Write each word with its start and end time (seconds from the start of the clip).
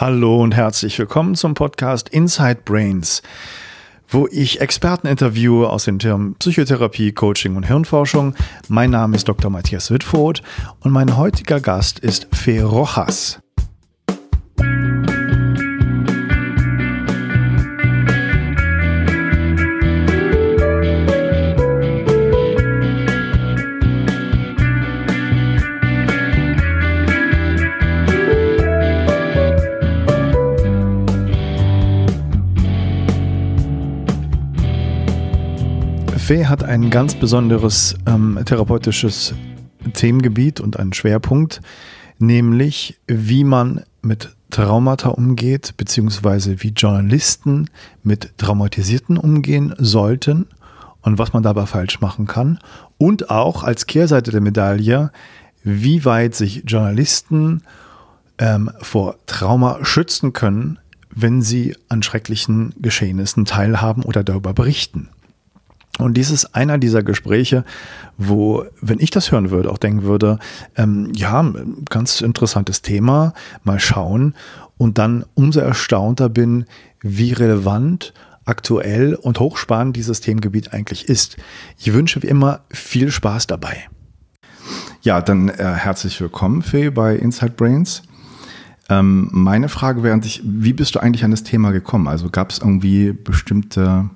Hallo 0.00 0.42
und 0.42 0.54
herzlich 0.54 0.98
willkommen 0.98 1.34
zum 1.34 1.52
Podcast 1.52 2.08
Inside 2.08 2.60
Brains, 2.64 3.20
wo 4.08 4.26
ich 4.32 4.62
Experten 4.62 5.06
interviewe 5.06 5.68
aus 5.68 5.84
den 5.84 5.98
Themen 5.98 6.36
Psychotherapie, 6.36 7.12
Coaching 7.12 7.54
und 7.54 7.64
Hirnforschung. 7.64 8.34
Mein 8.68 8.92
Name 8.92 9.14
ist 9.14 9.28
Dr. 9.28 9.50
Matthias 9.50 9.90
Wittfurt 9.90 10.42
und 10.80 10.90
mein 10.90 11.18
heutiger 11.18 11.60
Gast 11.60 11.98
ist 11.98 12.28
Fe 12.32 12.62
Rojas. 12.62 13.40
Fee 36.30 36.46
hat 36.46 36.62
ein 36.62 36.90
ganz 36.90 37.16
besonderes 37.16 37.96
ähm, 38.06 38.38
therapeutisches 38.44 39.34
Themengebiet 39.94 40.60
und 40.60 40.78
einen 40.78 40.92
Schwerpunkt, 40.92 41.60
nämlich 42.20 43.00
wie 43.08 43.42
man 43.42 43.82
mit 44.00 44.36
Traumata 44.50 45.08
umgeht, 45.08 45.76
beziehungsweise 45.76 46.62
wie 46.62 46.68
Journalisten 46.68 47.68
mit 48.04 48.38
Traumatisierten 48.38 49.18
umgehen 49.18 49.74
sollten 49.78 50.46
und 51.02 51.18
was 51.18 51.32
man 51.32 51.42
dabei 51.42 51.66
falsch 51.66 52.00
machen 52.00 52.28
kann. 52.28 52.60
Und 52.96 53.28
auch 53.28 53.64
als 53.64 53.88
Kehrseite 53.88 54.30
der 54.30 54.40
Medaille, 54.40 55.10
wie 55.64 56.04
weit 56.04 56.36
sich 56.36 56.62
Journalisten 56.64 57.64
ähm, 58.38 58.70
vor 58.80 59.16
Trauma 59.26 59.84
schützen 59.84 60.32
können, 60.32 60.78
wenn 61.12 61.42
sie 61.42 61.74
an 61.88 62.04
schrecklichen 62.04 62.72
Geschehnissen 62.80 63.46
teilhaben 63.46 64.04
oder 64.04 64.22
darüber 64.22 64.54
berichten. 64.54 65.08
Und 66.02 66.16
dies 66.16 66.30
ist 66.30 66.54
einer 66.54 66.78
dieser 66.78 67.02
Gespräche, 67.02 67.64
wo, 68.16 68.64
wenn 68.80 69.00
ich 69.00 69.10
das 69.10 69.32
hören 69.32 69.50
würde, 69.50 69.70
auch 69.70 69.78
denken 69.78 70.02
würde, 70.02 70.38
ähm, 70.76 71.12
ja, 71.14 71.52
ganz 71.88 72.20
interessantes 72.20 72.82
Thema, 72.82 73.34
mal 73.64 73.80
schauen. 73.80 74.34
Und 74.76 74.98
dann 74.98 75.24
umso 75.34 75.60
erstaunter 75.60 76.28
bin, 76.28 76.64
wie 77.00 77.32
relevant, 77.32 78.14
aktuell 78.44 79.14
und 79.14 79.38
hochspannend 79.38 79.96
dieses 79.96 80.20
Themengebiet 80.20 80.72
eigentlich 80.72 81.08
ist. 81.08 81.36
Ich 81.78 81.92
wünsche 81.92 82.22
wie 82.22 82.26
immer 82.26 82.60
viel 82.70 83.10
Spaß 83.10 83.46
dabei. 83.46 83.88
Ja, 85.02 85.20
dann 85.22 85.48
äh, 85.48 85.64
herzlich 85.64 86.20
willkommen, 86.20 86.62
Fee, 86.62 86.90
bei 86.90 87.16
Inside 87.16 87.52
Brains. 87.52 88.02
Ähm, 88.88 89.28
meine 89.32 89.68
Frage 89.68 90.02
wäre 90.02 90.14
an 90.14 90.20
dich, 90.20 90.42
wie 90.44 90.72
bist 90.72 90.94
du 90.94 91.00
eigentlich 91.00 91.24
an 91.24 91.30
das 91.30 91.44
Thema 91.44 91.70
gekommen? 91.70 92.08
Also 92.08 92.28
gab 92.28 92.50
es 92.50 92.58
irgendwie 92.58 93.12
bestimmte 93.12 94.10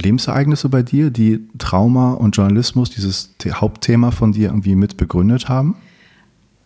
Lebensereignisse 0.00 0.68
bei 0.68 0.82
dir, 0.82 1.10
die 1.10 1.48
Trauma 1.58 2.12
und 2.12 2.36
Journalismus, 2.36 2.90
dieses 2.90 3.34
Hauptthema 3.44 4.10
von 4.10 4.32
dir 4.32 4.48
irgendwie 4.48 4.74
mit 4.74 4.96
begründet 4.96 5.48
haben? 5.48 5.76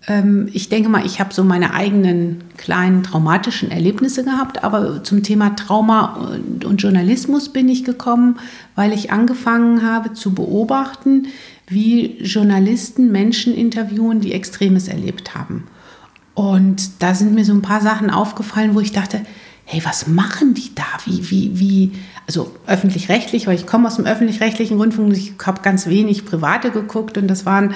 Ähm, 0.06 0.48
ich 0.52 0.68
denke 0.68 0.88
mal, 0.88 1.04
ich 1.04 1.20
habe 1.20 1.32
so 1.32 1.44
meine 1.44 1.74
eigenen 1.74 2.42
kleinen 2.56 3.02
traumatischen 3.02 3.70
Erlebnisse 3.70 4.24
gehabt, 4.24 4.64
aber 4.64 5.04
zum 5.04 5.22
Thema 5.22 5.54
Trauma 5.56 6.30
und 6.64 6.82
Journalismus 6.82 7.50
bin 7.50 7.68
ich 7.68 7.84
gekommen, 7.84 8.38
weil 8.74 8.92
ich 8.92 9.12
angefangen 9.12 9.82
habe 9.82 10.12
zu 10.12 10.34
beobachten, 10.34 11.26
wie 11.68 12.18
Journalisten 12.22 13.12
Menschen 13.12 13.54
interviewen, 13.54 14.20
die 14.20 14.32
Extremes 14.32 14.88
erlebt 14.88 15.34
haben. 15.34 15.64
Und 16.34 17.02
da 17.02 17.14
sind 17.14 17.34
mir 17.34 17.44
so 17.44 17.52
ein 17.52 17.62
paar 17.62 17.80
Sachen 17.80 18.10
aufgefallen, 18.10 18.74
wo 18.74 18.80
ich 18.80 18.92
dachte, 18.92 19.20
hey, 19.64 19.82
was 19.84 20.06
machen 20.08 20.54
die 20.54 20.74
da? 20.74 20.84
Wie, 21.04 21.30
wie, 21.30 21.60
wie, 21.60 21.92
also 22.30 22.52
öffentlich-rechtlich, 22.68 23.48
weil 23.48 23.56
ich 23.56 23.66
komme 23.66 23.88
aus 23.88 23.96
dem 23.96 24.06
öffentlich-rechtlichen 24.06 24.78
Rundfunk 24.78 25.08
und 25.08 25.16
ich 25.16 25.32
habe 25.44 25.62
ganz 25.62 25.88
wenig 25.88 26.24
private 26.24 26.70
geguckt 26.70 27.18
und 27.18 27.26
das 27.26 27.44
waren 27.44 27.74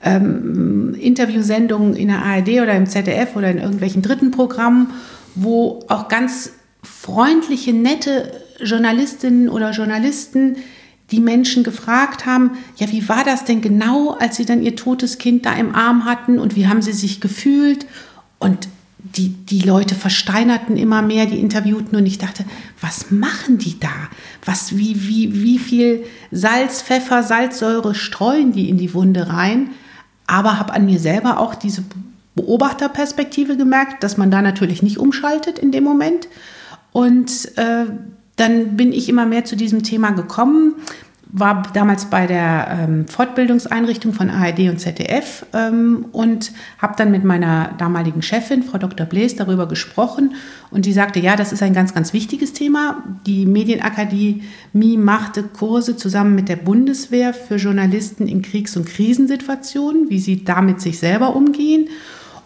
ähm, 0.00 0.94
Interviewsendungen 0.94 1.96
in 1.96 2.06
der 2.06 2.22
ARD 2.22 2.60
oder 2.60 2.74
im 2.74 2.86
ZDF 2.86 3.34
oder 3.34 3.50
in 3.50 3.58
irgendwelchen 3.58 4.02
dritten 4.02 4.30
Programmen, 4.30 4.92
wo 5.34 5.80
auch 5.88 6.06
ganz 6.06 6.52
freundliche, 6.84 7.72
nette 7.72 8.30
Journalistinnen 8.60 9.48
oder 9.48 9.72
Journalisten 9.72 10.58
die 11.10 11.20
Menschen 11.20 11.64
gefragt 11.64 12.26
haben, 12.26 12.52
ja, 12.76 12.90
wie 12.92 13.08
war 13.08 13.24
das 13.24 13.44
denn 13.44 13.60
genau, 13.60 14.12
als 14.12 14.36
sie 14.36 14.44
dann 14.44 14.62
ihr 14.62 14.76
totes 14.76 15.18
Kind 15.18 15.46
da 15.46 15.52
im 15.54 15.74
Arm 15.74 16.04
hatten 16.04 16.38
und 16.38 16.54
wie 16.54 16.68
haben 16.68 16.80
sie 16.80 16.92
sich 16.92 17.20
gefühlt? 17.20 17.86
Und 18.38 18.68
die, 19.16 19.28
die 19.28 19.60
Leute 19.60 19.94
versteinerten 19.94 20.76
immer 20.76 21.02
mehr, 21.02 21.26
die 21.26 21.40
Interviewten, 21.40 21.96
und 21.96 22.06
ich 22.06 22.18
dachte, 22.18 22.44
was 22.80 23.10
machen 23.10 23.58
die 23.58 23.78
da? 23.78 23.88
Was, 24.44 24.76
wie, 24.76 25.06
wie, 25.08 25.42
wie 25.42 25.58
viel 25.58 26.04
Salz, 26.30 26.82
Pfeffer, 26.82 27.22
Salzsäure 27.22 27.94
streuen 27.94 28.52
die 28.52 28.68
in 28.68 28.78
die 28.78 28.94
Wunde 28.94 29.28
rein? 29.28 29.70
Aber 30.26 30.58
habe 30.58 30.72
an 30.72 30.86
mir 30.86 30.98
selber 30.98 31.38
auch 31.38 31.54
diese 31.54 31.84
Beobachterperspektive 32.34 33.56
gemerkt, 33.56 34.02
dass 34.02 34.16
man 34.16 34.30
da 34.30 34.42
natürlich 34.42 34.82
nicht 34.82 34.98
umschaltet 34.98 35.58
in 35.58 35.72
dem 35.72 35.84
Moment. 35.84 36.28
Und 36.92 37.56
äh, 37.56 37.86
dann 38.36 38.76
bin 38.76 38.92
ich 38.92 39.08
immer 39.08 39.24
mehr 39.24 39.44
zu 39.44 39.56
diesem 39.56 39.82
Thema 39.82 40.10
gekommen 40.10 40.74
war 41.32 41.64
damals 41.74 42.06
bei 42.06 42.26
der 42.26 42.68
ähm, 42.70 43.08
Fortbildungseinrichtung 43.08 44.12
von 44.12 44.30
ARD 44.30 44.60
und 44.70 44.78
ZDF 44.78 45.44
ähm, 45.52 46.06
und 46.12 46.52
habe 46.78 46.94
dann 46.96 47.10
mit 47.10 47.24
meiner 47.24 47.72
damaligen 47.78 48.22
Chefin, 48.22 48.62
Frau 48.62 48.78
Dr. 48.78 49.06
Blees, 49.06 49.34
darüber 49.34 49.66
gesprochen. 49.66 50.34
Und 50.70 50.86
die 50.86 50.92
sagte, 50.92 51.18
ja, 51.18 51.36
das 51.36 51.52
ist 51.52 51.62
ein 51.62 51.74
ganz, 51.74 51.94
ganz 51.94 52.12
wichtiges 52.12 52.52
Thema. 52.52 53.02
Die 53.26 53.44
Medienakademie 53.44 54.42
machte 54.96 55.42
Kurse 55.42 55.96
zusammen 55.96 56.34
mit 56.34 56.48
der 56.48 56.56
Bundeswehr 56.56 57.34
für 57.34 57.56
Journalisten 57.56 58.28
in 58.28 58.42
Kriegs- 58.42 58.76
und 58.76 58.86
Krisensituationen, 58.86 60.08
wie 60.08 60.20
sie 60.20 60.44
damit 60.44 60.80
sich 60.80 60.98
selber 60.98 61.34
umgehen. 61.34 61.88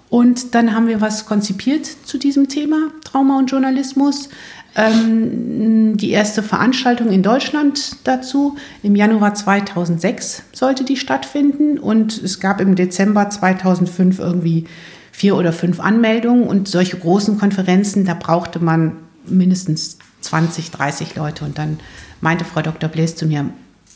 Und 0.09 0.57
dann 0.57 0.75
haben 0.75 0.89
wir 0.89 1.01
was 1.01 1.27
konzipiert 1.27 1.87
zu 1.87 2.19
diesem 2.19 2.49
Thema 2.49 2.91
Trauma 3.05 3.39
und 3.39 3.51
Journalismus 3.51 4.29
ähm, 4.77 5.97
die 5.97 6.11
erste 6.11 6.43
Veranstaltung 6.43 7.11
in 7.11 7.23
Deutschland 7.23 7.97
dazu. 8.05 8.57
Im 8.83 8.95
Januar 8.95 9.35
2006 9.35 10.43
sollte 10.53 10.85
die 10.85 10.97
stattfinden 10.97 11.79
und 11.79 12.17
es 12.23 12.41
gab 12.41 12.61
im 12.61 12.75
Dezember 12.75 13.29
2005 13.31 14.19
irgendwie 14.19 14.67
vier 15.13 15.37
oder 15.37 15.53
fünf 15.53 15.81
Anmeldungen 15.81 16.45
und 16.45 16.69
solche 16.69 16.97
großen 16.97 17.39
Konferenzen, 17.39 18.05
da 18.05 18.15
brauchte 18.15 18.59
man 18.59 18.97
mindestens 19.27 19.99
20, 20.23 20.71
30 20.71 21.17
Leute 21.17 21.45
und 21.45 21.59
dann 21.59 21.79
meinte 22.21 22.45
Frau 22.45 22.63
Dr. 22.63 22.89
Blaise 22.89 23.17
zu 23.17 23.27
mir, 23.27 23.51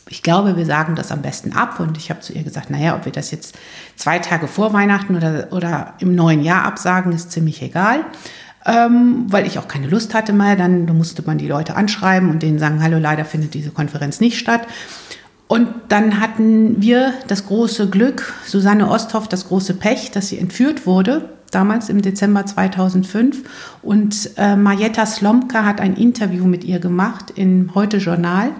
ich 0.07 0.21
glaube, 0.21 0.55
wir 0.55 0.67
sagen 0.67 0.95
das 0.95 1.11
am 1.11 1.23
besten 1.23 1.53
ab. 1.53 1.79
Und 1.79 1.97
ich 1.97 2.11
habe 2.11 2.19
zu 2.19 2.31
ihr 2.31 2.43
gesagt, 2.43 2.69
naja, 2.69 2.95
ob 2.95 3.05
wir 3.05 3.11
das 3.11 3.31
jetzt 3.31 3.55
zwei 3.95 4.19
Tage 4.19 4.47
vor 4.47 4.71
Weihnachten 4.71 5.15
oder, 5.15 5.47
oder 5.51 5.95
im 5.97 6.13
neuen 6.13 6.43
Jahr 6.43 6.63
absagen, 6.63 7.11
ist 7.11 7.31
ziemlich 7.31 7.63
egal 7.63 8.05
ähm, 8.65 9.25
weil 9.29 9.45
ich 9.45 9.59
auch 9.59 9.67
keine 9.67 9.87
Lust 9.87 10.13
hatte 10.13 10.33
mal. 10.33 10.57
Dann 10.57 10.85
musste 10.97 11.23
man 11.25 11.37
die 11.37 11.47
Leute 11.47 11.75
anschreiben 11.75 12.29
und 12.29 12.43
denen 12.43 12.59
sagen, 12.59 12.81
hallo, 12.81 12.97
leider 12.97 13.25
findet 13.25 13.53
diese 13.53 13.71
Konferenz 13.71 14.19
nicht 14.19 14.37
statt. 14.37 14.67
Und 15.47 15.67
dann 15.89 16.19
hatten 16.19 16.81
wir 16.81 17.13
das 17.27 17.45
große 17.45 17.89
Glück, 17.89 18.33
Susanne 18.45 18.89
Osthoff 18.89 19.27
das 19.27 19.47
große 19.47 19.75
Pech, 19.75 20.09
dass 20.11 20.29
sie 20.29 20.39
entführt 20.39 20.87
wurde, 20.87 21.29
damals 21.51 21.89
im 21.89 22.01
Dezember 22.01 22.45
2005. 22.47 23.43
Und 23.83 24.31
äh, 24.37 24.55
Marietta 24.55 25.05
Slomka 25.05 25.63
hat 25.63 25.81
ein 25.81 25.95
Interview 25.95 26.45
mit 26.45 26.63
ihr 26.63 26.79
gemacht 26.79 27.31
im 27.35 27.75
Heute 27.75 27.97
Journal 27.97 28.51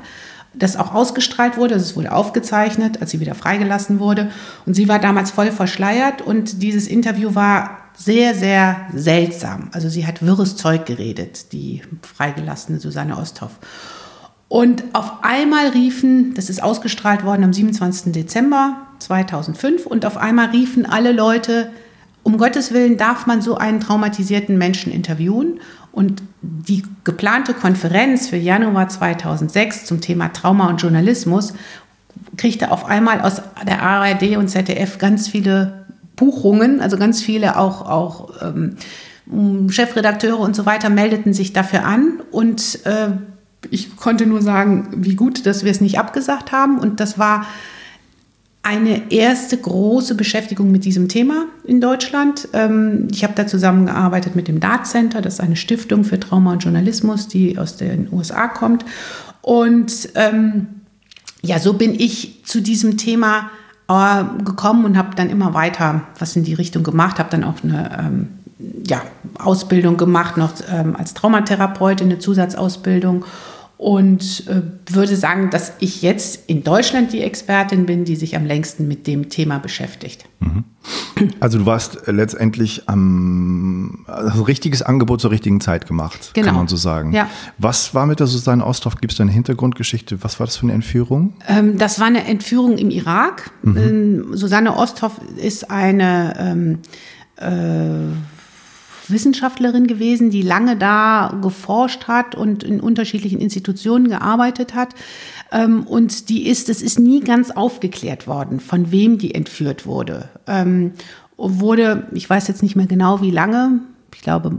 das 0.58 0.78
auch 0.78 0.94
ausgestrahlt 0.94 1.58
wurde, 1.58 1.76
es 1.76 1.96
wurde 1.96 2.12
aufgezeichnet, 2.12 3.02
als 3.02 3.12
sie 3.12 3.20
wieder 3.20 3.36
freigelassen 3.36 4.00
wurde. 4.00 4.32
Und 4.66 4.74
sie 4.74 4.88
war 4.88 5.00
damals 5.00 5.32
voll 5.32 5.52
verschleiert 5.52 6.22
und 6.22 6.62
dieses 6.62 6.88
Interview 6.88 7.36
war 7.36 7.85
sehr, 7.98 8.36
sehr 8.36 8.88
seltsam. 8.94 9.70
Also 9.72 9.90
sie 9.90 10.06
hat 10.06 10.26
wirres 10.26 10.56
Zeug 10.56 10.86
geredet, 10.86 11.52
die 11.54 11.82
freigelassene 12.02 12.80
Susanne 12.80 13.18
Osthoff. 13.18 13.60
Und 14.48 14.84
auf 14.94 15.24
einmal 15.24 15.70
riefen, 15.70 16.34
das 16.36 16.50
ist 16.50 16.62
ausgestrahlt 16.62 17.24
worden 17.24 17.44
am 17.44 17.54
27. 17.54 18.12
Dezember 18.14 18.78
2005, 19.00 19.86
und 19.86 20.06
auf 20.06 20.18
einmal 20.18 20.50
riefen 20.50 20.86
alle 20.86 21.12
Leute, 21.12 21.70
um 22.24 22.38
Gottes 22.38 22.74
Willen 22.74 22.98
darf 22.98 23.28
man 23.28 23.42
so 23.42 23.56
einen 23.56 23.80
traumatisierten 23.80 24.58
Menschen 24.58 24.92
interviewen. 24.92 25.60
Und 25.92 26.24
die 26.42 26.84
geplante 27.04 27.54
Konferenz 27.54 28.28
für 28.30 28.36
Januar 28.36 28.90
2006 28.90 29.86
zum 29.86 30.02
Thema 30.02 30.30
Trauma 30.30 30.68
und 30.68 30.82
Journalismus 30.82 31.54
kriegte 32.36 32.72
auf 32.72 32.86
einmal 32.86 33.22
aus 33.22 33.44
der 33.68 33.84
ARD 33.84 34.38
und 34.38 34.48
ZDF 34.48 34.98
ganz 34.98 35.28
viele 35.28 35.85
Buchungen, 36.16 36.82
also 36.82 36.98
ganz 36.98 37.22
viele 37.22 37.58
auch, 37.58 37.82
auch 37.82 38.30
ähm, 38.42 38.78
Chefredakteure 39.70 40.40
und 40.40 40.56
so 40.56 40.66
weiter 40.66 40.90
meldeten 40.90 41.34
sich 41.34 41.54
dafür 41.54 41.84
an 41.86 42.22
und 42.32 42.86
äh, 42.86 43.10
ich 43.72 43.96
konnte 43.96 44.28
nur 44.28 44.42
sagen, 44.42 44.90
wie 44.98 45.16
gut, 45.16 45.46
dass 45.46 45.64
wir 45.64 45.72
es 45.72 45.82
nicht 45.82 45.98
abgesagt 45.98 46.52
haben 46.52 46.78
und 46.80 47.00
das 47.00 47.18
war 47.18 47.46
eine 48.66 49.12
erste 49.12 49.58
große 49.58 50.16
Beschäftigung 50.16 50.72
mit 50.72 50.86
diesem 50.86 51.08
Thema 51.08 51.46
in 51.66 51.82
Deutschland. 51.82 52.48
Ähm, 52.54 53.08
ich 53.12 53.24
habe 53.24 53.34
da 53.36 53.46
zusammengearbeitet 53.46 54.36
mit 54.36 54.48
dem 54.48 54.60
Dart 54.60 54.88
Center, 54.88 55.22
das 55.22 55.36
ist 55.36 55.40
eine 55.40 55.56
Stiftung 55.56 56.04
für 56.04 56.20
Trauma 56.20 56.54
und 56.54 56.64
Journalismus, 56.64 57.28
die 57.28 57.60
aus 57.60 57.78
den 57.78 58.12
USA 58.12 58.48
kommt. 58.48 58.84
Und 59.44 60.10
ähm, 60.16 60.68
ja, 61.44 61.60
so 61.60 61.74
bin 61.74 61.94
ich 61.94 62.44
zu 62.44 62.60
diesem 62.60 62.98
Thema 62.98 63.52
äh, 63.88 64.24
gekommen 64.44 64.86
und 64.86 64.98
habe 64.98 65.16
dann 65.16 65.30
immer 65.30 65.54
weiter 65.54 66.02
was 66.20 66.36
in 66.36 66.44
die 66.44 66.54
Richtung 66.54 66.84
gemacht, 66.84 67.20
habe 67.20 67.30
dann 67.30 67.44
auch 67.44 67.64
eine 67.64 68.00
ähm, 68.00 68.28
ja, 68.86 69.02
Ausbildung 69.38 69.98
gemacht, 69.98 70.38
noch 70.38 70.54
ähm, 70.72 70.96
als 70.96 71.14
Traumatherapeutin, 71.14 72.08
eine 72.08 72.20
Zusatzausbildung 72.20 73.26
und 73.78 74.48
äh, 74.48 74.62
würde 74.94 75.16
sagen, 75.16 75.50
dass 75.50 75.74
ich 75.80 76.02
jetzt 76.02 76.50
in 76.50 76.64
Deutschland 76.64 77.12
die 77.12 77.22
Expertin 77.22 77.86
bin, 77.86 78.06
die 78.06 78.16
sich 78.16 78.36
am 78.36 78.46
längsten 78.46 78.88
mit 78.88 79.06
dem 79.06 79.30
Thema 79.30 79.60
beschäftigt. 79.60 80.26
Mhm. 80.40 80.64
Also 81.40 81.58
du 81.58 81.66
warst 81.66 82.08
letztendlich 82.08 82.88
am 82.88 84.06
also 84.08 84.44
richtiges 84.44 84.82
Angebot 84.82 85.20
zur 85.20 85.32
richtigen 85.32 85.60
Zeit 85.60 85.88
gemacht, 85.88 86.32
genau. 86.34 86.48
kann 86.48 86.56
man 86.56 86.68
so 86.68 86.76
sagen. 86.76 87.12
Ja. 87.12 87.30
Was 87.58 87.94
war 87.94 88.06
mit 88.06 88.20
der 88.20 88.28
Susanne 88.28 88.66
Osthoff? 88.66 88.98
Gibt 88.98 89.14
es 89.14 89.18
da 89.18 89.24
eine 89.24 89.32
Hintergrundgeschichte? 89.32 90.24
Was 90.24 90.40
war 90.40 90.46
das 90.46 90.58
für 90.58 90.64
eine 90.64 90.74
Entführung? 90.74 91.34
Ähm, 91.48 91.78
das 91.78 92.00
war 92.00 92.08
eine 92.08 92.26
Entführung 92.26 92.78
im 92.78 92.92
Irak. 92.92 93.52
Mhm. 93.64 93.78
Ähm, 93.78 94.38
Susanne 94.38 94.78
Osthoff 94.78 95.20
ist 95.38 95.72
eine 95.72 96.36
ähm, 96.38 96.80
äh, 97.38 98.16
Wissenschaftlerin 99.10 99.88
gewesen, 99.88 100.30
die 100.30 100.42
lange 100.42 100.76
da 100.78 101.38
geforscht 101.42 102.08
hat 102.08 102.36
und 102.36 102.64
in 102.64 102.80
unterschiedlichen 102.80 103.40
Institutionen 103.40 104.10
gearbeitet 104.10 104.76
hat. 104.76 104.96
Ähm, 105.52 105.84
und 105.88 106.30
die 106.30 106.48
ist, 106.48 106.70
es 106.70 106.82
ist 106.82 107.00
nie 107.00 107.22
ganz 107.22 107.52
aufgeklärt 107.52 108.28
worden, 108.28 108.60
von 108.60 108.92
wem 108.92 109.18
die 109.18 109.36
entführt 109.36 109.86
wurde. 109.86 110.30
Ähm, 110.48 110.94
wurde, 111.38 112.08
ich 112.14 112.30
weiß 112.30 112.48
jetzt 112.48 112.64
nicht 112.64 112.76
mehr 112.76 112.88
genau 112.88 113.22
wie 113.22 113.32
lange, 113.32 113.80
ich 114.16 114.22
glaube 114.22 114.58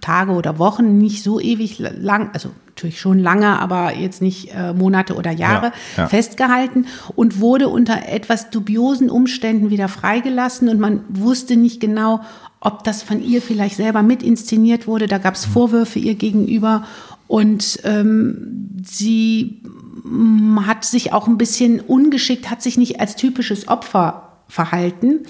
Tage 0.00 0.32
oder 0.32 0.58
Wochen, 0.58 0.98
nicht 0.98 1.22
so 1.22 1.40
ewig 1.40 1.78
lang, 1.78 2.30
also 2.32 2.50
natürlich 2.66 3.00
schon 3.00 3.18
lange, 3.18 3.58
aber 3.60 3.96
jetzt 3.96 4.22
nicht 4.22 4.52
äh, 4.54 4.72
Monate 4.74 5.14
oder 5.14 5.30
Jahre 5.30 5.66
ja, 5.96 6.02
ja. 6.02 6.06
festgehalten 6.08 6.86
und 7.14 7.38
wurde 7.38 7.68
unter 7.68 8.08
etwas 8.08 8.50
dubiosen 8.50 9.08
Umständen 9.08 9.70
wieder 9.70 9.88
freigelassen 9.88 10.68
und 10.68 10.80
man 10.80 11.04
wusste 11.08 11.56
nicht 11.56 11.80
genau, 11.80 12.20
ob 12.60 12.82
das 12.84 13.02
von 13.02 13.22
ihr 13.22 13.40
vielleicht 13.40 13.76
selber 13.76 14.02
mit 14.02 14.22
inszeniert 14.22 14.86
wurde. 14.86 15.06
Da 15.06 15.18
gab 15.18 15.34
es 15.34 15.44
Vorwürfe 15.44 15.98
ihr 15.98 16.14
gegenüber 16.14 16.84
und 17.28 17.80
ähm, 17.84 18.68
sie 18.84 19.62
mm, 20.04 20.66
hat 20.66 20.84
sich 20.84 21.12
auch 21.12 21.28
ein 21.28 21.38
bisschen 21.38 21.80
ungeschickt, 21.80 22.50
hat 22.50 22.62
sich 22.62 22.78
nicht 22.78 23.00
als 23.00 23.16
typisches 23.16 23.68
Opfer 23.68 24.28
verhalten, 24.48 25.20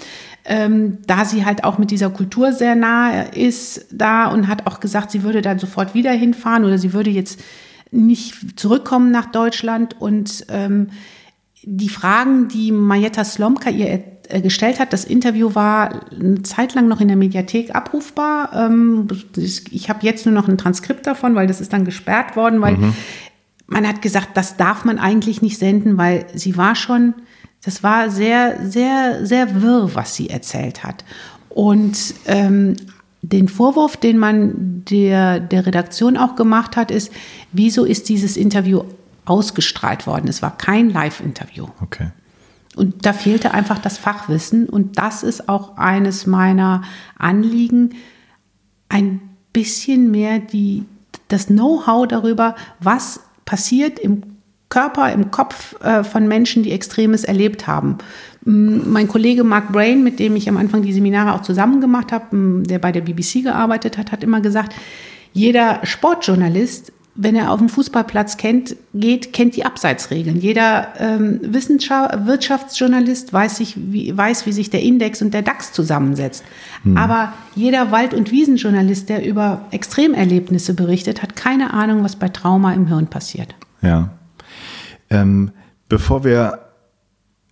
ähm, 0.45 0.99
da 1.07 1.25
sie 1.25 1.45
halt 1.45 1.63
auch 1.63 1.77
mit 1.77 1.91
dieser 1.91 2.09
Kultur 2.09 2.51
sehr 2.51 2.75
nahe 2.75 3.29
ist 3.33 3.85
da 3.91 4.27
und 4.27 4.47
hat 4.47 4.67
auch 4.67 4.79
gesagt, 4.79 5.11
sie 5.11 5.23
würde 5.23 5.41
dann 5.41 5.59
sofort 5.59 5.93
wieder 5.93 6.11
hinfahren 6.11 6.65
oder 6.65 6.77
sie 6.77 6.93
würde 6.93 7.09
jetzt 7.09 7.41
nicht 7.91 8.59
zurückkommen 8.59 9.11
nach 9.11 9.27
Deutschland 9.27 9.99
und 10.01 10.45
ähm, 10.49 10.89
die 11.61 11.89
Fragen, 11.89 12.49
die 12.49 12.71
Majetta 12.71 13.23
Slomka 13.23 13.69
ihr 13.69 14.03
äh, 14.29 14.41
gestellt 14.41 14.79
hat. 14.79 14.93
Das 14.93 15.05
Interview 15.05 15.53
war 15.53 16.07
eine 16.11 16.41
Zeit 16.43 16.73
lang 16.73 16.87
noch 16.87 17.01
in 17.01 17.07
der 17.07 17.17
Mediathek 17.17 17.75
abrufbar. 17.75 18.51
Ähm, 18.53 19.07
ich 19.35 19.89
habe 19.89 19.99
jetzt 20.05 20.25
nur 20.25 20.33
noch 20.33 20.47
ein 20.47 20.57
Transkript 20.57 21.05
davon, 21.05 21.35
weil 21.35 21.47
das 21.47 21.61
ist 21.61 21.73
dann 21.73 21.85
gesperrt 21.85 22.35
worden, 22.35 22.61
weil 22.61 22.77
mhm. 22.77 22.93
man 23.67 23.87
hat 23.87 24.01
gesagt, 24.01 24.29
das 24.35 24.57
darf 24.57 24.85
man 24.85 24.97
eigentlich 24.97 25.41
nicht 25.41 25.57
senden, 25.57 25.97
weil 25.97 26.25
sie 26.33 26.57
war 26.57 26.75
schon, 26.75 27.13
das 27.63 27.81
war 27.81 28.09
sehr, 28.09 28.69
sehr, 28.69 29.25
sehr 29.25 29.61
wirr, 29.61 29.91
was 29.93 30.15
sie 30.15 30.29
erzählt 30.29 30.83
hat. 30.83 31.05
Und 31.49 32.13
ähm, 32.25 32.75
den 33.21 33.47
Vorwurf, 33.47 33.95
den 33.95 34.17
man 34.17 34.83
der, 34.89 35.39
der 35.39 35.65
Redaktion 35.65 36.17
auch 36.17 36.35
gemacht 36.35 36.75
hat, 36.75 36.91
ist, 36.91 37.11
wieso 37.53 37.85
ist 37.85 38.09
dieses 38.09 38.35
Interview 38.35 38.83
ausgestrahlt 39.25 40.05
worden? 40.07 40.27
Es 40.27 40.41
war 40.41 40.57
kein 40.57 40.89
Live-Interview. 40.89 41.67
Okay. 41.81 42.07
Und 42.75 43.05
da 43.05 43.13
fehlte 43.13 43.53
einfach 43.53 43.79
das 43.79 43.97
Fachwissen. 43.97 44.67
Und 44.67 44.97
das 44.97 45.23
ist 45.23 45.47
auch 45.47 45.77
eines 45.77 46.27
meiner 46.27 46.81
Anliegen, 47.17 47.95
ein 48.89 49.21
bisschen 49.53 50.11
mehr 50.11 50.39
die, 50.39 50.85
das 51.29 51.47
Know-how 51.47 52.07
darüber, 52.07 52.55
was 52.79 53.21
passiert 53.45 53.99
im 53.99 54.32
Körper, 54.73 55.11
im 55.13 55.29
Kopf 55.29 55.79
äh, 55.83 56.03
von 56.03 56.27
Menschen, 56.27 56.63
die 56.63 56.71
Extremes 56.71 57.23
erlebt 57.23 57.67
haben. 57.67 57.99
Mein 58.43 59.07
Kollege 59.07 59.43
Mark 59.43 59.71
Brain, 59.71 60.03
mit 60.03 60.17
dem 60.19 60.35
ich 60.35 60.49
am 60.49 60.57
Anfang 60.57 60.81
die 60.81 60.91
Seminare 60.91 61.33
auch 61.33 61.43
zusammen 61.43 61.79
gemacht 61.79 62.11
habe, 62.11 62.63
der 62.63 62.79
bei 62.79 62.91
der 62.91 63.01
BBC 63.01 63.43
gearbeitet 63.43 63.99
hat, 63.99 64.11
hat 64.11 64.23
immer 64.23 64.41
gesagt, 64.41 64.73
jeder 65.31 65.79
Sportjournalist 65.83 66.91
wenn 67.15 67.35
er 67.35 67.51
auf 67.51 67.59
dem 67.59 67.69
Fußballplatz 67.69 68.37
kennt, 68.37 68.75
geht, 68.95 69.33
kennt 69.33 69.55
die 69.55 69.65
Abseitsregeln. 69.65 70.39
Jeder 70.39 70.87
ähm, 70.97 71.39
Wirtschaftsjournalist 71.43 73.31
weiß, 73.31 73.57
sich, 73.57 73.75
wie, 73.77 74.17
weiß, 74.17 74.47
wie 74.47 74.51
sich 74.51 74.71
der 74.71 74.81
Index 74.81 75.21
und 75.21 75.31
der 75.31 75.43
DAX 75.43 75.73
zusammensetzt. 75.73 76.43
Hm. 76.83 76.97
Aber 76.97 77.33
jeder 77.53 77.91
Wald- 77.91 78.15
und 78.15 78.31
Wiesenjournalist, 78.31 79.09
der 79.09 79.23
über 79.27 79.65
Extremerlebnisse 79.69 80.73
berichtet, 80.73 81.21
hat 81.21 81.35
keine 81.35 81.71
Ahnung, 81.73 82.03
was 82.03 82.15
bei 82.15 82.29
Trauma 82.29 82.73
im 82.73 82.87
Hirn 82.87 83.05
passiert. 83.05 83.53
Ja. 83.83 84.09
Ähm, 85.09 85.51
bevor 85.89 86.23
wir 86.23 86.59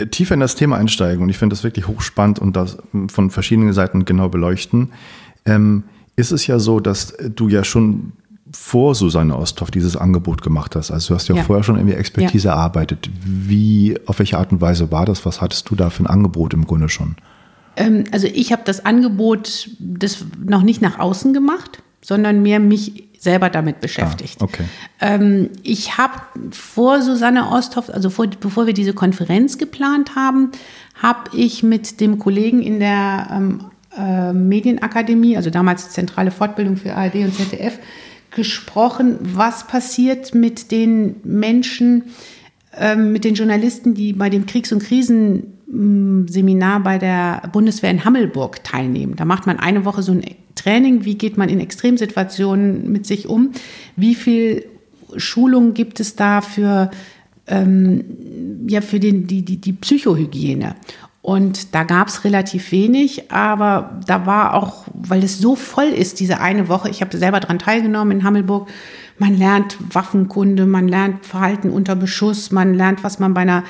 tiefer 0.09 0.33
in 0.33 0.39
das 0.39 0.55
Thema 0.55 0.77
einsteigen, 0.77 1.23
und 1.23 1.29
ich 1.29 1.37
finde 1.37 1.53
das 1.55 1.63
wirklich 1.63 1.87
hochspannend 1.87 2.39
und 2.39 2.55
das 2.55 2.77
von 3.07 3.29
verschiedenen 3.29 3.73
Seiten 3.73 4.05
genau 4.05 4.29
beleuchten, 4.29 4.91
ähm, 5.45 5.83
ist 6.15 6.31
es 6.31 6.47
ja 6.47 6.59
so, 6.59 6.79
dass 6.79 7.15
du 7.35 7.47
ja 7.47 7.63
schon 7.63 8.13
vor 8.53 8.95
Susanne 8.95 9.35
Osthoff 9.37 9.71
dieses 9.71 9.95
Angebot 9.95 10.41
gemacht 10.41 10.75
hast. 10.75 10.91
Also 10.91 11.09
du 11.09 11.15
hast 11.15 11.27
ja, 11.29 11.35
ja. 11.35 11.43
vorher 11.43 11.63
schon 11.63 11.77
irgendwie 11.77 11.95
Expertise 11.95 12.49
ja. 12.49 12.53
erarbeitet. 12.53 13.09
Wie, 13.23 13.97
auf 14.05 14.19
welche 14.19 14.37
Art 14.37 14.51
und 14.51 14.61
Weise 14.61 14.91
war 14.91 15.05
das? 15.05 15.25
Was 15.25 15.41
hattest 15.41 15.69
du 15.69 15.75
da 15.75 15.89
für 15.89 16.03
ein 16.03 16.07
Angebot 16.07 16.53
im 16.53 16.65
Grunde 16.65 16.89
schon? 16.89 17.15
Ähm, 17.77 18.03
also 18.11 18.27
ich 18.27 18.51
habe 18.51 18.63
das 18.65 18.85
Angebot 18.85 19.69
das 19.79 20.25
noch 20.43 20.63
nicht 20.63 20.81
nach 20.81 20.99
außen 20.99 21.33
gemacht, 21.33 21.81
sondern 22.01 22.41
mehr 22.41 22.59
mich 22.59 23.10
selber 23.21 23.51
damit 23.51 23.81
beschäftigt. 23.81 24.37
Ah, 24.39 24.45
okay. 24.45 24.63
Ähm, 24.99 25.51
ich 25.61 25.99
habe 25.99 26.13
vor 26.49 27.03
Susanne 27.03 27.51
Osthoff, 27.51 27.89
also 27.91 28.09
vor, 28.09 28.25
bevor 28.27 28.65
wir 28.65 28.73
diese 28.73 28.93
Konferenz 28.93 29.59
geplant 29.59 30.15
haben, 30.15 30.49
habe 30.95 31.29
ich 31.37 31.61
mit 31.61 32.01
dem 32.01 32.17
Kollegen 32.17 32.63
in 32.63 32.79
der 32.79 33.27
ähm, 33.31 33.65
äh, 33.95 34.33
Medienakademie, 34.33 35.37
also 35.37 35.51
damals 35.51 35.91
Zentrale 35.91 36.31
Fortbildung 36.31 36.77
für 36.77 36.95
ARD 36.95 37.15
und 37.15 37.35
ZDF, 37.35 37.77
gesprochen, 38.31 39.19
was 39.21 39.67
passiert 39.67 40.33
mit 40.33 40.71
den 40.71 41.17
Menschen, 41.23 42.05
ähm, 42.75 43.11
mit 43.11 43.23
den 43.23 43.35
Journalisten, 43.35 43.93
die 43.93 44.13
bei 44.13 44.31
dem 44.31 44.47
Kriegs- 44.47 44.71
und 44.71 44.81
Krisenseminar 44.81 46.79
bei 46.79 46.97
der 46.97 47.43
Bundeswehr 47.51 47.91
in 47.91 48.03
Hammelburg 48.03 48.63
teilnehmen. 48.63 49.15
Da 49.15 49.25
macht 49.25 49.45
man 49.45 49.59
eine 49.59 49.85
Woche 49.85 50.01
so 50.01 50.11
ein 50.11 50.23
Training, 50.55 51.05
wie 51.05 51.15
geht 51.15 51.37
man 51.37 51.49
in 51.49 51.59
Extremsituationen 51.59 52.91
mit 52.91 53.05
sich 53.05 53.27
um, 53.27 53.51
wie 53.95 54.15
viel 54.15 54.65
Schulung 55.17 55.73
gibt 55.73 55.99
es 55.99 56.15
da 56.15 56.41
für, 56.41 56.91
ähm, 57.47 58.03
ja, 58.67 58.81
für 58.81 58.99
den, 58.99 59.27
die, 59.27 59.43
die, 59.43 59.57
die 59.57 59.73
Psychohygiene. 59.73 60.75
Und 61.21 61.75
da 61.75 61.83
gab 61.83 62.07
es 62.07 62.23
relativ 62.23 62.71
wenig, 62.71 63.31
aber 63.31 63.99
da 64.07 64.25
war 64.25 64.55
auch, 64.55 64.85
weil 64.93 65.23
es 65.23 65.37
so 65.37 65.55
voll 65.55 65.89
ist, 65.89 66.19
diese 66.19 66.39
eine 66.39 66.67
Woche, 66.67 66.89
ich 66.89 67.01
habe 67.01 67.15
selber 67.15 67.39
daran 67.39 67.59
teilgenommen 67.59 68.19
in 68.19 68.23
Hammelburg, 68.23 68.69
man 69.19 69.37
lernt 69.37 69.77
Waffenkunde, 69.93 70.65
man 70.65 70.87
lernt 70.87 71.27
Verhalten 71.27 71.69
unter 71.69 71.95
Beschuss, 71.95 72.51
man 72.51 72.73
lernt, 72.73 73.03
was 73.03 73.19
man 73.19 73.35
bei 73.35 73.41
einer 73.41 73.63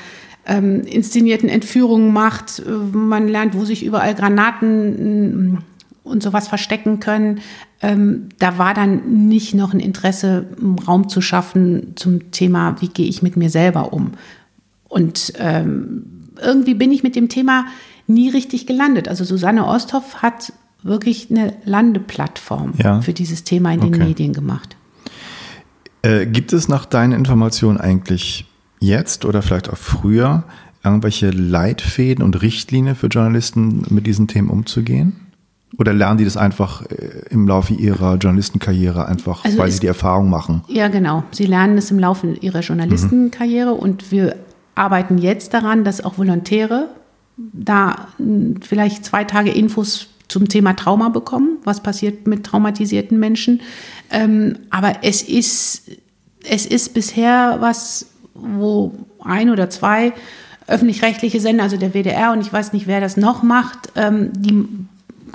ähm, 0.46 0.80
inszenierten 0.80 1.50
Entführung 1.50 2.12
macht, 2.14 2.62
man 2.66 3.28
lernt, 3.28 3.54
wo 3.54 3.66
sich 3.66 3.84
überall 3.84 4.14
Granaten 4.14 5.58
und 6.04 6.22
sowas 6.22 6.48
verstecken 6.48 7.00
können. 7.00 7.40
Ähm, 7.80 8.28
da 8.38 8.58
war 8.58 8.74
dann 8.74 9.28
nicht 9.28 9.54
noch 9.54 9.72
ein 9.72 9.80
Interesse, 9.80 10.46
Raum 10.86 11.08
zu 11.08 11.20
schaffen 11.20 11.92
zum 11.96 12.30
Thema, 12.30 12.76
wie 12.80 12.88
gehe 12.88 13.06
ich 13.06 13.22
mit 13.22 13.36
mir 13.36 13.50
selber 13.50 13.92
um. 13.92 14.12
Und 14.88 15.32
ähm, 15.38 16.04
irgendwie 16.40 16.74
bin 16.74 16.92
ich 16.92 17.02
mit 17.02 17.16
dem 17.16 17.28
Thema 17.28 17.66
nie 18.06 18.28
richtig 18.28 18.66
gelandet. 18.66 19.08
Also 19.08 19.24
Susanne 19.24 19.66
Osthoff 19.66 20.22
hat 20.22 20.52
wirklich 20.82 21.30
eine 21.30 21.54
Landeplattform 21.64 22.74
ja. 22.76 23.00
für 23.00 23.12
dieses 23.12 23.44
Thema 23.44 23.72
in 23.72 23.80
den 23.80 23.94
okay. 23.94 24.04
Medien 24.04 24.32
gemacht. 24.32 24.76
Äh, 26.02 26.26
gibt 26.26 26.52
es 26.52 26.68
nach 26.68 26.84
deinen 26.84 27.12
Informationen 27.12 27.78
eigentlich 27.78 28.46
jetzt 28.80 29.24
oder 29.24 29.42
vielleicht 29.42 29.70
auch 29.70 29.78
früher 29.78 30.44
irgendwelche 30.84 31.30
Leitfäden 31.30 32.24
und 32.24 32.42
Richtlinien 32.42 32.96
für 32.96 33.06
Journalisten, 33.06 33.84
mit 33.90 34.06
diesen 34.06 34.26
Themen 34.26 34.50
umzugehen? 34.50 35.21
Oder 35.78 35.92
lernen 35.92 36.18
die 36.18 36.24
das 36.24 36.36
einfach 36.36 36.82
äh, 36.82 37.24
im 37.30 37.48
Laufe 37.48 37.72
ihrer 37.72 38.16
Journalistenkarriere 38.16 39.06
einfach, 39.06 39.44
also 39.44 39.58
weil 39.58 39.70
sie 39.70 39.80
die 39.80 39.86
Erfahrung 39.86 40.28
machen? 40.28 40.62
Ja, 40.68 40.88
genau. 40.88 41.24
Sie 41.30 41.46
lernen 41.46 41.78
es 41.78 41.90
im 41.90 41.98
Laufe 41.98 42.34
ihrer 42.40 42.60
Journalistenkarriere 42.60 43.74
mhm. 43.74 43.80
und 43.80 44.10
wir 44.10 44.36
arbeiten 44.74 45.18
jetzt 45.18 45.54
daran, 45.54 45.84
dass 45.84 46.04
auch 46.04 46.18
Volontäre 46.18 46.88
da 47.36 48.08
hm, 48.18 48.56
vielleicht 48.60 49.04
zwei 49.04 49.24
Tage 49.24 49.50
Infos 49.50 50.08
zum 50.28 50.48
Thema 50.48 50.74
Trauma 50.74 51.08
bekommen, 51.08 51.58
was 51.64 51.82
passiert 51.82 52.26
mit 52.26 52.44
traumatisierten 52.44 53.18
Menschen. 53.18 53.60
Ähm, 54.10 54.58
aber 54.70 54.96
es 55.02 55.22
ist, 55.22 55.90
es 56.44 56.66
ist 56.66 56.94
bisher 56.94 57.58
was, 57.60 58.06
wo 58.34 58.92
ein 59.22 59.50
oder 59.50 59.68
zwei 59.68 60.12
öffentlich-rechtliche 60.66 61.40
Sender, 61.40 61.64
also 61.64 61.76
der 61.76 61.92
WDR 61.92 62.32
und 62.32 62.40
ich 62.40 62.52
weiß 62.52 62.72
nicht, 62.72 62.86
wer 62.86 63.00
das 63.00 63.16
noch 63.16 63.42
macht, 63.42 63.92
ähm, 63.96 64.30
die 64.34 64.66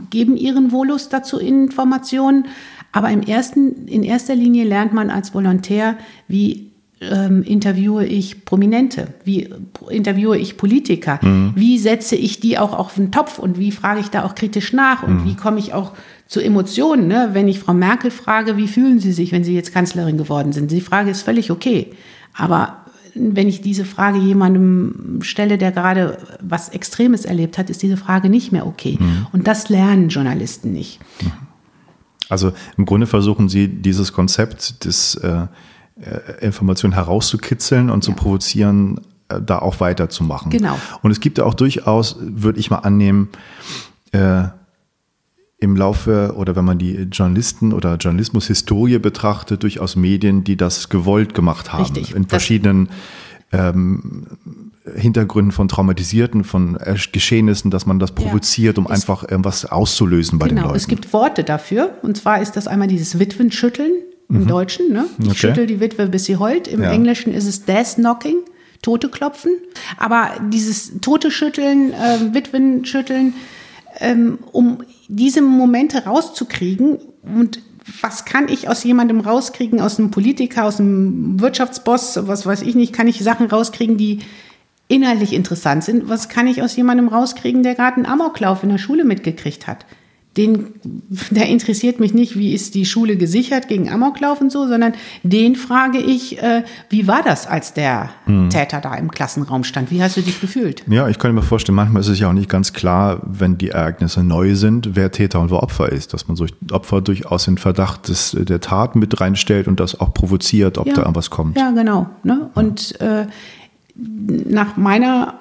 geben 0.10 0.38
ihren 0.38 0.72
Volus 0.72 1.10
dazu 1.10 1.40
Informationen. 1.40 2.46
Aber 2.92 3.10
im 3.10 3.22
ersten, 3.22 3.88
in 3.88 4.04
erster 4.04 4.36
Linie 4.36 4.66
lernt 4.66 4.94
man 4.94 5.10
als 5.10 5.34
Volontär, 5.34 5.98
wie 6.28 6.72
ähm, 7.02 7.44
interviewe 7.44 8.06
ich 8.06 8.46
Prominente, 8.46 9.10
wie 9.24 9.50
interviewe 9.90 10.38
ich 10.38 10.58
Politiker, 10.58 11.20
mhm. 11.22 11.54
wie 11.56 11.78
setze 11.78 12.16
ich 12.16 12.40
die 12.40 12.58
auch 12.58 12.74
auf 12.74 12.96
den 12.96 13.12
Topf 13.12 13.38
und 13.38 13.60
wie 13.60 13.72
frage 13.72 14.00
ich 14.00 14.10
da 14.10 14.24
auch 14.24 14.36
kritisch 14.36 14.74
nach 14.74 15.04
und 15.04 15.22
mhm. 15.22 15.26
wie 15.26 15.36
komme 15.36 15.60
ich 15.60 15.74
auch 15.74 15.94
zu 16.26 16.42
Emotionen. 16.42 17.08
Ne? 17.08 17.30
Wenn 17.34 17.48
ich 17.48 17.60
Frau 17.60 17.74
Merkel 17.74 18.10
frage, 18.10 18.58
wie 18.58 18.68
fühlen 18.68 19.00
Sie 19.00 19.12
sich, 19.12 19.32
wenn 19.32 19.44
Sie 19.44 19.54
jetzt 19.54 19.74
Kanzlerin 19.74 20.18
geworden 20.18 20.54
sind? 20.54 20.72
Die 20.72 20.82
Frage 20.82 21.12
ist 21.12 21.22
völlig 21.22 21.52
okay. 21.52 21.92
Aber 22.36 22.86
wenn 23.20 23.48
ich 23.48 23.62
diese 23.62 23.86
Frage 23.86 24.20
jemandem 24.20 25.20
stelle, 25.22 25.58
der 25.58 25.72
gerade 25.72 26.18
was 26.42 26.70
Extremes 26.70 27.26
erlebt 27.26 27.58
hat, 27.58 27.70
ist 27.70 27.82
diese 27.82 27.98
Frage 27.98 28.30
nicht 28.30 28.52
mehr 28.52 28.66
okay. 28.66 28.98
Mhm. 29.00 29.28
Und 29.32 29.48
das 29.48 29.70
lernen 29.70 30.10
Journalisten 30.10 30.72
nicht. 30.72 31.00
Mhm. 31.22 31.32
Also 32.30 32.52
im 32.78 32.86
Grunde 32.86 33.08
versuchen 33.08 33.50
Sie 33.50 33.68
dieses 33.68 34.14
Konzept 34.14 34.86
des 34.86 35.16
äh, 35.16 35.48
äh 36.02 36.46
Information 36.46 36.94
herauszukitzeln 36.94 37.90
und 37.90 38.04
ja. 38.04 38.12
zu 38.12 38.14
provozieren, 38.14 39.02
äh, 39.30 39.42
da 39.42 39.60
auch 39.60 39.80
weiterzumachen. 39.80 40.52
Genau. 40.52 40.78
Und 41.02 41.12
es 41.12 41.20
gibt 41.20 41.38
ja 41.38 41.46
auch 41.46 41.54
durchaus, 41.54 42.18
würde 42.20 42.60
ich 42.60 42.70
mal 42.70 42.80
annehmen, 42.80 43.30
äh, 44.12 44.44
im 45.60 45.76
Laufe 45.76 46.34
oder 46.36 46.56
wenn 46.56 46.66
man 46.66 46.78
die 46.78 47.08
Journalisten 47.12 47.74
oder 47.74 47.96
Journalismushistorie 47.96 49.00
betrachtet, 49.00 49.64
durchaus 49.64 49.96
Medien, 49.96 50.44
die 50.44 50.56
das 50.56 50.90
gewollt 50.90 51.34
gemacht 51.34 51.74
haben. 51.74 51.84
Richtig. 51.96 52.16
In 52.16 52.28
verschiedenen 52.28 52.90
ähm, 53.52 54.28
Hintergründen 54.96 55.52
von 55.52 55.68
Traumatisierten, 55.68 56.44
von 56.44 56.78
Geschehnissen, 57.12 57.72
dass 57.72 57.86
man 57.86 57.98
das 57.98 58.12
provoziert, 58.12 58.78
ja. 58.78 58.84
um 58.84 58.92
es, 58.92 58.92
einfach 58.92 59.24
irgendwas 59.24 59.66
auszulösen 59.66 60.38
bei 60.38 60.48
genau, 60.48 60.62
den 60.62 60.66
Leuten. 60.68 60.78
Es 60.78 60.88
gibt 60.88 61.12
Worte 61.12 61.44
dafür. 61.44 61.98
Und 62.04 62.18
zwar 62.18 62.42
ist 62.42 62.56
das 62.56 62.68
einmal 62.68 62.88
dieses 62.88 63.18
Witwenschütteln 63.20 63.92
im 64.30 64.44
mhm. 64.44 64.48
Deutschen. 64.48 64.94
Ne? 64.94 65.06
Ich 65.20 65.28
okay. 65.28 65.36
schüttel 65.38 65.66
die 65.66 65.80
Witwe, 65.80 66.08
bis 66.08 66.26
sie 66.26 66.38
heult. 66.38 66.68
Im 66.68 66.84
ja. 66.84 66.92
Englischen 66.92 67.34
ist 67.34 67.48
es 67.48 67.66
Death 67.66 67.96
Knocking. 67.96 68.38
Tote 68.84 69.10
klopfen. 69.10 69.54
Aber 69.98 70.30
dieses 70.52 71.00
Tote 71.02 71.32
schütteln, 71.32 71.94
äh, 71.94 72.34
Witwen 72.36 72.86
schütteln, 72.86 73.34
ähm, 74.00 74.40
um 74.52 74.84
diese 75.08 75.42
Momente 75.42 76.06
rauszukriegen 76.06 76.98
und 77.24 77.60
was 78.02 78.26
kann 78.26 78.50
ich 78.50 78.68
aus 78.68 78.84
jemandem 78.84 79.22
rauskriegen, 79.22 79.80
aus 79.80 79.98
einem 79.98 80.12
Politiker, 80.12 80.66
aus 80.66 80.80
einem 80.80 81.40
Wirtschaftsboss, 81.40 82.28
was 82.28 82.46
weiß 82.46 82.62
ich 82.64 82.76
nicht, 82.76 82.94
kann 82.94 83.08
ich 83.08 83.24
Sachen 83.24 83.48
rauskriegen, 83.48 83.98
die 83.98 84.20
inhaltlich 84.90 85.34
interessant 85.34 85.84
sind. 85.84 86.10
Was 86.10 86.30
kann 86.30 86.48
ich 86.48 86.62
aus 86.62 86.76
jemandem 86.76 87.08
rauskriegen, 87.08 87.64
der 87.64 87.76
gerade 87.76 87.98
einen 87.98 88.06
Amoklauf 88.06 88.64
in 88.64 88.70
der 88.70 88.78
Schule 88.78 89.06
mitgekriegt 89.06 89.68
hat? 89.68 89.86
Den, 90.38 90.74
der 91.32 91.48
interessiert 91.48 92.00
mich 92.00 92.14
nicht, 92.14 92.38
wie 92.38 92.54
ist 92.54 92.76
die 92.76 92.86
Schule 92.86 93.18
gesichert 93.18 93.68
gegen 93.68 93.90
Amoklauf 93.90 94.40
und 94.40 94.52
so, 94.52 94.68
sondern 94.68 94.94
den 95.24 95.56
frage 95.56 95.98
ich, 95.98 96.42
äh, 96.42 96.64
wie 96.90 97.08
war 97.08 97.24
das, 97.24 97.48
als 97.48 97.74
der 97.74 98.10
hm. 98.26 98.50
Täter 98.50 98.80
da 98.80 98.94
im 98.96 99.10
Klassenraum 99.10 99.64
stand? 99.64 99.92
Wie 99.92 100.02
hast 100.02 100.18
du 100.18 100.22
dich 100.22 100.40
gefühlt? 100.40 100.84
Ja, 100.88 101.08
ich 101.08 101.18
kann 101.18 101.34
mir 101.34 101.42
vorstellen, 101.42 101.76
manchmal 101.76 102.02
ist 102.02 102.10
es 102.10 102.20
ja 102.20 102.30
auch 102.30 102.34
nicht 102.34 102.50
ganz 102.50 102.74
klar, 102.74 103.20
wenn 103.24 103.58
die 103.58 103.70
Ereignisse 103.70 104.24
neu 104.24 104.56
sind, 104.56 104.96
wer 104.96 105.12
Täter 105.12 105.40
und 105.42 105.50
wer 105.50 105.64
Opfer 105.64 105.92
ist, 105.92 106.14
dass 106.14 106.28
man 106.28 106.38
so 106.38 106.46
Opfer 106.72 107.02
durchaus 107.02 107.46
den 107.46 107.58
Verdacht 107.58 108.08
des, 108.08 108.38
der 108.40 108.62
Tat 108.62 108.96
mit 108.96 109.20
reinstellt 109.20 109.68
und 109.68 109.80
das 109.80 110.00
auch 110.00 110.14
provoziert, 110.14 110.78
ob 110.78 110.88
ja. 110.88 110.94
da 110.94 111.02
irgendwas 111.02 111.30
kommt. 111.30 111.58
Ja, 111.58 111.72
genau. 111.72 112.08
Ne? 112.24 112.50
Und 112.54 113.00
äh, 113.02 113.26
nach 113.96 114.78
meiner 114.78 115.40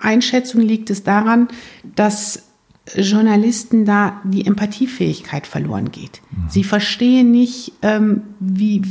Einschätzung 0.00 0.60
liegt 0.60 0.90
es 0.90 1.02
daran, 1.02 1.48
dass 1.96 2.47
Journalisten 2.96 3.84
da 3.84 4.20
die 4.24 4.46
Empathiefähigkeit 4.46 5.46
verloren 5.46 5.90
geht. 5.90 6.20
Mhm. 6.30 6.48
Sie 6.48 6.64
verstehen 6.64 7.30
nicht, 7.30 7.72
ähm, 7.82 8.22
wie, 8.40 8.82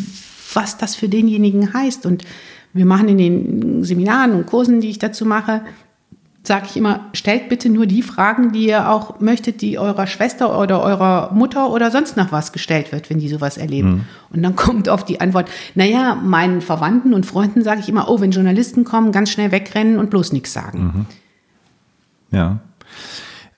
was 0.53 0.77
das 0.77 0.95
für 0.95 1.09
denjenigen 1.09 1.73
heißt. 1.73 2.05
Und 2.05 2.23
wir 2.73 2.85
machen 2.85 3.09
in 3.09 3.17
den 3.17 3.83
Seminaren 3.83 4.33
und 4.33 4.45
Kursen, 4.45 4.81
die 4.81 4.89
ich 4.89 4.99
dazu 4.99 5.25
mache, 5.25 5.61
sage 6.47 6.67
ich 6.69 6.77
immer, 6.77 7.01
stellt 7.13 7.49
bitte 7.49 7.69
nur 7.69 7.85
die 7.85 8.01
Fragen, 8.01 8.53
die 8.53 8.67
ihr 8.67 8.89
auch 8.89 9.19
möchtet, 9.19 9.61
die 9.61 9.77
eurer 9.77 10.07
Schwester 10.07 10.57
oder 10.59 10.81
eurer 10.81 11.31
Mutter 11.33 11.71
oder 11.71 11.91
sonst 11.91 12.15
noch 12.15 12.31
was 12.31 12.53
gestellt 12.53 12.93
wird, 12.93 13.09
wenn 13.09 13.19
die 13.19 13.27
sowas 13.27 13.57
erleben. 13.57 13.89
Mhm. 13.89 14.01
Und 14.29 14.43
dann 14.43 14.55
kommt 14.55 14.87
oft 14.87 15.09
die 15.09 15.19
Antwort, 15.19 15.49
naja, 15.75 16.15
meinen 16.15 16.61
Verwandten 16.61 17.13
und 17.13 17.25
Freunden 17.25 17.63
sage 17.63 17.81
ich 17.81 17.89
immer, 17.89 18.09
oh, 18.09 18.21
wenn 18.21 18.31
Journalisten 18.31 18.85
kommen, 18.85 19.11
ganz 19.11 19.29
schnell 19.29 19.51
wegrennen 19.51 19.99
und 19.99 20.09
bloß 20.09 20.31
nichts 20.31 20.53
sagen. 20.53 20.79
Mhm. 20.79 21.05
Ja. 22.31 22.59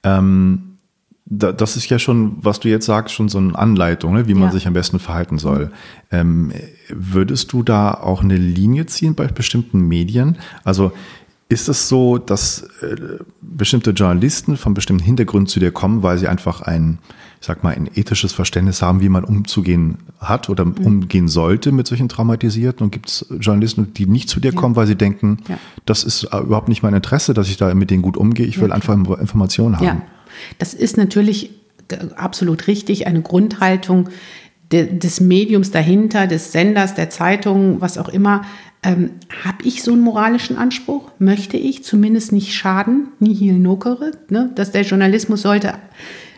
Ähm, 0.04 0.78
da, 1.26 1.52
das 1.52 1.78
ist 1.78 1.90
ja 1.90 2.00
schon, 2.00 2.38
was 2.42 2.60
du 2.60 2.70
jetzt 2.70 2.86
sagst, 2.86 3.14
schon 3.14 3.30
so 3.30 3.38
eine 3.38 3.58
Anleitung, 3.58 4.14
ne, 4.14 4.28
wie 4.28 4.34
man 4.34 4.50
ja. 4.50 4.52
sich 4.52 4.68
am 4.68 4.74
besten 4.74 5.00
verhalten 5.00 5.38
soll. 5.38 5.72
Ähm, 6.12 6.52
würdest 6.90 7.54
du 7.54 7.62
da 7.62 7.94
auch 7.94 8.24
eine 8.24 8.38
Linie 8.38 8.88
ziehen 8.88 9.16
bei 9.16 9.28
bestimmten 9.28 9.82
Medien? 9.82 10.38
Also 10.64 10.92
ist 11.48 11.70
es 11.70 11.88
so, 11.88 12.18
dass 12.18 12.64
äh, 12.82 12.96
bestimmte 13.42 13.92
Journalisten 13.92 14.58
von 14.58 14.74
bestimmten 14.74 15.04
Hintergründen 15.04 15.48
zu 15.48 15.60
dir 15.60 15.72
kommen, 15.72 16.04
weil 16.04 16.18
sie 16.18 16.28
einfach 16.28 16.62
ein, 16.62 17.00
ich 17.40 17.48
sag 17.48 17.64
mal, 17.64 17.74
ein 17.74 17.90
ethisches 17.96 18.34
Verständnis 18.34 18.82
haben, 18.82 19.02
wie 19.02 19.10
man 19.10 19.24
umzugehen 19.24 20.00
hat 20.20 20.50
oder 20.50 20.66
mhm. 20.66 20.78
umgehen 20.84 21.28
sollte 21.28 21.72
mit 21.72 21.88
solchen 21.88 22.10
Traumatisierten? 22.10 22.84
Und 22.84 22.92
gibt 22.92 23.08
es 23.08 23.26
Journalisten, 23.40 23.94
die 23.94 24.06
nicht 24.06 24.30
zu 24.30 24.40
dir 24.40 24.52
ja. 24.52 24.60
kommen, 24.60 24.76
weil 24.76 24.88
sie 24.88 24.96
denken, 24.96 25.40
ja. 25.48 25.58
das 25.86 26.04
ist 26.04 26.26
äh, 26.26 26.38
überhaupt 26.38 26.68
nicht 26.68 26.84
mein 26.84 26.94
Interesse, 26.94 27.34
dass 27.34 27.50
ich 27.50 27.58
da 27.58 27.74
mit 27.74 27.92
denen 27.92 28.02
gut 28.02 28.18
umgehe, 28.18 28.46
ich 28.46 28.60
will 28.60 28.70
ja. 28.70 28.76
einfach 28.76 28.94
Informationen 28.94 29.78
haben? 29.78 29.86
Ja, 29.86 30.02
das 30.58 30.74
ist 30.74 30.98
natürlich 30.98 31.52
absolut 32.16 32.68
richtig, 32.68 33.08
eine 33.08 33.22
Grundhaltung 33.22 34.10
des 34.72 35.20
Mediums 35.20 35.72
dahinter, 35.72 36.28
des 36.28 36.52
Senders, 36.52 36.94
der 36.94 37.10
Zeitung, 37.10 37.82
was 37.82 37.98
auch 37.98 38.10
immer, 38.10 38.44
ähm, 38.82 39.12
Habe 39.44 39.64
ich 39.64 39.84
so 39.84 39.92
einen 39.92 40.02
moralischen 40.02 40.58
Anspruch? 40.58 41.12
Möchte 41.20 41.58
ich 41.58 41.84
zumindest 41.84 42.32
nicht 42.32 42.54
schaden? 42.54 43.10
Nihil 43.20 43.60
nocere? 43.60 44.12
Ne? 44.30 44.52
Dass 44.56 44.72
der 44.72 44.84
Journalismus 44.84 45.42
sollte, 45.42 45.74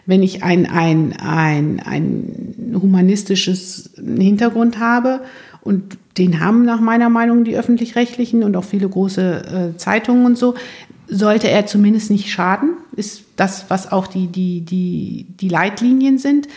wenn 0.06 0.24
ich 0.24 0.44
ein, 0.44 0.66
ein, 0.66 1.14
ein, 1.20 1.80
ein 1.80 2.80
humanistisches 2.82 3.92
Hintergrund 3.98 4.80
habe, 4.80 5.22
und 5.62 5.98
den 6.18 6.40
haben 6.40 6.66
nach 6.66 6.80
meiner 6.80 7.10
Meinung 7.10 7.44
die 7.44 7.56
öffentlich-rechtlichen 7.56 8.44
und 8.44 8.56
auch 8.58 8.64
viele 8.64 8.90
große 8.90 9.74
äh, 9.74 9.78
Zeitungen 9.78 10.26
und 10.26 10.38
so, 10.38 10.56
sollte 11.08 11.50
er 11.50 11.66
zumindest 11.66 12.10
nicht 12.10 12.32
schaden, 12.32 12.72
ist 12.96 13.26
das, 13.36 13.66
was 13.70 13.92
auch 13.92 14.08
die, 14.08 14.28
die, 14.28 14.62
die, 14.62 15.28
die 15.30 15.50
Leitlinien 15.50 16.18
sind. 16.18 16.48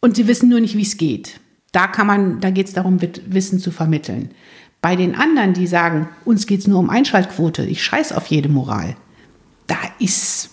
Und 0.00 0.16
sie 0.16 0.28
wissen 0.28 0.48
nur 0.48 0.60
nicht, 0.60 0.76
wie 0.76 0.82
es 0.82 0.96
geht. 0.96 1.40
Da 1.72 1.86
kann 1.86 2.06
man, 2.06 2.40
da 2.40 2.50
geht 2.50 2.68
es 2.68 2.72
darum, 2.72 2.98
Wissen 3.26 3.58
zu 3.58 3.70
vermitteln. 3.70 4.30
Bei 4.82 4.96
den 4.96 5.14
anderen, 5.14 5.52
die 5.52 5.66
sagen, 5.66 6.08
uns 6.24 6.46
geht 6.46 6.60
es 6.60 6.66
nur 6.66 6.78
um 6.78 6.90
Einschaltquote, 6.90 7.64
ich 7.64 7.82
scheiß 7.82 8.12
auf 8.12 8.26
jede 8.26 8.48
Moral, 8.48 8.96
da 9.66 9.76
ist 9.98 10.50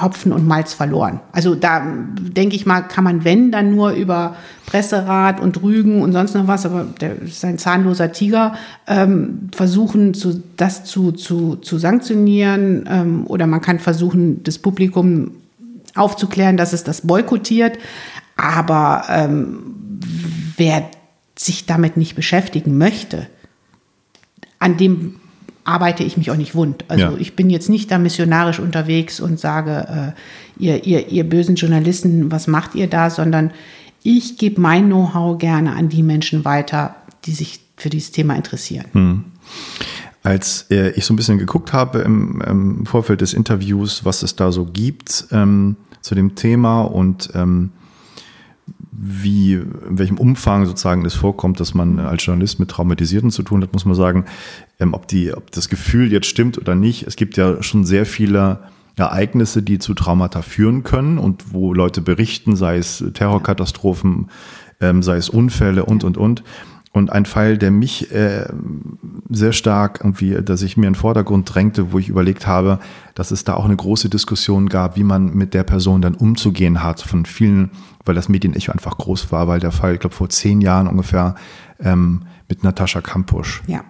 Hopfen 0.00 0.32
und 0.32 0.46
Malz 0.46 0.74
verloren. 0.74 1.20
Also 1.32 1.54
da 1.54 1.82
denke 2.18 2.56
ich 2.56 2.66
mal, 2.66 2.82
kann 2.82 3.04
man, 3.04 3.24
wenn, 3.24 3.50
dann 3.50 3.74
nur 3.74 3.92
über 3.92 4.36
Presserat 4.66 5.40
und 5.40 5.62
Rügen 5.62 6.02
und 6.02 6.12
sonst 6.12 6.34
noch 6.34 6.46
was, 6.46 6.66
aber 6.66 6.86
der 7.00 7.20
ist 7.22 7.44
ein 7.44 7.58
zahnloser 7.58 8.12
Tiger, 8.12 8.54
ähm, 8.86 9.48
versuchen, 9.54 10.14
zu, 10.14 10.42
das 10.56 10.84
zu, 10.84 11.12
zu, 11.12 11.56
zu 11.56 11.78
sanktionieren 11.78 12.88
ähm, 12.88 13.26
oder 13.26 13.46
man 13.46 13.60
kann 13.60 13.78
versuchen, 13.78 14.42
das 14.44 14.58
Publikum 14.58 15.32
aufzuklären, 15.94 16.56
dass 16.56 16.72
es 16.72 16.84
das 16.84 17.02
boykottiert. 17.02 17.78
Aber 18.36 19.04
ähm, 19.08 19.58
wer 20.56 20.88
sich 21.36 21.66
damit 21.66 21.96
nicht 21.96 22.14
beschäftigen 22.14 22.78
möchte, 22.78 23.26
an 24.58 24.76
dem 24.76 25.16
arbeite 25.68 26.02
ich 26.02 26.16
mich 26.16 26.30
auch 26.30 26.36
nicht 26.36 26.54
wund. 26.54 26.86
Also 26.88 27.04
ja. 27.04 27.14
ich 27.18 27.36
bin 27.36 27.50
jetzt 27.50 27.68
nicht 27.68 27.90
da 27.90 27.98
missionarisch 27.98 28.58
unterwegs 28.58 29.20
und 29.20 29.38
sage, 29.38 30.14
äh, 30.58 30.62
ihr, 30.62 30.86
ihr, 30.86 31.08
ihr 31.08 31.28
bösen 31.28 31.56
Journalisten, 31.56 32.32
was 32.32 32.46
macht 32.46 32.74
ihr 32.74 32.86
da, 32.86 33.10
sondern 33.10 33.52
ich 34.02 34.38
gebe 34.38 34.60
mein 34.60 34.86
Know-how 34.86 35.36
gerne 35.38 35.76
an 35.76 35.90
die 35.90 36.02
Menschen 36.02 36.46
weiter, 36.46 36.96
die 37.26 37.32
sich 37.32 37.60
für 37.76 37.90
dieses 37.90 38.12
Thema 38.12 38.34
interessieren. 38.34 38.86
Hm. 38.92 39.24
Als 40.22 40.66
äh, 40.70 40.90
ich 40.92 41.04
so 41.04 41.12
ein 41.12 41.16
bisschen 41.16 41.38
geguckt 41.38 41.74
habe 41.74 41.98
im, 41.98 42.40
im, 42.40 42.86
Vorfeld 42.86 43.20
des 43.20 43.34
Interviews, 43.34 44.06
was 44.06 44.22
es 44.22 44.36
da 44.36 44.50
so 44.50 44.64
gibt 44.64 45.26
ähm, 45.32 45.76
zu 46.00 46.14
dem 46.14 46.34
Thema 46.34 46.82
und 46.82 47.28
ähm, 47.34 47.72
wie, 48.90 49.54
in 49.54 49.98
welchem 49.98 50.18
Umfang 50.18 50.66
sozusagen 50.66 51.04
es 51.04 51.14
vorkommt, 51.14 51.60
dass 51.60 51.74
man 51.74 51.98
als 52.00 52.24
Journalist 52.24 52.58
mit 52.58 52.70
Traumatisierten 52.70 53.30
zu 53.30 53.42
tun 53.42 53.62
hat, 53.62 53.72
muss 53.72 53.84
man 53.84 53.94
sagen, 53.94 54.24
ähm, 54.80 54.94
ob, 54.94 55.06
die, 55.08 55.32
ob 55.32 55.50
das 55.52 55.68
Gefühl 55.68 56.12
jetzt 56.12 56.26
stimmt 56.26 56.58
oder 56.58 56.74
nicht. 56.74 57.06
Es 57.06 57.16
gibt 57.16 57.36
ja 57.36 57.62
schon 57.62 57.84
sehr 57.84 58.06
viele 58.06 58.60
Ereignisse, 58.96 59.62
die 59.62 59.78
zu 59.78 59.94
Traumata 59.94 60.42
führen 60.42 60.82
können 60.82 61.18
und 61.18 61.52
wo 61.52 61.72
Leute 61.72 62.00
berichten, 62.00 62.56
sei 62.56 62.78
es 62.78 63.04
Terrorkatastrophen, 63.14 64.30
ähm, 64.80 65.02
sei 65.02 65.16
es 65.16 65.28
Unfälle 65.28 65.84
und, 65.84 66.04
und, 66.04 66.16
und. 66.16 66.42
Und 66.90 67.12
ein 67.12 67.26
Fall, 67.26 67.58
der 67.58 67.70
mich 67.70 68.10
äh, 68.12 68.46
sehr 69.28 69.52
stark 69.52 70.00
irgendwie, 70.02 70.42
dass 70.42 70.62
ich 70.62 70.76
mir 70.76 70.86
in 70.86 70.94
den 70.94 70.98
Vordergrund 70.98 71.54
drängte, 71.54 71.92
wo 71.92 71.98
ich 71.98 72.08
überlegt 72.08 72.46
habe, 72.46 72.80
dass 73.14 73.30
es 73.30 73.44
da 73.44 73.54
auch 73.54 73.66
eine 73.66 73.76
große 73.76 74.08
Diskussion 74.08 74.68
gab, 74.68 74.96
wie 74.96 75.04
man 75.04 75.34
mit 75.34 75.54
der 75.54 75.64
Person 75.64 76.00
dann 76.00 76.14
umzugehen 76.14 76.82
hat, 76.82 77.02
von 77.02 77.26
vielen, 77.26 77.70
weil 78.08 78.14
das 78.14 78.28
Medienecho 78.28 78.72
einfach 78.72 78.96
groß 78.98 79.30
war, 79.30 79.46
weil 79.46 79.60
der 79.60 79.70
Fall, 79.70 79.94
ich 79.94 80.00
glaube, 80.00 80.16
vor 80.16 80.28
zehn 80.28 80.60
Jahren 80.60 80.88
ungefähr 80.88 81.34
ähm, 81.78 82.22
mit 82.48 82.64
Natascha 82.64 83.00
Kampusch. 83.00 83.62
Ja. 83.66 83.84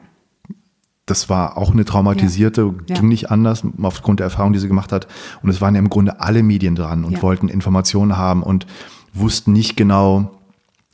Das 1.06 1.30
war 1.30 1.56
auch 1.56 1.72
eine 1.72 1.86
traumatisierte, 1.86 2.62
ja. 2.62 2.94
ging 2.94 2.96
ja. 2.96 3.02
nicht 3.02 3.30
anders, 3.30 3.62
aufgrund 3.80 4.20
der 4.20 4.24
Erfahrung, 4.24 4.52
die 4.52 4.58
sie 4.58 4.68
gemacht 4.68 4.92
hat. 4.92 5.06
Und 5.42 5.48
es 5.48 5.60
waren 5.62 5.74
ja 5.74 5.78
im 5.78 5.88
Grunde 5.88 6.20
alle 6.20 6.42
Medien 6.42 6.74
dran 6.74 7.04
und 7.04 7.12
ja. 7.12 7.22
wollten 7.22 7.48
Informationen 7.48 8.18
haben 8.18 8.42
und 8.42 8.66
wussten 9.14 9.52
nicht 9.52 9.76
genau, 9.76 10.32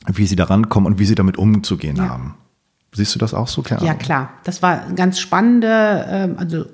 wie 0.07 0.25
sie 0.25 0.37
da 0.37 0.45
rankommen 0.45 0.93
und 0.93 0.99
wie 0.99 1.05
sie 1.05 1.15
damit 1.15 1.37
umzugehen 1.37 1.99
haben. 1.99 2.35
Siehst 2.93 3.13
du 3.13 3.19
das 3.19 3.33
auch 3.33 3.49
so, 3.49 3.61
Kern? 3.61 3.83
Ja, 3.83 3.93
klar. 3.93 4.29
Das 4.45 4.61
war 4.61 4.83
eine 4.83 4.95
ganz 4.95 5.19
spannende, 5.19 6.05
ähm, 6.09 6.35
also 6.37 6.65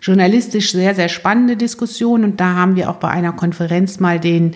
journalistisch 0.00 0.72
sehr, 0.72 0.94
sehr 0.94 1.10
spannende 1.10 1.56
Diskussion. 1.56 2.24
Und 2.24 2.40
da 2.40 2.54
haben 2.54 2.76
wir 2.76 2.88
auch 2.88 2.96
bei 2.96 3.08
einer 3.08 3.32
Konferenz 3.32 4.00
mal 4.00 4.18
den 4.18 4.54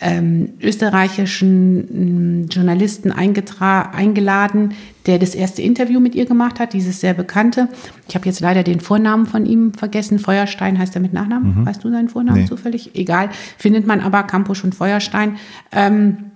ähm, 0.00 0.54
österreichischen 0.60 2.42
mm, 2.42 2.48
Journalisten 2.48 3.12
eingeladen, 3.12 4.74
der 5.06 5.18
das 5.18 5.34
erste 5.34 5.62
Interview 5.62 6.00
mit 6.00 6.14
ihr 6.14 6.26
gemacht 6.26 6.58
hat, 6.58 6.72
dieses 6.72 7.00
sehr 7.00 7.14
bekannte. 7.14 7.68
Ich 8.08 8.14
habe 8.14 8.26
jetzt 8.26 8.40
leider 8.40 8.62
den 8.62 8.80
Vornamen 8.80 9.26
von 9.26 9.46
ihm 9.46 9.72
vergessen. 9.72 10.18
Feuerstein 10.18 10.78
heißt 10.78 10.94
er 10.94 11.00
mit 11.00 11.12
Nachnamen. 11.12 11.60
Mhm. 11.60 11.66
Weißt 11.66 11.84
du 11.84 11.90
seinen 11.90 12.08
Vornamen 12.08 12.42
nee. 12.42 12.48
zufällig? 12.48 12.94
Egal. 12.94 13.30
Findet 13.56 13.86
man 13.86 14.00
aber 14.00 14.24
Campus 14.24 14.64
und 14.64 14.74
Feuerstein. 14.74 15.36
Ähm, 15.72 16.32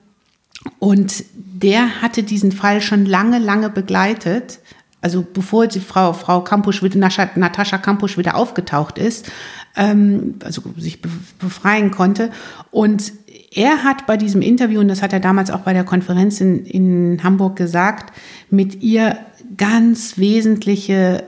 und 0.79 1.25
der 1.35 2.03
hatte 2.03 2.23
diesen 2.23 2.53
Fall 2.53 2.81
schon 2.81 3.07
lange, 3.07 3.39
lange 3.39 3.71
begleitet. 3.71 4.61
Also 5.01 5.25
bevor 5.33 5.67
die 5.67 5.81
Frau, 5.81 6.13
Frau 6.13 6.43
Kampusch 6.43 6.83
Natascha 6.83 7.79
Kampusch 7.79 8.19
wieder 8.19 8.37
aufgetaucht 8.37 8.99
ist, 8.99 9.31
ähm, 9.79 10.35
also 10.45 10.63
sich 10.77 11.01
befreien 11.01 11.91
konnte. 11.91 12.31
Und 12.71 13.13
er 13.55 13.85
hat 13.85 14.07
bei 14.07 14.19
diesem 14.19 14.43
Interview, 14.43 14.81
und 14.81 14.89
das 14.89 15.01
hat 15.01 15.15
er 15.15 15.21
damals 15.21 15.51
auch 15.51 15.61
bei 15.61 15.73
der 15.73 15.85
Konferenz 15.85 16.41
in, 16.41 16.67
in 16.67 17.23
Hamburg 17.23 17.57
gesagt, 17.57 18.13
mit 18.51 18.83
ihr 18.83 19.19
ganz 19.57 20.19
wesentliche, 20.19 21.25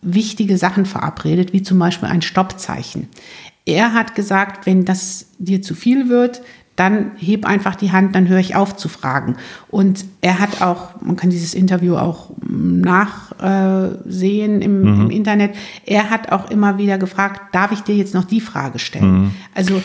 wichtige 0.00 0.56
Sachen 0.56 0.86
verabredet, 0.86 1.52
wie 1.52 1.62
zum 1.62 1.78
Beispiel 1.78 2.08
ein 2.08 2.22
Stoppzeichen. 2.22 3.08
Er 3.66 3.92
hat 3.92 4.14
gesagt, 4.14 4.64
wenn 4.64 4.84
das 4.84 5.26
dir 5.38 5.60
zu 5.60 5.74
viel 5.74 6.08
wird, 6.08 6.40
dann 6.76 7.10
heb 7.18 7.44
einfach 7.44 7.74
die 7.74 7.92
Hand, 7.92 8.14
dann 8.14 8.28
höre 8.28 8.38
ich 8.38 8.56
auf 8.56 8.74
zu 8.74 8.88
fragen. 8.88 9.36
Und 9.68 10.06
er 10.22 10.38
hat 10.38 10.62
auch, 10.62 10.98
man 11.02 11.16
kann 11.16 11.28
dieses 11.28 11.52
Interview 11.52 11.96
auch 11.96 12.30
nachsehen 13.40 14.62
im, 14.62 14.80
mhm. 14.80 15.00
im, 15.02 15.10
Internet, 15.10 15.54
er 15.86 16.10
hat 16.10 16.32
auch 16.32 16.50
immer 16.50 16.78
wieder 16.78 16.98
gefragt, 16.98 17.40
darf 17.52 17.72
ich 17.72 17.80
dir 17.80 17.94
jetzt 17.94 18.14
noch 18.14 18.24
die 18.24 18.40
Frage 18.40 18.78
stellen? 18.78 19.22
Mhm. 19.22 19.30
Also 19.54 19.82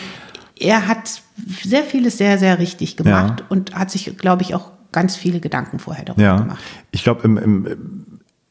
er 0.58 0.88
hat 0.88 1.22
sehr 1.62 1.82
vieles 1.82 2.18
sehr, 2.18 2.38
sehr 2.38 2.58
richtig 2.58 2.96
gemacht 2.96 3.40
ja. 3.40 3.46
und 3.48 3.74
hat 3.74 3.90
sich, 3.90 4.16
glaube 4.16 4.42
ich, 4.42 4.54
auch 4.54 4.72
ganz 4.92 5.16
viele 5.16 5.40
Gedanken 5.40 5.78
vorher 5.78 6.04
darüber 6.04 6.22
ja. 6.22 6.36
gemacht. 6.38 6.62
Ich 6.90 7.04
glaube, 7.04 7.22
im, 7.24 7.36
im 7.36 7.66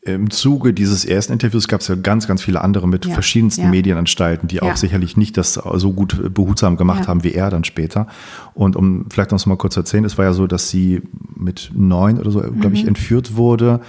im 0.05 0.29
Zuge 0.29 0.71
dieses 0.71 1.03
ersten 1.03 1.33
Interviews 1.33 1.67
gab 1.67 1.81
es 1.81 1.87
ja 1.87 1.95
ganz, 1.95 2.27
ganz 2.27 2.43
viele 2.43 2.61
andere 2.61 2.87
mit 2.87 3.07
ja, 3.07 3.13
verschiedensten 3.13 3.63
ja. 3.63 3.69
Medienanstalten, 3.69 4.47
die 4.47 4.57
ja. 4.57 4.61
auch 4.61 4.75
sicherlich 4.75 5.17
nicht 5.17 5.35
das 5.35 5.55
so 5.55 5.93
gut 5.93 6.31
behutsam 6.31 6.77
gemacht 6.77 7.07
haben 7.07 7.23
wie 7.23 7.33
er 7.33 7.49
dann 7.49 7.63
später. 7.63 8.05
Und 8.53 8.75
um 8.75 9.07
vielleicht 9.09 9.31
noch 9.31 9.43
mal 9.47 9.57
kurz 9.57 9.73
zu 9.73 9.79
erzählen, 9.79 10.05
es 10.05 10.19
war 10.19 10.25
ja 10.25 10.33
so, 10.33 10.45
dass 10.45 10.69
sie 10.69 11.01
mit 11.35 11.71
neun 11.73 12.19
oder 12.19 12.29
so, 12.29 12.39
glaube 12.41 12.69
mhm. 12.69 12.75
ich, 12.75 12.87
entführt 12.87 13.35
wurde, 13.35 13.81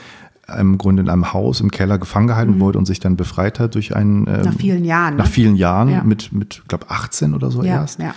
im 0.58 0.78
Grunde 0.78 1.02
in 1.02 1.08
einem 1.08 1.32
Haus 1.32 1.60
im 1.60 1.70
Keller 1.70 1.98
gefangen 1.98 2.28
gehalten 2.28 2.56
mhm. 2.56 2.60
wurde 2.60 2.78
und 2.78 2.86
sich 2.86 3.00
dann 3.00 3.16
befreit 3.16 3.58
hat 3.58 3.74
durch 3.74 3.96
einen. 3.96 4.26
Ähm, 4.26 4.42
nach 4.42 4.54
vielen 4.54 4.84
Jahren. 4.84 5.16
Nach 5.16 5.24
ne? 5.24 5.30
vielen 5.30 5.56
Jahren, 5.56 6.06
mit, 6.06 6.32
mit 6.32 6.62
glaube 6.68 6.90
18 6.90 7.34
oder 7.34 7.50
so 7.50 7.62
erst. 7.62 8.00
Ja. 8.00 8.14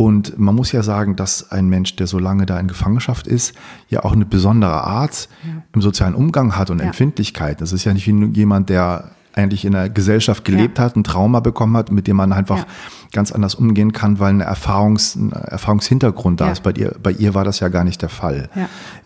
Und 0.00 0.38
man 0.38 0.54
muss 0.54 0.70
ja 0.70 0.84
sagen, 0.84 1.16
dass 1.16 1.50
ein 1.50 1.68
Mensch, 1.68 1.96
der 1.96 2.06
so 2.06 2.20
lange 2.20 2.46
da 2.46 2.58
in 2.60 2.68
Gefangenschaft 2.68 3.26
ist, 3.26 3.52
ja 3.88 4.04
auch 4.04 4.12
eine 4.12 4.26
besondere 4.26 4.84
Art 4.84 5.28
ja. 5.42 5.62
im 5.74 5.82
sozialen 5.82 6.14
Umgang 6.14 6.56
hat 6.56 6.70
und 6.70 6.78
ja. 6.78 6.86
Empfindlichkeit. 6.86 7.60
Das 7.60 7.72
ist 7.72 7.84
ja 7.84 7.92
nicht 7.92 8.06
wie 8.06 8.26
jemand, 8.26 8.68
der 8.68 9.10
eigentlich 9.34 9.64
in 9.64 9.72
der 9.72 9.90
Gesellschaft 9.90 10.44
gelebt 10.44 10.78
ja. 10.78 10.84
hat, 10.84 10.96
ein 10.96 11.04
Trauma 11.04 11.40
bekommen 11.40 11.76
hat, 11.76 11.90
mit 11.90 12.06
dem 12.06 12.16
man 12.16 12.32
einfach 12.32 12.64
ganz 13.12 13.32
anders 13.32 13.54
umgehen 13.56 13.92
kann, 13.92 14.18
weil 14.18 14.34
ein, 14.34 14.40
Erfahrungs, 14.40 15.16
ein 15.16 15.32
Erfahrungshintergrund 15.32 16.40
da 16.40 16.52
ist. 16.52 16.62
Bei 16.62 16.72
ihr, 16.72 16.94
bei 17.02 17.10
ihr 17.10 17.34
war 17.34 17.44
das 17.44 17.60
ja 17.60 17.68
gar 17.68 17.84
nicht 17.84 18.00
der 18.00 18.08
Fall. 18.08 18.50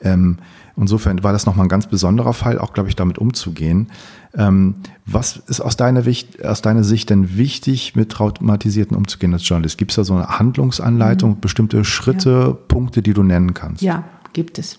Ähm, 0.03 0.38
insofern 0.76 1.22
war 1.22 1.32
das 1.32 1.46
nochmal 1.46 1.66
ein 1.66 1.68
ganz 1.68 1.87
besonderer 1.87 2.32
Fall, 2.32 2.58
auch, 2.58 2.72
glaube 2.72 2.88
ich, 2.88 2.96
damit 2.96 3.18
umzugehen. 3.18 3.90
Ähm, 4.35 4.76
was 5.04 5.37
ist 5.37 5.61
aus 5.61 5.76
deiner, 5.76 6.02
aus 6.44 6.62
deiner, 6.62 6.85
Sicht 6.85 7.11
denn 7.11 7.37
wichtig, 7.37 7.94
mit 7.94 8.11
Traumatisierten 8.11 8.96
umzugehen 8.96 9.32
als 9.35 9.46
Journalist? 9.46 9.78
Gibt 9.78 9.90
es 9.90 9.96
da 9.96 10.04
so 10.04 10.14
eine 10.14 10.38
Handlungsanleitung, 10.38 11.32
mhm. 11.32 11.40
bestimmte 11.40 11.85
Schritte, 11.85 12.30
ja. 12.30 12.52
Punkte, 12.68 13.02
die 13.02 13.12
du 13.12 13.22
nennen 13.22 13.54
kannst? 13.54 13.82
Ja, 13.82 14.04
gibt 14.32 14.58
es. 14.58 14.78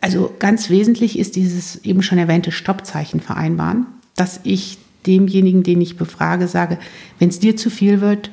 Also 0.00 0.32
ganz 0.38 0.70
wesentlich 0.70 1.18
ist 1.18 1.34
dieses 1.36 1.84
eben 1.84 2.02
schon 2.02 2.18
erwähnte 2.18 2.52
Stoppzeichen 2.52 3.20
vereinbaren, 3.20 3.86
dass 4.14 4.40
ich 4.44 4.78
demjenigen, 5.06 5.62
den 5.62 5.80
ich 5.80 5.96
befrage, 5.96 6.46
sage, 6.46 6.78
wenn 7.18 7.30
es 7.30 7.40
dir 7.40 7.56
zu 7.56 7.70
viel 7.70 8.00
wird, 8.00 8.30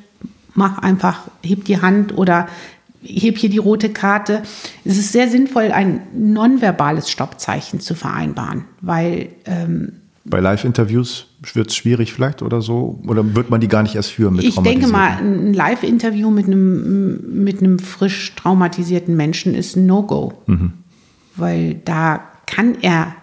mach 0.54 0.78
einfach, 0.80 1.22
heb 1.44 1.66
die 1.66 1.82
Hand 1.82 2.18
oder 2.18 2.48
heb 3.06 3.38
hier 3.38 3.50
die 3.50 3.58
rote 3.58 3.90
Karte. 3.90 4.44
Es 4.84 4.98
ist 4.98 5.12
sehr 5.12 5.30
sinnvoll, 5.30 5.72
ein 5.72 6.02
nonverbales 6.14 7.10
Stoppzeichen 7.10 7.80
zu 7.80 7.96
vereinbaren, 7.96 8.66
weil 8.82 9.30
ähm, 9.46 9.94
bei 10.28 10.40
Live-Interviews 10.40 11.28
wird 11.54 11.70
es 11.70 11.76
schwierig 11.76 12.12
vielleicht 12.12 12.42
oder 12.42 12.62
so? 12.62 13.00
Oder 13.08 13.36
wird 13.36 13.52
man 13.52 13.62
die 13.62 13.68
gar 13.68 13.84
nicht 13.84 13.96
erst 13.96 14.12
führen 14.12 14.36
mit 14.36 14.44
Ich 14.44 14.56
denke 14.56 14.88
mal, 14.88 15.18
ein 15.20 15.54
Live-Interview 15.54 16.32
mit 16.32 16.48
einem, 16.48 17.44
mit 17.44 17.60
einem 17.60 17.78
frisch 17.78 18.34
traumatisierten 18.36 19.16
Menschen 19.16 19.54
ist 19.54 19.76
ein 19.76 19.86
No-Go. 19.86 20.34
Mhm. 20.48 20.74
Weil 21.36 21.76
da 21.86 22.24
kann 22.48 22.76
er, 22.82 23.14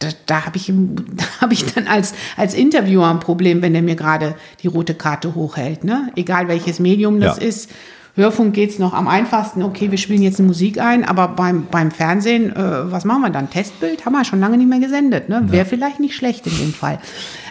da, 0.00 0.08
da 0.26 0.46
habe 0.46 0.56
ich, 0.56 0.72
hab 1.40 1.52
ich 1.52 1.72
dann 1.72 1.86
als, 1.86 2.14
als 2.36 2.54
Interviewer 2.54 3.08
ein 3.08 3.20
Problem, 3.20 3.62
wenn 3.62 3.74
er 3.76 3.82
mir 3.82 3.96
gerade 3.96 4.34
die 4.64 4.66
rote 4.66 4.94
Karte 4.94 5.36
hochhält. 5.36 5.84
Ne? 5.84 6.10
Egal 6.16 6.48
welches 6.48 6.80
Medium 6.80 7.20
das 7.20 7.36
ja. 7.38 7.44
ist. 7.44 7.70
Hörfunk 8.16 8.54
geht 8.54 8.70
es 8.70 8.78
noch 8.78 8.92
am 8.94 9.08
einfachsten, 9.08 9.62
okay, 9.62 9.90
wir 9.90 9.98
spielen 9.98 10.22
jetzt 10.22 10.38
eine 10.38 10.46
Musik 10.46 10.80
ein, 10.80 11.04
aber 11.04 11.28
beim, 11.28 11.66
beim 11.70 11.90
Fernsehen, 11.90 12.54
äh, 12.54 12.92
was 12.92 13.04
machen 13.04 13.22
wir 13.22 13.30
dann? 13.30 13.50
Testbild? 13.50 14.06
Haben 14.06 14.12
wir 14.12 14.24
schon 14.24 14.40
lange 14.40 14.56
nicht 14.56 14.68
mehr 14.68 14.78
gesendet. 14.78 15.28
Ne? 15.28 15.42
Wäre 15.46 15.64
vielleicht 15.64 15.98
nicht 15.98 16.14
schlecht 16.14 16.46
in 16.46 16.56
dem 16.56 16.72
Fall. 16.72 17.00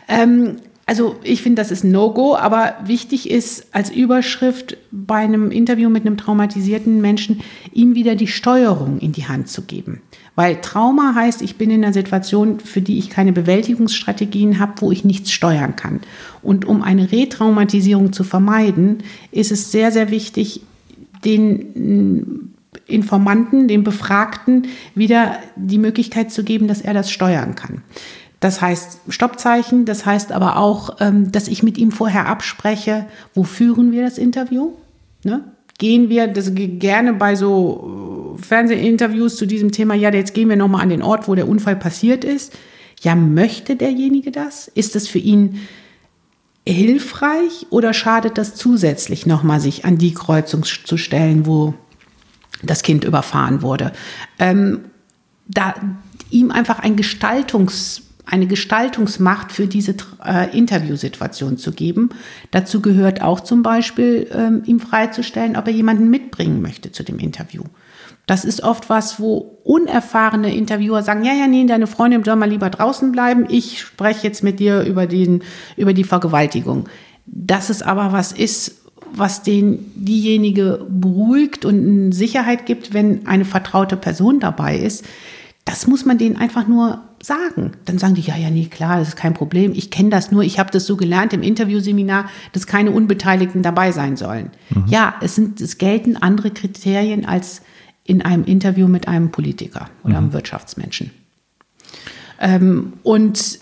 Ähm, 0.08 0.58
also 0.86 1.16
ich 1.24 1.42
finde, 1.42 1.62
das 1.62 1.72
ist 1.72 1.84
No-Go, 1.84 2.36
aber 2.36 2.76
wichtig 2.86 3.30
ist 3.30 3.68
als 3.74 3.90
Überschrift 3.90 4.78
bei 4.92 5.18
einem 5.18 5.50
Interview 5.52 5.90
mit 5.90 6.06
einem 6.06 6.18
traumatisierten 6.18 7.02
Menschen, 7.02 7.42
ihm 7.72 7.96
wieder 7.96 8.16
die 8.16 8.28
Steuerung 8.28 9.00
in 9.00 9.14
die 9.14 9.28
Hand 9.28 9.50
zu 9.50 9.64
geben. 9.64 10.02
Weil 10.36 10.62
Trauma 10.62 11.14
heißt, 11.16 11.42
ich 11.42 11.58
bin 11.58 11.70
in 11.70 11.84
einer 11.84 11.94
Situation, 11.94 12.60
für 12.60 12.82
die 12.82 12.98
ich 12.98 13.10
keine 13.10 13.34
Bewältigungsstrategien 13.34 14.60
habe, 14.60 14.74
wo 14.78 14.92
ich 14.92 15.06
nichts 15.06 15.32
steuern 15.32 15.76
kann. 15.76 16.02
Und 16.42 16.66
um 16.66 16.82
eine 16.82 17.12
Retraumatisierung 17.12 18.14
zu 18.14 18.24
vermeiden, 18.24 19.04
ist 19.32 19.52
es 19.52 19.72
sehr, 19.72 19.92
sehr 19.92 20.10
wichtig, 20.10 20.62
den 21.24 22.52
Informanten, 22.88 23.68
dem 23.68 23.84
Befragten 23.84 24.68
wieder 24.96 25.38
die 25.56 25.78
Möglichkeit 25.78 26.32
zu 26.32 26.44
geben, 26.44 26.68
dass 26.68 26.82
er 26.82 26.94
das 26.94 27.12
steuern 27.12 27.56
kann. 27.56 27.82
Das 28.40 28.62
heißt 28.62 29.00
Stoppzeichen, 29.08 29.86
das 29.86 30.06
heißt 30.06 30.34
aber 30.34 30.58
auch, 30.58 30.98
ähm, 31.00 31.32
dass 31.32 31.48
ich 31.48 31.64
mit 31.64 31.78
ihm 31.78 31.92
vorher 31.92 32.28
abspreche, 32.28 33.06
wo 33.34 33.44
führen 33.44 33.94
wir 33.94 34.04
das 34.04 34.18
Interview? 34.18 34.74
Ne? 35.24 35.46
Gehen 35.78 36.10
wir, 36.10 36.28
das 36.28 36.52
gerne 36.54 37.14
bei 37.14 37.36
so 37.36 38.38
äh, 38.38 38.42
Fernsehinterviews 38.42 39.36
zu 39.36 39.46
diesem 39.46 39.72
Thema, 39.72 39.96
ja, 39.96 40.14
jetzt 40.14 40.34
gehen 40.34 40.50
wir 40.50 40.56
nochmal 40.56 40.82
an 40.82 40.90
den 40.90 41.02
Ort, 41.02 41.28
wo 41.28 41.36
der 41.36 41.48
Unfall 41.48 41.76
passiert 41.76 42.24
ist. 42.24 42.54
Ja, 43.02 43.16
möchte 43.16 43.76
derjenige 43.76 44.32
das? 44.32 44.68
Ist 44.68 44.96
das 44.96 45.08
für 45.08 45.20
ihn 45.20 45.60
hilfreich 46.66 47.68
oder 47.70 47.94
schadet 47.94 48.38
das 48.38 48.56
zusätzlich 48.56 49.26
nochmal, 49.26 49.60
sich 49.60 49.84
an 49.84 49.98
die 49.98 50.14
Kreuzung 50.14 50.64
zu 50.64 50.98
stellen, 50.98 51.46
wo 51.46 51.74
das 52.62 52.84
Kind 52.84 53.04
überfahren 53.04 53.62
wurde? 53.62 53.92
Ähm, 54.40 54.86
da 55.48 55.76
ihm 56.30 56.52
einfach 56.52 56.80
ein 56.80 56.96
Gestaltungs 56.96 58.04
eine 58.26 58.48
Gestaltungsmacht 58.48 59.52
für 59.52 59.68
diese 59.68 59.96
äh, 60.26 60.58
Interviewsituation 60.58 61.58
zu 61.58 61.72
geben. 61.72 62.10
Dazu 62.52 62.82
gehört 62.82 63.22
auch 63.22 63.42
zum 63.42 63.64
Beispiel, 63.64 64.30
ähm, 64.32 64.64
ihm 64.66 64.80
freizustellen, 64.80 65.58
ob 65.58 65.68
er 65.68 65.74
jemanden 65.74 66.10
mitbringen 66.10 66.62
möchte 66.62 66.92
zu 66.92 67.04
dem 67.04 67.20
Interview. 67.20 67.64
Das 68.26 68.46
ist 68.46 68.64
oft 68.64 68.90
was, 68.90 69.20
wo 69.20 69.60
unerfahrene 69.64 70.56
Interviewer 70.56 71.04
sagen, 71.04 71.26
ja, 71.26 71.34
ja, 71.34 71.48
nee, 71.48 71.66
deine 71.66 71.88
Freundin 71.88 72.24
soll 72.24 72.38
mal 72.38 72.50
lieber 72.50 72.70
draußen 72.70 73.12
bleiben. 73.12 73.46
Ich 73.50 73.82
spreche 73.82 74.26
jetzt 74.26 74.44
mit 74.44 74.60
dir 74.62 74.82
über, 74.84 75.08
den, 75.08 75.44
über 75.76 75.94
die 75.94 76.06
Vergewaltigung. 76.06 76.88
Dass 77.26 77.70
es 77.70 77.82
aber 77.82 78.14
was 78.14 78.32
ist, 78.32 78.84
was 79.12 79.44
den 79.44 79.92
diejenige 79.96 80.86
beruhigt 80.90 81.66
und 81.66 82.14
Sicherheit 82.14 82.66
gibt, 82.66 82.94
wenn 82.94 83.28
eine 83.28 83.46
vertraute 83.46 83.98
Person 83.98 84.40
dabei 84.40 84.78
ist, 84.78 85.06
das 85.66 85.88
muss 85.88 86.06
man 86.06 86.18
denen 86.18 86.38
einfach 86.38 86.68
nur 86.68 87.02
sagen. 87.24 87.72
Dann 87.86 87.98
sagen 87.98 88.16
die, 88.16 88.22
ja, 88.22 88.36
ja, 88.36 88.50
nee, 88.50 88.66
klar, 88.66 89.00
das 89.00 89.10
ist 89.10 89.16
kein 89.16 89.34
Problem. 89.34 89.72
Ich 89.74 89.90
kenne 89.90 90.10
das 90.10 90.32
nur, 90.32 90.44
ich 90.44 90.60
habe 90.60 90.72
das 90.72 90.86
so 90.86 90.98
gelernt 90.98 91.34
im 91.34 91.42
Interviewseminar, 91.42 92.30
dass 92.52 92.68
keine 92.68 92.92
Unbeteiligten 92.92 93.64
dabei 93.64 93.92
sein 93.92 94.18
sollen. 94.18 94.52
Mhm. 94.70 94.86
Ja, 94.88 95.16
es, 95.22 95.36
sind, 95.36 95.62
es 95.62 95.78
gelten 95.78 96.18
andere 96.18 96.52
Kriterien 96.52 97.26
als 97.26 97.62
in 98.04 98.22
einem 98.22 98.44
Interview 98.44 98.88
mit 98.88 99.08
einem 99.08 99.32
Politiker 99.32 99.90
oder 100.04 100.12
mhm. 100.14 100.18
einem 100.18 100.34
Wirtschaftsmenschen. 100.34 101.12
Ähm, 102.40 102.94
und 103.04 103.60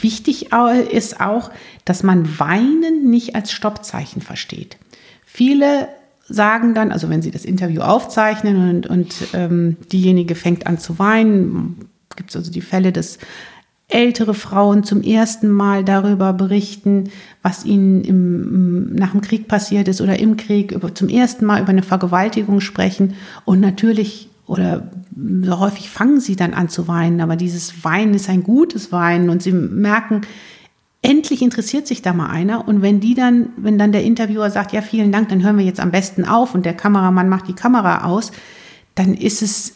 wichtig 0.00 0.48
ist 0.90 1.20
auch, 1.20 1.50
dass 1.84 2.02
man 2.02 2.38
Weinen 2.40 3.08
nicht 3.08 3.36
als 3.36 3.52
Stoppzeichen 3.52 4.20
versteht. 4.20 4.78
Viele 5.24 5.88
sagen 6.28 6.74
dann, 6.74 6.90
also 6.90 7.08
wenn 7.08 7.22
sie 7.22 7.30
das 7.30 7.44
Interview 7.44 7.82
aufzeichnen 7.82 8.68
und, 8.68 8.86
und 8.88 9.14
ähm, 9.32 9.76
diejenige 9.92 10.34
fängt 10.34 10.66
an 10.66 10.78
zu 10.78 10.98
weinen, 10.98 11.88
gibt 12.16 12.30
es 12.30 12.36
also 12.36 12.50
die 12.50 12.60
Fälle, 12.60 12.92
dass 12.92 13.18
ältere 13.88 14.34
Frauen 14.34 14.82
zum 14.82 15.02
ersten 15.02 15.48
Mal 15.48 15.84
darüber 15.84 16.32
berichten, 16.32 17.10
was 17.42 17.64
ihnen 17.64 18.02
im, 18.02 18.94
nach 18.94 19.12
dem 19.12 19.20
Krieg 19.20 19.46
passiert 19.46 19.86
ist 19.86 20.00
oder 20.00 20.18
im 20.18 20.36
Krieg, 20.36 20.72
über, 20.72 20.94
zum 20.94 21.08
ersten 21.08 21.44
Mal 21.44 21.62
über 21.62 21.70
eine 21.70 21.84
Vergewaltigung 21.84 22.60
sprechen. 22.60 23.14
Und 23.44 23.60
natürlich 23.60 24.28
oder 24.46 24.90
so 25.42 25.58
häufig 25.58 25.88
fangen 25.88 26.20
sie 26.20 26.36
dann 26.36 26.54
an 26.54 26.68
zu 26.68 26.88
weinen, 26.88 27.20
aber 27.20 27.36
dieses 27.36 27.84
Weinen 27.84 28.14
ist 28.14 28.28
ein 28.28 28.42
gutes 28.42 28.92
Weinen. 28.92 29.30
Und 29.30 29.42
sie 29.42 29.52
merken, 29.52 30.22
endlich 31.02 31.42
interessiert 31.42 31.86
sich 31.86 32.02
da 32.02 32.12
mal 32.12 32.28
einer. 32.28 32.66
Und 32.66 32.82
wenn 32.82 33.00
die 33.00 33.14
dann, 33.14 33.50
wenn 33.56 33.78
dann 33.78 33.92
der 33.92 34.02
Interviewer 34.02 34.50
sagt, 34.50 34.72
ja, 34.72 34.82
vielen 34.82 35.12
Dank, 35.12 35.28
dann 35.28 35.42
hören 35.42 35.58
wir 35.58 35.64
jetzt 35.64 35.80
am 35.80 35.92
besten 35.92 36.24
auf 36.24 36.54
und 36.54 36.66
der 36.66 36.74
Kameramann 36.74 37.28
macht 37.28 37.48
die 37.48 37.54
Kamera 37.54 38.04
aus, 38.04 38.32
dann 38.94 39.14
ist 39.14 39.42
es 39.42 39.75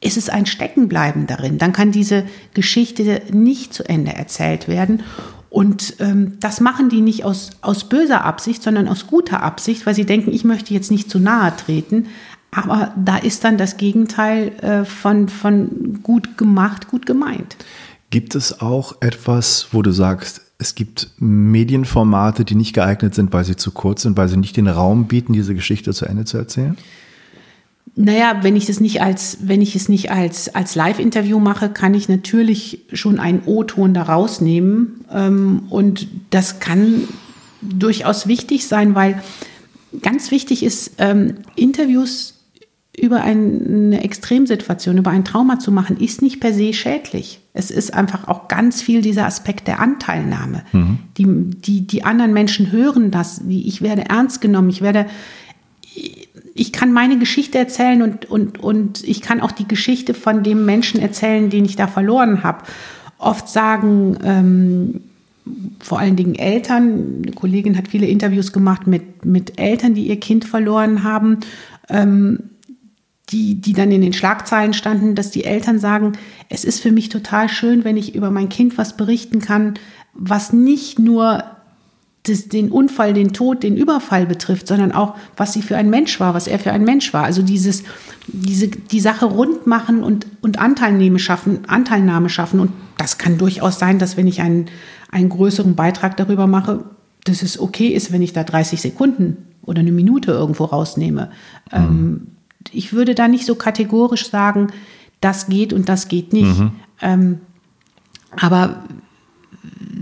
ist 0.00 0.16
es 0.16 0.28
ein 0.28 0.46
Steckenbleiben 0.46 1.26
darin. 1.26 1.58
Dann 1.58 1.72
kann 1.72 1.92
diese 1.92 2.24
Geschichte 2.54 3.22
nicht 3.30 3.74
zu 3.74 3.88
Ende 3.88 4.12
erzählt 4.12 4.66
werden. 4.66 5.02
Und 5.50 5.96
ähm, 5.98 6.34
das 6.40 6.60
machen 6.60 6.88
die 6.88 7.00
nicht 7.00 7.24
aus, 7.24 7.50
aus 7.60 7.84
böser 7.84 8.24
Absicht, 8.24 8.62
sondern 8.62 8.88
aus 8.88 9.08
guter 9.08 9.42
Absicht, 9.42 9.84
weil 9.84 9.94
sie 9.94 10.06
denken, 10.06 10.32
ich 10.32 10.44
möchte 10.44 10.72
jetzt 10.72 10.90
nicht 10.90 11.10
zu 11.10 11.18
nahe 11.18 11.54
treten. 11.56 12.06
Aber 12.52 12.92
da 12.96 13.16
ist 13.16 13.44
dann 13.44 13.58
das 13.58 13.76
Gegenteil 13.76 14.52
äh, 14.60 14.84
von, 14.84 15.28
von 15.28 16.00
gut 16.02 16.38
gemacht, 16.38 16.88
gut 16.88 17.04
gemeint. 17.04 17.56
Gibt 18.10 18.34
es 18.34 18.60
auch 18.60 18.96
etwas, 19.00 19.68
wo 19.72 19.82
du 19.82 19.92
sagst, 19.92 20.40
es 20.58 20.74
gibt 20.74 21.10
Medienformate, 21.18 22.44
die 22.44 22.54
nicht 22.54 22.74
geeignet 22.74 23.14
sind, 23.14 23.32
weil 23.32 23.44
sie 23.44 23.56
zu 23.56 23.70
kurz 23.70 24.02
sind, 24.02 24.16
weil 24.16 24.28
sie 24.28 24.36
nicht 24.36 24.56
den 24.56 24.68
Raum 24.68 25.06
bieten, 25.06 25.32
diese 25.32 25.54
Geschichte 25.54 25.92
zu 25.92 26.06
Ende 26.06 26.24
zu 26.24 26.38
erzählen? 26.38 26.76
Naja, 28.02 28.38
wenn 28.42 28.56
ich 28.56 28.64
das 28.64 28.80
nicht 28.80 29.02
als, 29.02 29.38
wenn 29.42 29.60
ich 29.60 29.76
es 29.76 29.90
nicht 29.90 30.10
als, 30.10 30.54
als 30.54 30.74
Live-Interview 30.74 31.38
mache, 31.38 31.68
kann 31.68 31.92
ich 31.92 32.08
natürlich 32.08 32.80
schon 32.94 33.20
einen 33.20 33.42
O-Ton 33.44 33.92
da 33.92 34.04
rausnehmen. 34.04 35.04
Ähm, 35.12 35.64
und 35.68 36.08
das 36.30 36.60
kann 36.60 37.08
durchaus 37.60 38.26
wichtig 38.26 38.66
sein, 38.66 38.94
weil 38.94 39.22
ganz 40.00 40.30
wichtig 40.30 40.62
ist, 40.62 40.92
ähm, 40.96 41.34
Interviews 41.56 42.40
über 42.98 43.22
eine 43.22 44.02
Extremsituation, 44.02 44.96
über 44.96 45.10
ein 45.10 45.24
Trauma 45.24 45.58
zu 45.58 45.70
machen, 45.70 45.98
ist 45.98 46.22
nicht 46.22 46.40
per 46.40 46.54
se 46.54 46.72
schädlich. 46.72 47.40
Es 47.52 47.70
ist 47.70 47.92
einfach 47.92 48.28
auch 48.28 48.48
ganz 48.48 48.80
viel 48.80 49.02
dieser 49.02 49.26
Aspekt 49.26 49.68
der 49.68 49.78
Anteilnahme. 49.78 50.64
Mhm. 50.72 50.98
Die, 51.18 51.26
die, 51.26 51.86
die 51.86 52.04
anderen 52.04 52.32
Menschen 52.32 52.72
hören 52.72 53.10
das. 53.10 53.42
Ich 53.46 53.82
werde 53.82 54.06
ernst 54.06 54.40
genommen. 54.40 54.70
Ich 54.70 54.80
werde, 54.80 55.06
ich 56.54 56.72
kann 56.72 56.92
meine 56.92 57.18
Geschichte 57.18 57.58
erzählen 57.58 58.02
und, 58.02 58.30
und, 58.30 58.58
und 58.58 59.04
ich 59.06 59.20
kann 59.20 59.40
auch 59.40 59.52
die 59.52 59.68
Geschichte 59.68 60.14
von 60.14 60.42
dem 60.42 60.64
Menschen 60.64 61.00
erzählen, 61.00 61.50
den 61.50 61.64
ich 61.64 61.76
da 61.76 61.86
verloren 61.86 62.42
habe. 62.42 62.64
Oft 63.18 63.48
sagen 63.48 64.18
ähm, 64.24 65.00
vor 65.80 65.98
allen 65.98 66.16
Dingen 66.16 66.34
Eltern, 66.34 67.22
eine 67.22 67.32
Kollegin 67.32 67.76
hat 67.76 67.88
viele 67.88 68.06
Interviews 68.06 68.52
gemacht 68.52 68.86
mit, 68.86 69.24
mit 69.24 69.58
Eltern, 69.58 69.94
die 69.94 70.06
ihr 70.08 70.20
Kind 70.20 70.44
verloren 70.44 71.02
haben, 71.02 71.38
ähm, 71.88 72.50
die, 73.30 73.60
die 73.60 73.72
dann 73.72 73.92
in 73.92 74.00
den 74.00 74.12
Schlagzeilen 74.12 74.74
standen, 74.74 75.14
dass 75.14 75.30
die 75.30 75.44
Eltern 75.44 75.78
sagen, 75.78 76.12
es 76.48 76.64
ist 76.64 76.80
für 76.80 76.92
mich 76.92 77.08
total 77.08 77.48
schön, 77.48 77.84
wenn 77.84 77.96
ich 77.96 78.14
über 78.14 78.30
mein 78.30 78.48
Kind 78.48 78.76
was 78.76 78.96
berichten 78.96 79.40
kann, 79.40 79.74
was 80.14 80.52
nicht 80.52 80.98
nur 80.98 81.44
das, 82.24 82.48
den 82.48 82.70
Unfall, 82.70 83.14
den 83.14 83.32
Tod, 83.32 83.62
den 83.62 83.76
Überfall 83.76 84.26
betrifft, 84.26 84.66
sondern 84.66 84.92
auch, 84.92 85.16
was 85.36 85.52
sie 85.52 85.62
für 85.62 85.76
ein 85.76 85.88
Mensch 85.88 86.20
war, 86.20 86.34
was 86.34 86.46
er 86.46 86.58
für 86.58 86.72
ein 86.72 86.84
Mensch 86.84 87.14
war. 87.14 87.24
Also 87.24 87.42
dieses, 87.42 87.82
diese, 88.26 88.68
die 88.68 89.00
Sache 89.00 89.24
rund 89.24 89.66
machen 89.66 90.02
und, 90.02 90.26
und 90.42 90.58
Anteilnahme 90.58 91.18
schaffen, 91.18 91.60
Anteilnahme 91.66 92.28
schaffen. 92.28 92.60
Und 92.60 92.72
das 92.98 93.16
kann 93.16 93.38
durchaus 93.38 93.78
sein, 93.78 93.98
dass 93.98 94.16
wenn 94.16 94.26
ich 94.26 94.42
einen, 94.42 94.66
einen 95.10 95.30
größeren 95.30 95.74
Beitrag 95.74 96.16
darüber 96.18 96.46
mache, 96.46 96.84
dass 97.24 97.42
es 97.42 97.58
okay 97.58 97.88
ist, 97.88 98.12
wenn 98.12 98.22
ich 98.22 98.32
da 98.32 98.44
30 98.44 98.80
Sekunden 98.80 99.38
oder 99.62 99.80
eine 99.80 99.92
Minute 99.92 100.32
irgendwo 100.32 100.64
rausnehme. 100.64 101.30
Mhm. 101.72 101.78
Ähm, 101.78 102.26
ich 102.70 102.92
würde 102.92 103.14
da 103.14 103.28
nicht 103.28 103.46
so 103.46 103.54
kategorisch 103.54 104.28
sagen, 104.28 104.68
das 105.22 105.46
geht 105.46 105.72
und 105.72 105.88
das 105.88 106.08
geht 106.08 106.34
nicht. 106.34 106.58
Mhm. 106.58 106.72
Ähm, 107.00 107.40
aber 108.38 108.84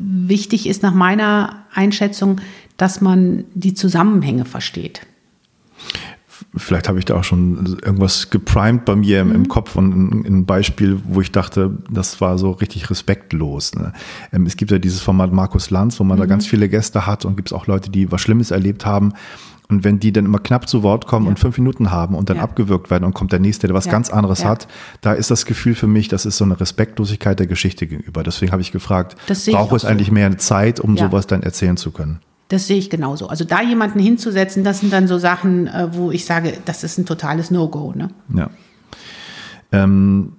wichtig 0.01 0.67
ist 0.67 0.83
nach 0.83 0.95
meiner 0.95 1.65
Einschätzung, 1.73 2.41
dass 2.77 3.01
man 3.01 3.45
die 3.55 3.75
Zusammenhänge 3.75 4.45
versteht. 4.45 5.07
Vielleicht 6.57 6.89
habe 6.89 6.99
ich 6.99 7.05
da 7.05 7.15
auch 7.15 7.25
schon 7.25 7.79
irgendwas 7.85 8.31
geprimed 8.31 8.87
bei 8.87 8.97
mir 8.97 9.25
mhm. 9.25 9.35
im, 9.35 9.49
Kopf 9.49 9.77
und 9.77 10.25
ein, 10.25 10.47
Beispiel, 10.47 10.99
wo 11.05 11.21
ich 11.21 11.31
dachte, 11.31 11.77
das 11.91 12.21
war 12.23 12.39
so 12.39 12.53
richtig 12.53 12.89
respektlos. 12.89 13.75
Ne? 13.75 13.93
Ähm, 14.33 14.47
es 14.47 14.57
gibt 14.57 14.71
ja 14.71 14.79
dieses 14.79 15.01
Format 15.01 15.33
Markus 15.33 15.71
Lanz, 15.71 16.01
wo 16.01 16.05
man 16.05 16.17
mhm. 16.17 16.23
da 16.23 16.27
ganz 16.27 16.47
viele 16.47 16.69
Gäste 16.69 17.07
hat 17.07 17.27
und 17.27 17.37
gibt 17.37 17.49
es 17.49 17.53
auch 17.53 17.67
Leute, 17.67 17.91
die 17.91 18.11
was 18.11 18.23
Schlimmes 18.23 18.51
erlebt 18.51 18.87
haben. 18.87 19.13
Und 19.69 19.85
wenn 19.85 20.01
die 20.01 20.13
dann 20.13 20.25
immer 20.25 20.39
knapp 20.39 20.67
zu 20.69 20.83
Wort 20.83 21.07
kommen 21.07 21.27
ja. 21.27 21.31
und 21.31 21.39
fünf 21.39 21.59
Minuten 21.59 21.91
haben 21.91 22.15
und 22.15 22.31
dann 22.31 22.39
ja. 22.39 22.43
abgewürgt 22.43 22.91
werden 22.91 23.05
und 23.05 23.13
kommt 23.13 23.33
der 23.33 23.39
nächste, 23.39 23.67
der 23.67 23.75
was 23.77 23.85
ja. 23.85 23.93
ganz 23.93 24.09
anderes 24.09 24.45
hat, 24.45 24.67
da 25.03 25.13
ist 25.13 25.31
das 25.31 25.45
Gefühl 25.45 25.75
für 25.75 25.87
mich, 25.87 26.09
das 26.09 26.25
ist 26.25 26.39
so 26.39 26.45
eine 26.45 26.59
Respektlosigkeit 26.59 27.39
der 27.39 27.47
Geschichte 27.47 27.87
gegenüber. 27.87 28.23
Deswegen 28.23 28.53
habe 28.53 28.63
ich 28.63 28.73
gefragt, 28.73 29.17
braucht 29.51 29.77
es 29.77 29.83
so. 29.83 29.89
eigentlich 29.89 30.11
mehr 30.11 30.39
Zeit, 30.39 30.81
um 30.81 30.97
sowas 30.97 31.27
dann 31.27 31.43
erzählen 31.43 31.77
zu 31.77 31.91
können? 31.91 32.21
Das 32.49 32.67
sehe 32.67 32.79
ich 32.79 32.89
genauso. 32.89 33.29
Also 33.29 33.45
da 33.45 33.63
jemanden 33.63 33.99
hinzusetzen, 33.99 34.65
das 34.65 34.81
sind 34.81 34.93
dann 34.93 35.07
so 35.07 35.19
Sachen, 35.19 35.67
äh, 35.67 35.89
wo 35.93 36.11
ich 36.11 36.25
sage, 36.25 36.55
das 36.65 36.83
ist 36.83 36.99
ein 36.99 37.07
totales 37.07 37.51
No-Go. 37.51 37.93
Ne? 37.95 38.09
Ja. 38.35 38.51
Ähm, 39.71 40.33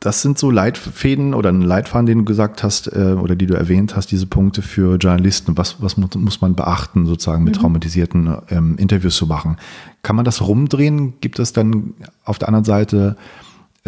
das 0.00 0.22
sind 0.22 0.38
so 0.38 0.50
Leitfäden 0.50 1.34
oder 1.34 1.50
ein 1.50 1.60
Leitfaden, 1.60 2.06
den 2.06 2.18
du 2.18 2.24
gesagt 2.24 2.62
hast 2.62 2.86
äh, 2.86 3.16
oder 3.20 3.34
die 3.34 3.46
du 3.46 3.54
erwähnt 3.54 3.96
hast, 3.96 4.12
diese 4.12 4.26
Punkte 4.26 4.62
für 4.62 4.96
Journalisten. 4.96 5.58
Was, 5.58 5.82
was 5.82 5.96
muss 5.96 6.40
man 6.40 6.54
beachten, 6.54 7.04
sozusagen 7.04 7.42
mit 7.42 7.56
mhm. 7.56 7.60
traumatisierten 7.60 8.36
ähm, 8.48 8.76
Interviews 8.78 9.16
zu 9.16 9.26
machen? 9.26 9.56
Kann 10.02 10.14
man 10.14 10.24
das 10.24 10.46
rumdrehen? 10.46 11.14
Gibt 11.20 11.40
es 11.40 11.52
dann 11.52 11.94
auf 12.24 12.38
der 12.38 12.48
anderen 12.48 12.64
Seite 12.64 13.16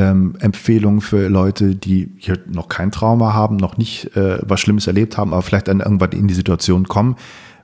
ähm, 0.00 0.34
Empfehlungen 0.40 1.02
für 1.02 1.28
Leute, 1.28 1.74
die 1.74 2.10
hier 2.16 2.38
noch 2.50 2.68
kein 2.68 2.90
Trauma 2.90 3.34
haben, 3.34 3.56
noch 3.56 3.76
nicht 3.76 4.16
äh, 4.16 4.38
was 4.42 4.60
Schlimmes 4.60 4.86
erlebt 4.86 5.18
haben, 5.18 5.32
aber 5.32 5.42
vielleicht 5.42 5.68
dann 5.68 5.80
irgendwann 5.80 6.12
in 6.12 6.26
die 6.26 6.34
Situation 6.34 6.88
kommen? 6.88 7.16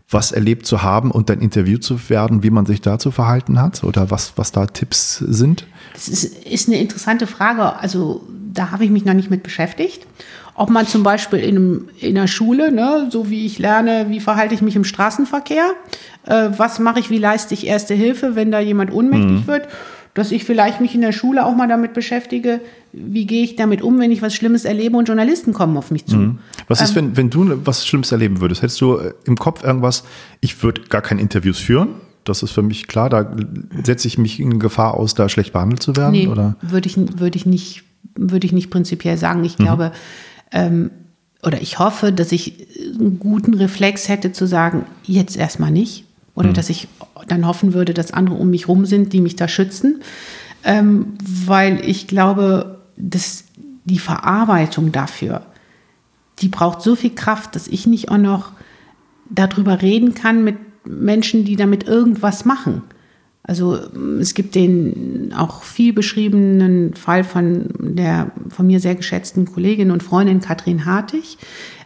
was 0.09 0.31
erlebt 0.31 0.66
zu 0.66 0.85
haben 0.85 1.11
und 1.11 1.31
dann 1.31 1.40
interviewt 1.40 1.83
zu 1.83 2.09
werden, 2.09 2.44
wie 2.44 2.51
man 2.51 2.64
sich 2.64 2.81
dazu 2.81 3.11
verhalten 3.11 3.61
hat 3.61 3.83
oder 3.83 4.09
was, 4.09 4.35
was 4.37 4.53
da 4.53 4.66
Tipps 4.66 5.18
sind? 5.18 5.66
Das 5.94 6.07
ist, 6.07 6.46
ist 6.46 6.68
eine 6.68 6.79
interessante 6.79 7.27
Frage. 7.27 7.75
Also 7.75 8.22
da 8.53 8.70
habe 8.70 8.85
ich 8.85 8.90
mich 8.90 9.05
noch 9.05 9.14
nicht 9.14 9.31
mit 9.31 9.42
beschäftigt. 9.42 10.07
Ob 10.55 10.70
man 10.70 10.87
zum 10.87 11.03
Beispiel 11.03 11.40
in, 11.40 11.57
einem, 11.57 11.88
in 12.01 12.14
der 12.14 12.29
Schule, 12.29 12.70
ne, 12.70 13.09
so 13.11 13.29
wie 13.31 13.46
ich 13.46 13.59
lerne, 13.59 14.07
wie 14.09 14.20
verhalte 14.20 14.55
ich 14.55 14.62
mich 14.62 14.77
im 14.77 14.85
Straßenverkehr, 14.85 15.72
äh, 16.25 16.51
was 16.57 16.79
mache 16.79 17.01
ich, 17.01 17.11
wie 17.11 17.18
leiste 17.18 17.53
ich 17.55 17.66
erste 17.66 17.94
Hilfe, 17.94 18.37
wenn 18.37 18.53
da 18.53 18.61
jemand 18.61 18.92
ohnmächtig 18.92 19.42
mhm. 19.42 19.46
wird, 19.49 19.68
dass 20.17 20.33
ich 20.33 20.45
vielleicht 20.45 20.81
mich 20.81 20.95
in 20.95 21.01
der 21.01 21.13
Schule 21.13 21.47
auch 21.47 21.55
mal 21.55 21.69
damit 21.69 21.93
beschäftige, 21.93 22.61
wie 22.93 23.27
gehe 23.27 23.45
ich 23.45 23.57
damit 23.57 23.83
um, 23.83 23.99
wenn 23.99 24.11
ich 24.11 24.23
was 24.23 24.35
Schlimmes 24.35 24.65
erlebe 24.65 24.97
und 24.97 25.07
Journalisten 25.07 25.53
kommen 25.53 25.77
auf 25.77 25.91
mich 25.91 26.07
zu. 26.07 26.17
Mhm. 26.17 26.39
Was 26.69 26.81
ist, 26.81 26.97
ähm, 26.97 27.17
wenn, 27.17 27.17
wenn 27.17 27.31
du 27.31 27.67
was 27.67 27.87
Schlimmes 27.87 28.11
erleben 28.11 28.41
würdest? 28.41 28.63
Hättest 28.63 28.81
du 28.81 28.97
äh, 28.97 29.13
im 29.25 29.37
Kopf 29.37 29.63
irgendwas, 29.63 30.05
ich 30.41 30.63
würde 30.63 30.83
gar 30.89 31.03
keine 31.03 31.21
Interviews 31.21 31.59
führen? 31.59 31.89
Das 32.25 32.43
ist 32.43 32.51
für 32.51 32.63
mich 32.63 32.89
klar, 32.89 33.09
da 33.09 33.37
setze 33.85 34.09
ich 34.09 34.19
mich 34.19 34.41
in 34.41 34.59
Gefahr 34.59 34.95
aus, 34.95 35.15
da 35.15 35.29
schlecht 35.29 35.53
behandelt 35.53 35.83
zu 35.83 35.95
werden? 35.95 36.13
Nee, 36.13 36.27
Würde, 36.27 36.89
ich, 36.89 36.97
würde 36.97 37.37
ich 37.37 37.47
nicht 37.47 37.85
würde 38.17 38.47
ich 38.47 38.53
nicht 38.53 38.71
prinzipiell 38.71 39.17
sagen. 39.17 39.45
Ich 39.45 39.59
mhm. 39.59 39.65
glaube, 39.65 39.93
ähm, 40.53 40.91
oder 41.43 41.61
ich 41.61 41.79
hoffe, 41.79 42.13
dass 42.13 42.33
ich 42.33 42.67
einen 42.99 43.19
guten 43.19 43.55
Reflex 43.55 44.09
hätte 44.09 44.33
zu 44.33 44.47
sagen, 44.47 44.87
jetzt 45.05 45.37
erstmal 45.37 45.71
nicht. 45.71 46.06
Oder 46.37 46.51
mhm. 46.51 46.55
dass 46.55 46.70
ich 46.70 46.87
dann 47.27 47.46
hoffen 47.46 47.75
würde, 47.75 47.92
dass 47.92 48.12
andere 48.12 48.37
um 48.37 48.51
mich 48.51 48.68
rum 48.68 48.87
sind, 48.87 49.12
die 49.12 49.20
mich 49.20 49.35
da 49.35 49.49
schützen. 49.49 50.03
Ähm, 50.62 51.14
weil 51.25 51.81
ich 51.88 52.07
glaube, 52.07 52.79
dass 52.96 53.44
die 53.85 53.99
Verarbeitung 53.99 54.92
dafür, 54.92 55.42
die 56.40 56.49
braucht 56.49 56.83
so 56.83 56.94
viel 56.94 57.14
Kraft, 57.14 57.57
dass 57.57 57.66
ich 57.66 57.87
nicht 57.87 58.11
auch 58.11 58.18
noch 58.18 58.53
darüber 59.29 59.83
reden 59.83 60.14
kann 60.14 60.44
mit 60.44 60.57
Menschen, 60.85 61.44
die 61.44 61.57
damit 61.57 61.88
irgendwas 61.88 62.44
machen. 62.44 62.83
Also 63.42 63.79
es 64.20 64.35
gibt 64.35 64.57
den 64.57 65.33
auch 65.37 65.62
viel 65.62 65.92
beschriebenen 65.92 66.94
Fall 66.94 67.22
von 67.22 67.68
der 67.79 68.33
von 68.49 68.66
mir 68.66 68.81
sehr 68.81 68.96
geschätzten 68.96 69.46
Kollegin 69.46 69.92
und 69.92 70.03
Freundin 70.03 70.40
Katrin 70.40 70.85
Hartig, 70.85 71.38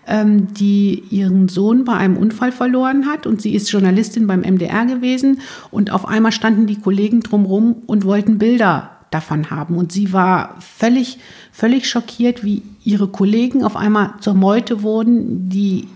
ähm, 0.06 0.52
die 0.54 1.04
ihren 1.10 1.48
Sohn 1.48 1.84
bei 1.84 1.94
einem 1.94 2.16
Unfall 2.16 2.52
verloren 2.52 3.06
hat 3.06 3.26
und 3.26 3.40
sie 3.42 3.54
ist 3.54 3.70
Journalistin 3.70 4.26
beim 4.26 4.40
MDR 4.40 4.86
gewesen 4.86 5.40
und 5.70 5.90
auf 5.90 6.06
einmal 6.06 6.32
standen 6.32 6.66
die 6.66 6.80
Kollegen 6.80 7.20
drumherum 7.20 7.82
und 7.86 8.04
wollten 8.04 8.38
Bilder 8.38 8.90
davon 9.10 9.50
haben 9.50 9.76
und 9.76 9.92
sie 9.92 10.12
war 10.12 10.56
völlig 10.60 11.18
völlig 11.52 11.88
schockiert, 11.88 12.44
wie 12.44 12.62
ihre 12.84 13.08
Kollegen 13.08 13.64
auf 13.64 13.76
einmal 13.76 14.14
zur 14.20 14.34
Meute 14.34 14.82
wurden, 14.82 15.48
die 15.48 15.88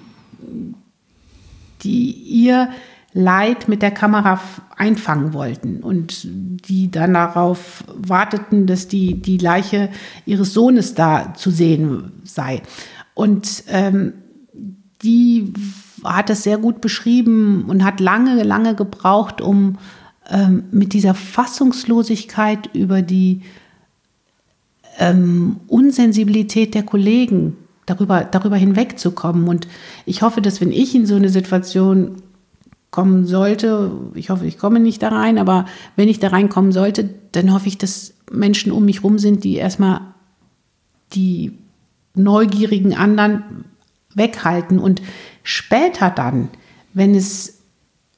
die 1.82 2.10
ihr 2.10 2.70
Leid 3.12 3.68
mit 3.68 3.80
der 3.80 3.92
Kamera 3.92 4.40
einfangen 4.76 5.34
wollten 5.34 5.80
und 5.84 6.22
die 6.24 6.90
dann 6.90 7.14
darauf 7.14 7.84
warteten, 7.94 8.66
dass 8.66 8.88
die, 8.88 9.22
die 9.22 9.38
Leiche 9.38 9.90
ihres 10.26 10.52
Sohnes 10.52 10.94
da 10.94 11.32
zu 11.34 11.50
sehen 11.50 12.10
sei. 12.24 12.62
Und 13.14 13.64
ähm, 13.68 14.12
die 15.02 15.52
hat 16.02 16.30
es 16.30 16.42
sehr 16.42 16.58
gut 16.58 16.80
beschrieben 16.80 17.64
und 17.68 17.84
hat 17.84 18.00
lange, 18.00 18.42
lange 18.42 18.74
gebraucht, 18.74 19.40
um 19.40 19.78
ähm, 20.30 20.64
mit 20.70 20.92
dieser 20.92 21.14
Fassungslosigkeit 21.14 22.74
über 22.74 23.02
die 23.02 23.42
ähm, 24.98 25.56
Unsensibilität 25.66 26.74
der 26.74 26.82
Kollegen 26.82 27.56
darüber, 27.86 28.24
darüber 28.24 28.56
hinwegzukommen. 28.56 29.48
Und 29.48 29.68
ich 30.06 30.22
hoffe, 30.22 30.40
dass 30.40 30.60
wenn 30.60 30.72
ich 30.72 30.94
in 30.94 31.06
so 31.06 31.16
eine 31.16 31.28
Situation 31.28 32.16
kommen 32.90 33.26
sollte, 33.26 33.90
ich 34.14 34.30
hoffe, 34.30 34.46
ich 34.46 34.56
komme 34.56 34.80
nicht 34.80 35.02
da 35.02 35.08
rein, 35.08 35.38
aber 35.38 35.66
wenn 35.96 36.08
ich 36.08 36.20
da 36.20 36.28
reinkommen 36.28 36.72
sollte, 36.72 37.10
dann 37.32 37.52
hoffe 37.52 37.68
ich, 37.68 37.76
dass 37.76 38.14
Menschen 38.30 38.72
um 38.72 38.84
mich 38.84 39.02
rum 39.02 39.18
sind, 39.18 39.44
die 39.44 39.56
erstmal 39.56 40.00
die 41.12 41.58
neugierigen 42.14 42.94
anderen 42.94 43.64
weghalten 44.14 44.78
und 44.78 45.02
später 45.42 46.10
dann, 46.10 46.48
wenn 46.92 47.14
es 47.14 47.60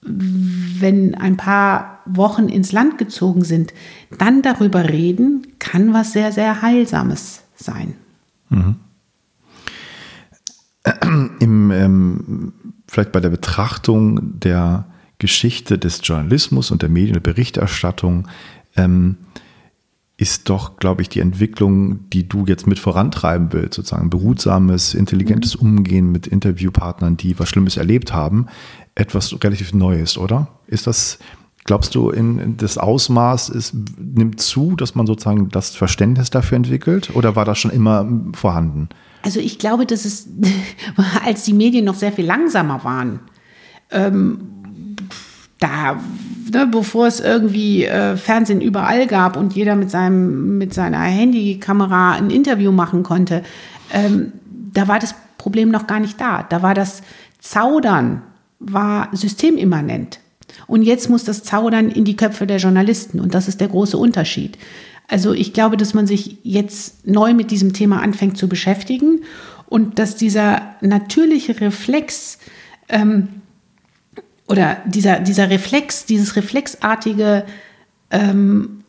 wenn 0.08 1.14
ein 1.16 1.36
paar 1.36 2.00
Wochen 2.06 2.48
ins 2.48 2.70
Land 2.70 2.98
gezogen 2.98 3.42
sind, 3.42 3.74
dann 4.18 4.42
darüber 4.42 4.88
reden, 4.88 5.46
kann 5.58 5.92
was 5.92 6.12
sehr, 6.12 6.30
sehr 6.30 6.62
Heilsames 6.62 7.42
sein. 7.56 7.94
Mhm. 8.48 8.76
Im 11.40 11.70
ähm, 11.72 12.52
vielleicht 12.86 13.10
bei 13.10 13.18
der 13.18 13.30
Betrachtung 13.30 14.38
der 14.38 14.86
Geschichte 15.18 15.78
des 15.78 16.00
Journalismus 16.04 16.70
und 16.70 16.82
der 16.82 16.88
Medien- 16.88 17.16
und 17.16 17.22
Berichterstattung 17.24 18.28
ähm, 18.76 19.16
ist 20.18 20.48
doch, 20.48 20.78
glaube 20.78 21.02
ich, 21.02 21.08
die 21.10 21.20
Entwicklung, 21.20 22.08
die 22.10 22.26
du 22.26 22.46
jetzt 22.46 22.66
mit 22.66 22.78
vorantreiben 22.78 23.52
willst, 23.52 23.74
sozusagen 23.74 24.08
behutsames, 24.08 24.94
intelligentes 24.94 25.60
mhm. 25.60 25.68
Umgehen 25.68 26.10
mit 26.10 26.26
Interviewpartnern, 26.26 27.16
die 27.16 27.38
was 27.38 27.48
Schlimmes 27.50 27.76
erlebt 27.76 28.14
haben, 28.14 28.46
etwas 28.94 29.36
relativ 29.44 29.74
Neues, 29.74 30.16
oder? 30.16 30.48
Ist 30.66 30.86
das, 30.86 31.18
glaubst 31.64 31.94
du, 31.94 32.08
in, 32.08 32.38
in 32.38 32.56
das 32.56 32.78
Ausmaß 32.78 33.50
ist, 33.50 33.74
nimmt 33.98 34.40
zu, 34.40 34.74
dass 34.74 34.94
man 34.94 35.06
sozusagen 35.06 35.50
das 35.50 35.76
Verständnis 35.76 36.30
dafür 36.30 36.56
entwickelt, 36.56 37.14
oder 37.14 37.36
war 37.36 37.44
das 37.44 37.58
schon 37.58 37.70
immer 37.70 38.08
vorhanden? 38.32 38.88
Also 39.20 39.40
ich 39.40 39.58
glaube, 39.58 39.84
dass 39.84 40.06
es, 40.06 40.28
als 41.26 41.44
die 41.44 41.52
Medien 41.52 41.84
noch 41.84 41.94
sehr 41.94 42.12
viel 42.12 42.24
langsamer 42.24 42.84
waren, 42.84 43.20
ähm, 43.90 44.38
da, 45.58 46.00
ne, 46.50 46.66
bevor 46.66 47.06
es 47.06 47.20
irgendwie 47.20 47.84
äh, 47.84 48.16
Fernsehen 48.16 48.60
überall 48.60 49.06
gab 49.06 49.36
und 49.36 49.54
jeder 49.54 49.76
mit, 49.76 49.90
seinem, 49.90 50.58
mit 50.58 50.74
seiner 50.74 51.00
Handykamera 51.00 52.12
ein 52.12 52.30
Interview 52.30 52.72
machen 52.72 53.02
konnte, 53.02 53.42
ähm, 53.92 54.32
da 54.72 54.88
war 54.88 54.98
das 54.98 55.14
Problem 55.38 55.70
noch 55.70 55.86
gar 55.86 56.00
nicht 56.00 56.20
da. 56.20 56.42
Da 56.42 56.62
war 56.62 56.74
das 56.74 57.02
Zaudern, 57.40 58.22
war 58.58 59.08
systemimmanent. 59.12 60.20
Und 60.66 60.82
jetzt 60.82 61.08
muss 61.08 61.24
das 61.24 61.42
Zaudern 61.42 61.88
in 61.88 62.04
die 62.04 62.16
Köpfe 62.16 62.46
der 62.46 62.58
Journalisten. 62.58 63.20
Und 63.20 63.34
das 63.34 63.48
ist 63.48 63.60
der 63.60 63.68
große 63.68 63.96
Unterschied. 63.96 64.58
Also 65.08 65.32
ich 65.32 65.52
glaube, 65.52 65.76
dass 65.76 65.94
man 65.94 66.06
sich 66.06 66.38
jetzt 66.42 67.06
neu 67.06 67.34
mit 67.34 67.50
diesem 67.50 67.72
Thema 67.72 68.02
anfängt 68.02 68.36
zu 68.36 68.48
beschäftigen 68.48 69.20
und 69.66 69.98
dass 69.98 70.16
dieser 70.16 70.62
natürliche 70.80 71.60
Reflex 71.60 72.38
ähm, 72.88 73.28
oder 74.48 74.78
dieser, 74.86 75.20
dieser 75.20 75.50
Reflex, 75.50 76.06
dieses 76.06 76.36
reflexartige 76.36 77.44
ähm, 78.10 78.84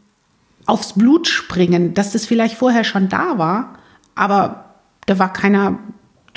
aufs 0.65 0.93
Blut 0.93 1.28
springen, 1.28 1.93
dass 1.93 2.12
das 2.12 2.26
vielleicht 2.26 2.56
vorher 2.58 2.84
schon 2.84 3.10
da 3.10 3.38
war, 3.38 3.78
aber 4.15 4.65
da 5.06 5.17
war 5.17 5.32
keiner 5.34 5.80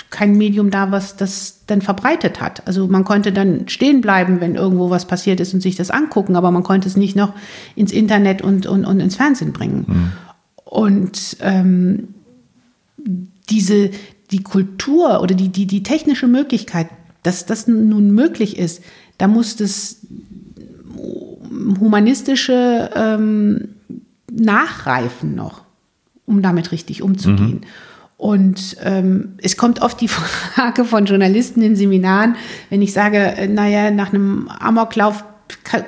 kein 0.08 0.36
Medium 0.36 0.70
da, 0.70 0.90
was 0.90 1.16
das 1.16 1.66
dann 1.66 1.82
verbreitet 1.82 2.40
hat. 2.40 2.66
Also 2.66 2.88
man 2.88 3.04
konnte 3.04 3.32
dann 3.32 3.68
stehen 3.68 4.00
bleiben, 4.00 4.40
wenn 4.40 4.54
irgendwo 4.54 4.90
was 4.90 5.04
passiert 5.04 5.40
ist 5.40 5.52
und 5.52 5.60
sich 5.60 5.76
das 5.76 5.90
angucken, 5.90 6.36
aber 6.36 6.50
man 6.50 6.62
konnte 6.62 6.88
es 6.88 6.96
nicht 6.96 7.16
noch 7.16 7.34
ins 7.76 7.92
Internet 7.92 8.40
und, 8.40 8.66
und, 8.66 8.84
und 8.84 9.00
ins 9.00 9.16
Fernsehen 9.16 9.52
bringen. 9.52 9.84
Mhm. 9.86 10.12
Und 10.64 11.36
ähm, 11.40 12.14
diese, 13.50 13.90
die 14.30 14.42
Kultur 14.42 15.20
oder 15.22 15.34
die, 15.34 15.48
die, 15.48 15.66
die 15.66 15.82
technische 15.82 16.28
Möglichkeit, 16.28 16.88
dass 17.22 17.46
das 17.46 17.66
nun 17.66 18.10
möglich 18.12 18.58
ist, 18.58 18.82
da 19.18 19.28
muss 19.28 19.56
das 19.56 19.98
humanistische 21.80 22.90
ähm, 22.94 23.68
nachreifen 24.30 25.34
noch, 25.34 25.62
um 26.26 26.42
damit 26.42 26.72
richtig 26.72 27.02
umzugehen. 27.02 27.60
Mhm. 27.60 27.66
Und 28.16 28.76
ähm, 28.82 29.34
es 29.42 29.56
kommt 29.56 29.80
oft 29.80 30.00
die 30.00 30.08
Frage 30.54 30.84
von 30.84 31.06
Journalisten 31.06 31.62
in 31.62 31.76
Seminaren, 31.76 32.36
wenn 32.68 32.82
ich 32.82 32.92
sage, 32.92 33.16
äh, 33.16 33.48
naja, 33.48 33.90
nach 33.90 34.12
einem 34.12 34.48
Amoklauf 34.48 35.24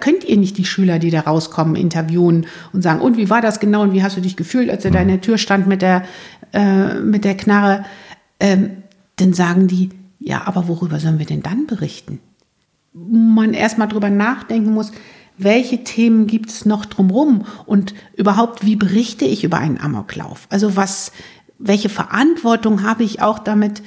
könnt 0.01 0.25
ihr 0.25 0.37
nicht 0.37 0.59
die 0.59 0.65
Schüler, 0.65 0.99
die 0.99 1.11
da 1.11 1.21
rauskommen, 1.21 1.77
interviewen 1.77 2.47
und 2.73 2.83
sagen, 2.83 3.01
und 3.01 3.17
wie 3.17 3.31
war 3.31 3.41
das 3.41 3.61
genau 3.61 3.83
und 3.83 3.93
wie 3.93 4.03
hast 4.03 4.17
du 4.17 4.21
dich 4.21 4.37
gefühlt, 4.37 4.71
als 4.71 4.85
er 4.85 4.91
da 4.91 5.01
in 5.01 5.09
der 5.09 5.21
Tür 5.21 5.39
stand 5.39 5.67
mit 5.67 5.83
der, 5.83 6.05
äh, 6.53 6.95
mit 6.95 7.25
der 7.25 7.37
Knarre? 7.37 7.85
Ähm, 8.41 8.71
dann 9.17 9.35
sagen 9.35 9.69
die, 9.69 9.91
ja, 10.25 10.47
aber 10.47 10.69
worüber 10.69 11.01
sollen 11.01 11.19
wir 11.19 11.27
denn 11.27 11.43
dann 11.43 11.67
berichten? 11.67 12.21
Man 12.93 13.55
erstmal 13.55 13.89
drüber 13.89 14.11
nachdenken 14.11 14.73
muss, 14.73 14.93
welche 15.39 15.83
Themen 15.83 16.27
gibt 16.27 16.51
es 16.51 16.67
noch 16.67 16.85
drumherum 16.85 17.47
und 17.67 17.95
überhaupt, 18.17 18.65
wie 18.65 18.77
berichte 18.77 19.25
ich 19.25 19.45
über 19.45 19.59
einen 19.59 19.81
Amoklauf? 19.81 20.47
Also 20.51 20.77
was, 20.77 21.13
welche 21.59 21.89
Verantwortung 21.89 22.83
habe 22.83 23.03
ich 23.03 23.23
auch 23.23 23.39
damit, 23.39 23.83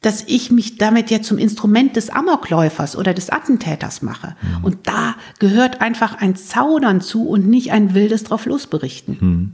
dass 0.00 0.24
ich 0.26 0.50
mich 0.50 0.76
damit 0.76 1.10
ja 1.10 1.22
zum 1.22 1.38
Instrument 1.38 1.96
des 1.96 2.10
Amokläufers 2.10 2.96
oder 2.96 3.14
des 3.14 3.30
Attentäters 3.30 4.02
mache. 4.02 4.36
Mhm. 4.42 4.64
Und 4.64 4.88
da 4.88 5.16
gehört 5.38 5.80
einfach 5.80 6.16
ein 6.16 6.36
Zaudern 6.36 7.00
zu 7.00 7.28
und 7.28 7.48
nicht 7.48 7.72
ein 7.72 7.94
wildes 7.94 8.24
drauf 8.24 8.46
losberichten. 8.46 9.16
Mhm. 9.20 9.52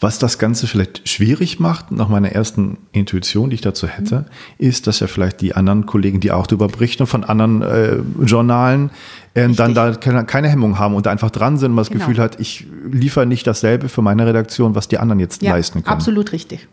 Was 0.00 0.18
das 0.18 0.38
Ganze 0.38 0.66
vielleicht 0.66 1.08
schwierig 1.08 1.58
macht, 1.58 1.90
nach 1.90 2.08
meiner 2.08 2.30
ersten 2.32 2.78
Intuition, 2.92 3.50
die 3.50 3.54
ich 3.54 3.60
dazu 3.62 3.86
hätte, 3.86 4.26
ist, 4.58 4.86
dass 4.86 5.00
ja 5.00 5.06
vielleicht 5.06 5.40
die 5.40 5.54
anderen 5.54 5.86
Kollegen, 5.86 6.20
die 6.20 6.32
auch 6.32 6.46
darüber 6.46 6.68
berichten, 6.68 7.06
von 7.06 7.24
anderen 7.24 7.62
äh, 7.62 7.96
Journalen, 8.24 8.90
äh, 9.34 9.48
dann 9.48 9.74
da 9.74 9.92
keine, 9.92 10.24
keine, 10.24 10.48
Hemmung 10.48 10.78
haben 10.78 10.94
und 10.94 11.06
einfach 11.06 11.30
dran 11.30 11.56
sind 11.56 11.70
und 11.70 11.76
man 11.76 11.82
das 11.84 11.90
genau. 11.90 12.06
Gefühl 12.06 12.22
hat, 12.22 12.40
ich 12.40 12.66
liefere 12.90 13.26
nicht 13.26 13.46
dasselbe 13.46 13.88
für 13.88 14.02
meine 14.02 14.26
Redaktion, 14.26 14.74
was 14.74 14.88
die 14.88 14.98
anderen 14.98 15.20
jetzt 15.20 15.42
ja, 15.42 15.52
leisten 15.52 15.82
können. 15.82 15.94
Absolut 15.94 16.32
richtig. 16.32 16.68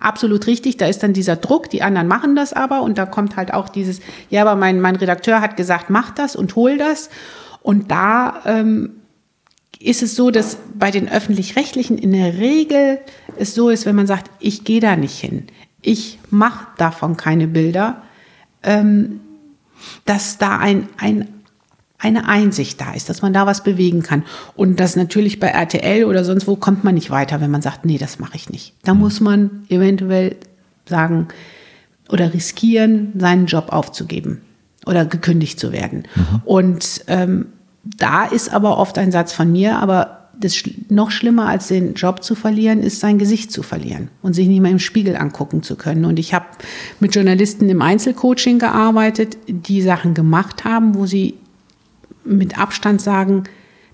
Absolut 0.00 0.46
richtig, 0.46 0.76
da 0.76 0.86
ist 0.86 1.02
dann 1.02 1.12
dieser 1.12 1.36
Druck, 1.36 1.70
die 1.70 1.80
anderen 1.80 2.08
machen 2.08 2.36
das 2.36 2.52
aber 2.52 2.82
und 2.82 2.98
da 2.98 3.06
kommt 3.06 3.36
halt 3.36 3.54
auch 3.54 3.68
dieses, 3.68 4.00
ja, 4.28 4.42
aber 4.42 4.54
mein, 4.54 4.80
mein 4.80 4.96
Redakteur 4.96 5.40
hat 5.40 5.56
gesagt, 5.56 5.88
mach 5.88 6.10
das 6.10 6.36
und 6.36 6.56
hol 6.56 6.76
das. 6.76 7.08
Und 7.62 7.90
da 7.90 8.42
ähm, 8.44 8.90
ist 9.84 10.02
es 10.02 10.16
so, 10.16 10.30
dass 10.30 10.56
bei 10.74 10.90
den 10.90 11.08
öffentlich-rechtlichen 11.08 11.98
in 11.98 12.12
der 12.12 12.38
Regel 12.38 12.98
es 13.36 13.54
so 13.54 13.68
ist, 13.68 13.86
wenn 13.86 13.96
man 13.96 14.06
sagt, 14.06 14.30
ich 14.40 14.64
gehe 14.64 14.80
da 14.80 14.96
nicht 14.96 15.18
hin, 15.18 15.44
ich 15.82 16.18
mache 16.30 16.66
davon 16.78 17.16
keine 17.16 17.46
Bilder, 17.46 18.02
ähm, 18.62 19.20
dass 20.06 20.38
da 20.38 20.58
ein, 20.58 20.88
ein 20.96 21.28
eine 21.98 22.28
Einsicht 22.28 22.78
da 22.82 22.92
ist, 22.92 23.08
dass 23.08 23.22
man 23.22 23.32
da 23.32 23.46
was 23.46 23.64
bewegen 23.64 24.02
kann. 24.02 24.24
Und 24.56 24.78
das 24.78 24.94
natürlich 24.94 25.40
bei 25.40 25.46
RTL 25.46 26.04
oder 26.04 26.22
sonst 26.22 26.46
wo 26.46 26.54
kommt 26.54 26.84
man 26.84 26.94
nicht 26.94 27.08
weiter, 27.10 27.40
wenn 27.40 27.50
man 27.50 27.62
sagt, 27.62 27.86
nee, 27.86 27.96
das 27.96 28.18
mache 28.18 28.36
ich 28.36 28.50
nicht. 28.50 28.74
Da 28.82 28.92
muss 28.92 29.20
man 29.20 29.64
eventuell 29.70 30.36
sagen 30.86 31.28
oder 32.10 32.34
riskieren, 32.34 33.14
seinen 33.16 33.46
Job 33.46 33.68
aufzugeben 33.70 34.42
oder 34.84 35.06
gekündigt 35.06 35.58
zu 35.58 35.72
werden. 35.72 36.02
Mhm. 36.14 36.42
Und 36.44 37.04
ähm, 37.06 37.46
da 37.84 38.24
ist 38.24 38.52
aber 38.52 38.78
oft 38.78 38.98
ein 38.98 39.12
Satz 39.12 39.32
von 39.32 39.50
mir, 39.52 39.78
aber 39.78 40.24
das 40.38 40.62
noch 40.88 41.10
schlimmer 41.10 41.48
als 41.48 41.68
den 41.68 41.94
Job 41.94 42.22
zu 42.22 42.34
verlieren, 42.34 42.82
ist 42.82 43.00
sein 43.00 43.18
Gesicht 43.18 43.52
zu 43.52 43.62
verlieren 43.62 44.08
und 44.22 44.34
sich 44.34 44.48
nicht 44.48 44.60
mehr 44.60 44.70
im 44.70 44.78
Spiegel 44.78 45.16
angucken 45.16 45.62
zu 45.62 45.76
können. 45.76 46.04
Und 46.04 46.18
ich 46.18 46.34
habe 46.34 46.46
mit 47.00 47.14
Journalisten 47.14 47.68
im 47.68 47.82
Einzelcoaching 47.82 48.58
gearbeitet, 48.58 49.38
die 49.46 49.82
Sachen 49.82 50.14
gemacht 50.14 50.64
haben, 50.64 50.94
wo 50.94 51.06
sie 51.06 51.34
mit 52.24 52.58
Abstand 52.58 53.00
sagen, 53.00 53.44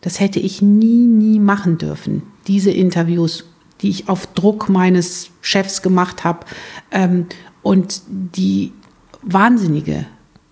das 0.01 0.21
hätte 0.21 0.41
ich 0.41 0.63
nie, 0.63 1.07
nie 1.07 1.39
machen 1.39 1.79
dürfen. 1.79 2.23
Diese 2.47 2.71
Interviews, 2.71 3.45
die 3.83 3.91
ich 3.91 4.09
auf 4.09 4.27
Druck 4.29 4.69
meines 4.69 5.31
Chefs 5.43 5.83
gemacht 5.83 6.25
habe 6.25 6.47
ähm, 6.91 7.27
und 7.63 8.03
die 8.09 8.73
wahnsinnige 9.23 10.07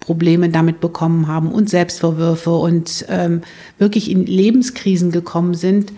Probleme 0.09 0.49
damit 0.49 0.81
bekommen 0.81 1.27
haben 1.27 1.53
und 1.53 1.69
Selbstvorwürfe 1.69 2.51
und 2.51 3.05
ähm, 3.11 3.43
wirklich 3.77 4.11
in 4.11 4.25
Lebenskrisen 4.25 5.11
gekommen 5.11 5.53
sind, 5.53 5.93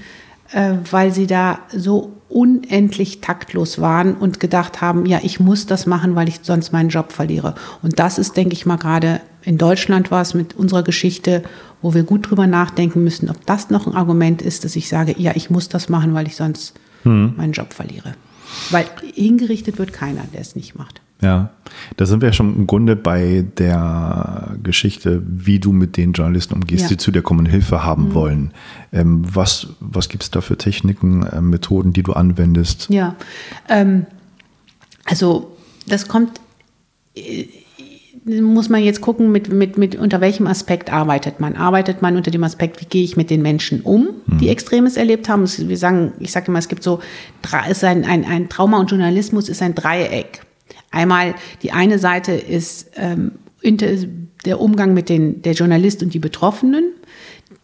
äh, 0.51 0.73
weil 0.91 1.15
sie 1.15 1.29
da 1.29 1.61
so 1.73 2.11
unendlich 2.29 3.21
taktlos 3.21 3.81
waren 3.81 4.17
und 4.17 4.41
gedacht 4.41 4.81
haben, 4.81 5.07
ja, 5.07 5.21
ich 5.23 5.39
muss 5.39 5.67
das 5.67 5.87
machen, 5.87 6.17
weil 6.17 6.29
ich 6.29 6.41
sonst 6.43 6.73
meinen 6.73 6.89
Job 6.89 7.13
verliere. 7.13 7.55
Und 7.83 8.01
das 8.01 8.19
ist, 8.19 8.37
denke 8.37 8.55
ich 8.55 8.67
mal, 8.67 8.79
gerade 8.79 9.21
in 9.43 9.59
Deutschland 9.59 10.11
war 10.11 10.23
es 10.23 10.35
mit 10.35 10.57
unserer 10.57 10.83
Geschichte, 10.83 11.45
wo 11.81 11.95
wir 11.95 12.03
gut 12.03 12.29
drüber 12.29 12.49
nachdenken 12.49 13.05
müssen, 13.05 13.31
ob 13.31 13.47
das 13.47 13.71
noch 13.71 13.87
ein 13.87 13.95
Argument 13.95 14.43
ist, 14.43 14.65
dass 14.65 14.75
ich 14.75 14.89
sage, 14.89 15.15
ja, 15.19 15.37
ich 15.37 15.51
muss 15.51 15.69
das 15.69 15.89
machen, 15.89 16.15
weil 16.15 16.27
ich 16.27 16.35
sonst 16.35 16.75
hm. 17.05 17.35
meinen 17.37 17.53
Job 17.53 17.73
verliere. 17.75 18.17
Weil 18.71 18.87
hingerichtet 19.15 19.79
wird 19.79 19.93
keiner, 19.93 20.25
der 20.33 20.41
es 20.41 20.57
nicht 20.57 20.75
macht. 20.75 21.01
Ja, 21.21 21.51
da 21.97 22.07
sind 22.07 22.23
wir 22.23 22.33
schon 22.33 22.57
im 22.57 22.67
Grunde 22.67 22.97
bei 22.97 23.45
der 23.59 24.57
Geschichte, 24.63 25.23
wie 25.27 25.59
du 25.59 25.73
mit 25.73 25.97
den 25.97 26.13
Journalisten 26.13 26.55
umgehst, 26.55 26.83
ja. 26.85 26.89
die 26.89 26.97
zu 26.97 27.11
dir 27.11 27.23
kommen 27.23 27.41
und 27.41 27.47
Hilfe 27.47 27.85
haben 27.85 28.07
mhm. 28.07 28.15
wollen. 28.15 28.51
Ähm, 28.93 29.23
was 29.35 29.69
was 29.81 30.09
gibt 30.09 30.23
es 30.23 30.31
da 30.31 30.41
für 30.41 30.57
Techniken, 30.57 31.25
äh, 31.25 31.41
Methoden, 31.41 31.93
die 31.93 32.03
du 32.03 32.13
anwendest? 32.13 32.89
Ja, 32.91 33.17
ähm, 33.69 34.07
also 35.05 35.57
das 35.87 36.09
kommt 36.09 36.41
äh, 37.15 37.47
muss 38.25 38.69
man 38.69 38.83
jetzt 38.83 39.01
gucken, 39.01 39.33
mit, 39.33 39.51
mit, 39.53 39.79
mit 39.79 39.95
unter 39.97 40.21
welchem 40.21 40.47
Aspekt 40.47 40.93
arbeitet 40.93 41.41
man. 41.41 41.57
Arbeitet 41.57 42.03
man 42.03 42.17
unter 42.17 42.31
dem 42.31 42.45
Aspekt, 42.45 42.81
wie 42.81 42.85
gehe 42.85 43.03
ich 43.03 43.17
mit 43.17 43.31
den 43.31 43.41
Menschen 43.41 43.81
um, 43.81 44.09
die 44.27 44.45
mhm. 44.45 44.51
Extremes 44.51 44.97
erlebt 44.97 45.29
haben? 45.29 45.47
Wir 45.47 45.77
sagen, 45.77 46.13
ich 46.19 46.33
sage 46.33 46.49
immer, 46.49 46.59
es 46.59 46.69
gibt 46.69 46.83
so, 46.83 47.01
ist 47.69 47.85
ein, 47.85 48.05
ein, 48.05 48.25
ein 48.25 48.49
Trauma 48.49 48.79
und 48.79 48.91
Journalismus 48.91 49.49
ist 49.49 49.63
ein 49.63 49.75
Dreieck. 49.75 50.43
Einmal 50.91 51.35
die 51.63 51.73
eine 51.73 51.99
Seite 51.99 52.33
ist 52.33 52.91
ähm, 52.97 53.33
der 54.45 54.61
Umgang 54.61 54.95
mit 54.95 55.09
den, 55.09 55.43
der 55.43 55.53
Journalist 55.53 56.03
und 56.03 56.15
die 56.15 56.19
Betroffenen. 56.19 56.93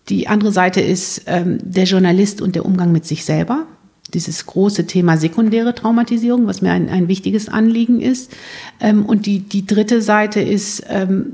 Die 0.09 0.29
andere 0.29 0.53
Seite 0.53 0.81
ist 0.81 1.23
ähm, 1.27 1.59
der 1.62 1.85
Journalist 1.85 2.41
und 2.41 2.55
der 2.55 2.65
Umgang 2.65 2.93
mit 2.93 3.05
sich 3.07 3.25
selber 3.25 3.67
dieses 4.15 4.47
große 4.47 4.87
Thema 4.87 5.17
sekundäre 5.17 5.75
Traumatisierung, 5.75 6.47
was 6.47 6.62
mir 6.62 6.73
ein, 6.73 6.89
ein 6.89 7.09
wichtiges 7.09 7.49
Anliegen 7.49 8.01
ist. 8.01 8.33
Ähm, 8.81 9.05
und 9.05 9.27
die, 9.27 9.41
die 9.41 9.67
dritte 9.67 10.01
Seite 10.01 10.41
ist 10.41 10.85
ähm, 10.89 11.33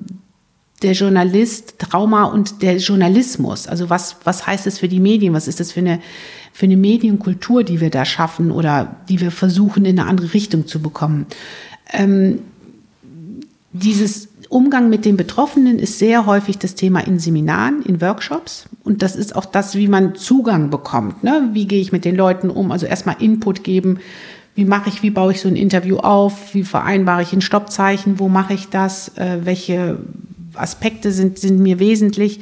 der 0.82 0.92
Journalist, 0.92 1.78
Trauma 1.78 2.24
und 2.24 2.62
der 2.62 2.78
Journalismus. 2.78 3.66
Also 3.66 3.90
was, 3.90 4.16
was 4.24 4.46
heißt 4.46 4.66
das 4.66 4.78
für 4.78 4.88
die 4.88 5.00
Medien? 5.00 5.34
Was 5.34 5.48
ist 5.48 5.60
das 5.60 5.72
für 5.72 5.80
eine, 5.80 6.00
für 6.52 6.66
eine 6.66 6.76
Medienkultur, 6.76 7.62
die 7.62 7.80
wir 7.80 7.90
da 7.90 8.04
schaffen 8.04 8.50
oder 8.50 8.96
die 9.08 9.20
wir 9.20 9.30
versuchen 9.30 9.84
in 9.84 9.98
eine 9.98 10.08
andere 10.08 10.34
Richtung 10.34 10.66
zu 10.66 10.80
bekommen? 10.80 11.26
Ähm, 11.92 12.40
dieses 13.72 14.28
Umgang 14.48 14.90
mit 14.90 15.06
den 15.06 15.16
Betroffenen 15.16 15.78
ist 15.78 15.98
sehr 15.98 16.26
häufig 16.26 16.58
das 16.58 16.74
Thema 16.74 17.00
in 17.00 17.18
Seminaren, 17.18 17.82
in 17.82 18.00
Workshops. 18.02 18.66
Und 18.84 19.00
das 19.00 19.16
ist 19.16 19.34
auch 19.34 19.46
das, 19.46 19.74
wie 19.74 19.88
man 19.88 20.14
Zugang 20.14 20.68
bekommt. 20.68 21.24
Ne? 21.24 21.50
Wie 21.52 21.66
gehe 21.66 21.80
ich 21.80 21.90
mit 21.90 22.04
den 22.04 22.16
Leuten 22.16 22.50
um? 22.50 22.70
Also 22.70 22.84
erstmal 22.84 23.16
Input 23.20 23.64
geben. 23.64 23.98
Wie 24.54 24.66
mache 24.66 24.90
ich, 24.90 25.02
wie 25.02 25.10
baue 25.10 25.32
ich 25.32 25.40
so 25.40 25.48
ein 25.48 25.56
Interview 25.56 25.96
auf? 25.96 26.54
Wie 26.54 26.64
vereinbare 26.64 27.22
ich 27.22 27.32
ein 27.32 27.40
Stoppzeichen? 27.40 28.18
Wo 28.18 28.28
mache 28.28 28.52
ich 28.52 28.68
das? 28.68 29.16
Äh, 29.16 29.38
welche 29.44 29.98
Aspekte 30.54 31.12
sind, 31.12 31.38
sind 31.38 31.58
mir 31.58 31.78
wesentlich? 31.78 32.40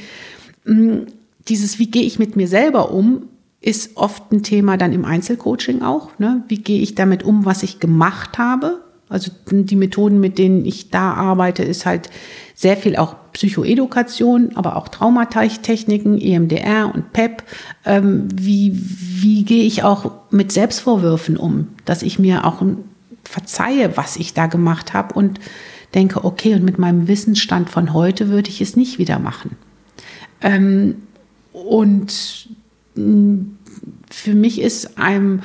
Hm, 0.64 1.06
dieses, 1.48 1.78
wie 1.78 1.90
gehe 1.90 2.02
ich 2.02 2.18
mit 2.18 2.34
mir 2.34 2.48
selber 2.48 2.90
um, 2.90 3.22
ist 3.60 3.96
oft 3.96 4.32
ein 4.32 4.42
Thema 4.42 4.76
dann 4.76 4.92
im 4.92 5.04
Einzelcoaching 5.04 5.82
auch. 5.82 6.18
Ne? 6.18 6.42
Wie 6.48 6.58
gehe 6.58 6.80
ich 6.80 6.96
damit 6.96 7.22
um, 7.22 7.44
was 7.44 7.62
ich 7.62 7.78
gemacht 7.78 8.38
habe? 8.38 8.80
Also 9.10 9.32
die 9.50 9.76
Methoden, 9.76 10.20
mit 10.20 10.38
denen 10.38 10.64
ich 10.64 10.90
da 10.90 11.12
arbeite, 11.12 11.64
ist 11.64 11.84
halt 11.84 12.08
sehr 12.54 12.76
viel 12.76 12.96
auch 12.96 13.16
Psychoedukation, 13.32 14.56
aber 14.56 14.76
auch 14.76 14.88
Traumatechniken, 14.88 16.20
EMDR 16.20 16.92
und 16.94 17.12
PEP. 17.12 17.42
Ähm, 17.84 18.28
wie, 18.32 18.72
wie 18.74 19.44
gehe 19.44 19.64
ich 19.64 19.82
auch 19.82 20.12
mit 20.30 20.52
Selbstvorwürfen 20.52 21.36
um, 21.36 21.68
dass 21.84 22.02
ich 22.02 22.18
mir 22.18 22.44
auch 22.44 22.62
verzeihe, 23.24 23.96
was 23.96 24.16
ich 24.16 24.32
da 24.32 24.46
gemacht 24.46 24.94
habe 24.94 25.14
und 25.14 25.40
denke, 25.94 26.24
okay, 26.24 26.54
und 26.54 26.64
mit 26.64 26.78
meinem 26.78 27.08
Wissensstand 27.08 27.68
von 27.68 27.92
heute 27.92 28.28
würde 28.28 28.48
ich 28.48 28.60
es 28.60 28.76
nicht 28.76 28.98
wieder 28.98 29.18
machen. 29.18 29.56
Ähm, 30.40 31.02
und 31.52 32.48
für 34.10 34.34
mich 34.34 34.60
ist 34.60 34.98
einem 34.98 35.40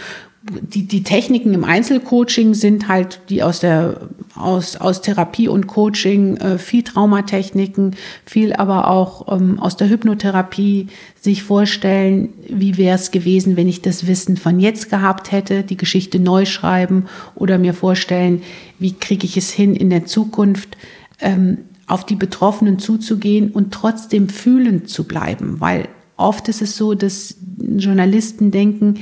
die, 0.47 0.83
die 0.83 1.03
Techniken 1.03 1.53
im 1.53 1.63
Einzelcoaching 1.63 2.53
sind 2.53 2.87
halt 2.87 3.19
die 3.29 3.41
aus 3.41 3.61
der 3.61 4.09
aus, 4.35 4.75
aus 4.75 5.01
Therapie 5.01 5.47
und 5.47 5.65
Coaching, 5.65 6.37
äh, 6.37 6.57
viel 6.57 6.83
Traumatechniken, 6.83 7.95
viel 8.25 8.53
aber 8.53 8.89
auch 8.89 9.33
ähm, 9.33 9.59
aus 9.59 9.77
der 9.77 9.89
Hypnotherapie, 9.89 10.87
sich 11.19 11.41
vorstellen, 11.41 12.33
wie 12.49 12.77
wäre 12.77 12.95
es 12.95 13.11
gewesen, 13.11 13.55
wenn 13.55 13.69
ich 13.69 13.81
das 13.81 14.07
Wissen 14.07 14.37
von 14.37 14.59
jetzt 14.59 14.89
gehabt 14.89 15.31
hätte, 15.31 15.63
die 15.63 15.77
Geschichte 15.77 16.19
neu 16.19 16.45
schreiben 16.45 17.05
oder 17.33 17.57
mir 17.57 17.73
vorstellen, 17.73 18.41
wie 18.77 18.93
kriege 18.93 19.25
ich 19.25 19.37
es 19.37 19.51
hin, 19.51 19.73
in 19.73 19.89
der 19.89 20.05
Zukunft 20.05 20.77
ähm, 21.21 21.59
auf 21.87 22.05
die 22.05 22.15
Betroffenen 22.15 22.77
zuzugehen 22.77 23.51
und 23.51 23.73
trotzdem 23.73 24.27
fühlend 24.27 24.89
zu 24.89 25.05
bleiben, 25.05 25.61
weil 25.61 25.87
oft 26.17 26.49
ist 26.49 26.61
es 26.61 26.75
so, 26.75 26.93
dass 26.93 27.37
Journalisten 27.57 28.51
denken, 28.51 28.99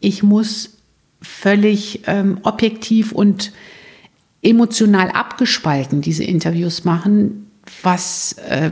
ich 0.00 0.22
muss 0.22 0.73
völlig 1.24 2.02
ähm, 2.06 2.38
objektiv 2.42 3.12
und 3.12 3.52
emotional 4.42 5.10
abgespalten 5.10 6.00
diese 6.00 6.24
Interviews 6.24 6.84
machen, 6.84 7.50
was 7.82 8.34
äh, 8.48 8.70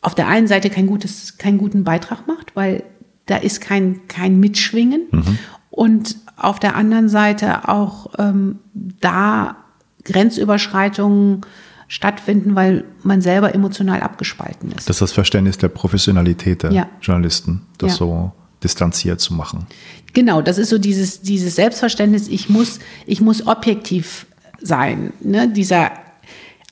auf 0.00 0.14
der 0.14 0.26
einen 0.26 0.48
Seite 0.48 0.68
kein 0.68 0.86
gutes, 0.86 1.38
keinen 1.38 1.58
guten 1.58 1.84
Beitrag 1.84 2.26
macht, 2.26 2.56
weil 2.56 2.82
da 3.26 3.36
ist 3.36 3.60
kein, 3.60 4.08
kein 4.08 4.40
Mitschwingen. 4.40 5.02
Mhm. 5.12 5.38
Und 5.70 6.16
auf 6.36 6.58
der 6.58 6.74
anderen 6.74 7.08
Seite 7.08 7.68
auch 7.68 8.10
ähm, 8.18 8.58
da 8.74 9.56
Grenzüberschreitungen 10.04 11.42
stattfinden, 11.86 12.54
weil 12.56 12.84
man 13.02 13.20
selber 13.20 13.54
emotional 13.54 14.00
abgespalten 14.00 14.72
ist. 14.72 14.88
Das 14.88 14.96
ist 14.96 15.02
das 15.02 15.12
Verständnis 15.12 15.58
der 15.58 15.68
Professionalität 15.68 16.64
der 16.64 16.72
ja. 16.72 16.88
Journalisten, 17.00 17.62
das 17.78 17.92
ja. 17.92 17.96
so 17.98 18.32
distanziert 18.62 19.20
zu 19.20 19.34
machen. 19.34 19.66
Genau, 20.12 20.42
das 20.42 20.58
ist 20.58 20.68
so 20.68 20.78
dieses, 20.78 21.22
dieses 21.22 21.56
Selbstverständnis, 21.56 22.28
ich 22.28 22.48
muss, 22.48 22.80
ich 23.06 23.20
muss 23.20 23.46
objektiv 23.46 24.26
sein. 24.60 25.12
Ne? 25.20 25.48
Dieser 25.48 25.92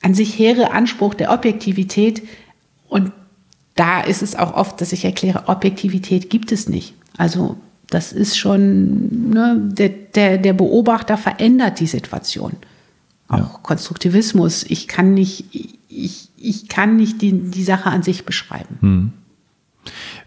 an 0.03 0.15
sich 0.15 0.39
hehre 0.39 0.73
Anspruch 0.73 1.15
der 1.15 1.33
Objektivität. 1.33 2.23
Und 2.89 3.13
da 3.75 4.01
ist 4.01 4.23
es 4.23 4.37
auch 4.37 4.55
oft, 4.55 4.81
dass 4.81 4.93
ich 4.93 5.05
erkläre, 5.05 5.49
Objektivität 5.49 6.31
gibt 6.31 6.53
es 6.53 6.69
nicht. 6.69 6.95
Also 7.17 7.57
das 7.89 8.13
ist 8.13 8.39
schon, 8.39 9.31
ne, 9.31 9.57
der, 9.61 9.89
der, 9.89 10.39
der 10.39 10.53
Beobachter 10.53 11.17
verändert 11.17 11.81
die 11.81 11.87
Situation. 11.87 12.53
Auch 13.29 13.39
ja. 13.39 13.61
Konstruktivismus. 13.63 14.65
Ich 14.65 14.89
kann 14.89 15.15
nicht, 15.15 15.45
ich, 15.89 16.31
ich 16.37 16.69
kann 16.69 16.97
nicht 16.97 17.21
die, 17.21 17.33
die 17.33 17.65
Sache 17.65 17.91
an 17.91 18.03
sich 18.03 18.25
beschreiben. 18.25 18.79
Hm. 18.81 19.13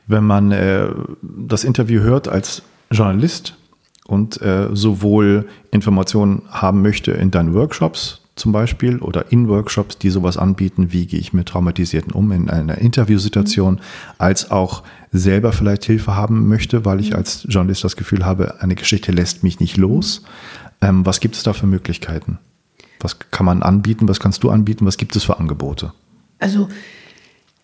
Wenn 0.07 0.23
man 0.25 0.51
äh, 0.51 0.87
das 1.21 1.63
Interview 1.63 2.01
hört 2.01 2.27
als 2.27 2.63
Journalist 2.93 3.55
und 4.07 4.41
äh, 4.41 4.69
sowohl 4.73 5.47
Informationen 5.71 6.43
haben 6.49 6.81
möchte 6.81 7.11
in 7.11 7.31
deinen 7.31 7.53
Workshops 7.53 8.21
zum 8.35 8.51
Beispiel 8.51 8.97
oder 8.97 9.31
in 9.31 9.47
Workshops, 9.47 9.97
die 9.99 10.09
sowas 10.09 10.37
anbieten, 10.37 10.91
wie 10.91 11.05
gehe 11.05 11.19
ich 11.19 11.33
mit 11.33 11.49
Traumatisierten 11.49 12.13
um 12.13 12.31
in 12.31 12.49
einer 12.49 12.79
Interviewsituation, 12.79 13.75
mhm. 13.75 13.79
als 14.17 14.49
auch 14.49 14.83
selber 15.11 15.51
vielleicht 15.51 15.85
Hilfe 15.85 16.15
haben 16.15 16.47
möchte, 16.47 16.85
weil 16.85 16.99
ich 16.99 17.11
mhm. 17.11 17.17
als 17.17 17.45
Journalist 17.47 17.83
das 17.83 17.95
Gefühl 17.95 18.25
habe, 18.25 18.61
eine 18.61 18.75
Geschichte 18.75 19.11
lässt 19.11 19.43
mich 19.43 19.59
nicht 19.59 19.77
los. 19.77 20.23
Ähm, 20.81 21.05
was 21.05 21.19
gibt 21.19 21.35
es 21.35 21.43
da 21.43 21.53
für 21.53 21.67
Möglichkeiten? 21.67 22.39
Was 22.99 23.19
kann 23.19 23.45
man 23.45 23.61
anbieten? 23.61 24.07
Was 24.07 24.19
kannst 24.19 24.43
du 24.43 24.49
anbieten? 24.49 24.85
Was 24.85 24.97
gibt 24.97 25.15
es 25.15 25.23
für 25.23 25.37
Angebote? 25.39 25.93
Also 26.39 26.69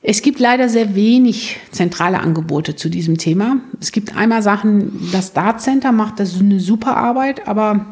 Es 0.02 0.22
gibt 0.22 0.40
leider 0.40 0.70
sehr 0.70 0.96
wenig 0.96 1.58
zentrale 1.72 2.20
Angebote 2.20 2.76
zu 2.76 2.90
diesem 2.90 3.18
Thema. 3.18 3.58
Es 3.82 3.92
gibt 3.92 4.16
einmal 4.16 4.42
Sachen, 4.42 5.10
das 5.12 5.34
Dart 5.34 5.62
Center 5.62 5.92
macht 5.92 6.20
das 6.20 6.40
eine 6.40 6.62
super 6.62 6.96
Arbeit, 6.96 7.48
aber 7.48 7.86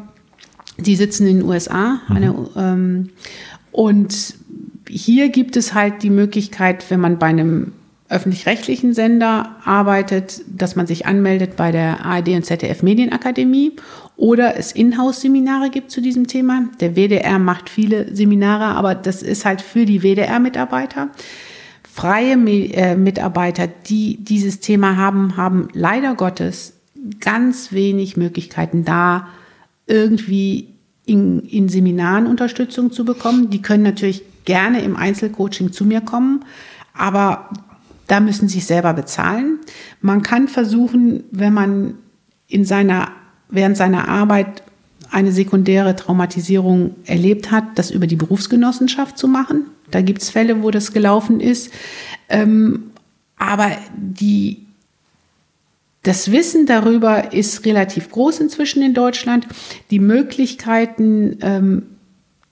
die 0.78 0.96
sitzen 0.96 1.26
in 1.26 1.40
den 1.40 1.48
USA. 1.48 2.00
Mhm. 2.08 2.16
Eine, 2.16 2.48
ähm, 2.56 3.08
und 3.72 4.34
hier 4.88 5.28
gibt 5.28 5.56
es 5.56 5.74
halt 5.74 6.02
die 6.02 6.10
Möglichkeit, 6.10 6.90
wenn 6.90 7.00
man 7.00 7.18
bei 7.18 7.26
einem 7.26 7.72
öffentlich-rechtlichen 8.08 8.94
Sender 8.94 9.56
arbeitet, 9.64 10.40
dass 10.48 10.76
man 10.76 10.86
sich 10.86 11.04
anmeldet 11.04 11.56
bei 11.56 11.72
der 11.72 12.06
ARD 12.06 12.28
und 12.28 12.46
ZDF 12.46 12.82
Medienakademie 12.82 13.72
oder 14.16 14.56
es 14.56 14.72
Inhouse-Seminare 14.72 15.68
gibt 15.68 15.90
zu 15.90 16.00
diesem 16.00 16.26
Thema. 16.26 16.70
Der 16.80 16.96
WDR 16.96 17.38
macht 17.38 17.68
viele 17.68 18.16
Seminare, 18.16 18.76
aber 18.76 18.94
das 18.94 19.22
ist 19.22 19.44
halt 19.44 19.60
für 19.60 19.84
die 19.84 20.02
WDR-Mitarbeiter. 20.02 21.10
Freie 21.98 22.34
äh, 22.34 22.94
Mitarbeiter, 22.94 23.66
die 23.66 24.18
dieses 24.22 24.60
Thema 24.60 24.96
haben, 24.96 25.36
haben 25.36 25.66
leider 25.72 26.14
Gottes 26.14 26.74
ganz 27.18 27.72
wenig 27.72 28.16
Möglichkeiten 28.16 28.84
da, 28.84 29.26
irgendwie 29.88 30.68
in, 31.06 31.40
in 31.40 31.68
Seminaren 31.68 32.28
Unterstützung 32.28 32.92
zu 32.92 33.04
bekommen. 33.04 33.50
Die 33.50 33.62
können 33.62 33.82
natürlich 33.82 34.22
gerne 34.44 34.80
im 34.82 34.94
Einzelcoaching 34.94 35.72
zu 35.72 35.84
mir 35.84 36.00
kommen, 36.00 36.44
aber 36.94 37.50
da 38.06 38.20
müssen 38.20 38.46
sie 38.46 38.58
sich 38.58 38.66
selber 38.66 38.94
bezahlen. 38.94 39.58
Man 40.00 40.22
kann 40.22 40.46
versuchen, 40.46 41.24
wenn 41.32 41.52
man 41.52 41.94
in 42.46 42.64
seiner, 42.64 43.08
während 43.48 43.76
seiner 43.76 44.06
Arbeit 44.06 44.62
eine 45.10 45.32
sekundäre 45.32 45.96
Traumatisierung 45.96 46.94
erlebt 47.06 47.50
hat, 47.50 47.64
das 47.74 47.90
über 47.90 48.06
die 48.06 48.14
Berufsgenossenschaft 48.14 49.18
zu 49.18 49.26
machen. 49.26 49.64
Da 49.90 50.00
gibt 50.00 50.22
es 50.22 50.30
Fälle, 50.30 50.62
wo 50.62 50.70
das 50.70 50.92
gelaufen 50.92 51.40
ist. 51.40 51.72
Ähm, 52.28 52.90
aber 53.38 53.70
die, 53.96 54.66
das 56.02 56.30
Wissen 56.32 56.66
darüber 56.66 57.32
ist 57.32 57.64
relativ 57.64 58.10
groß 58.10 58.40
inzwischen 58.40 58.82
in 58.82 58.94
Deutschland. 58.94 59.46
Die 59.90 60.00
Möglichkeiten, 60.00 61.38
ähm, 61.40 61.82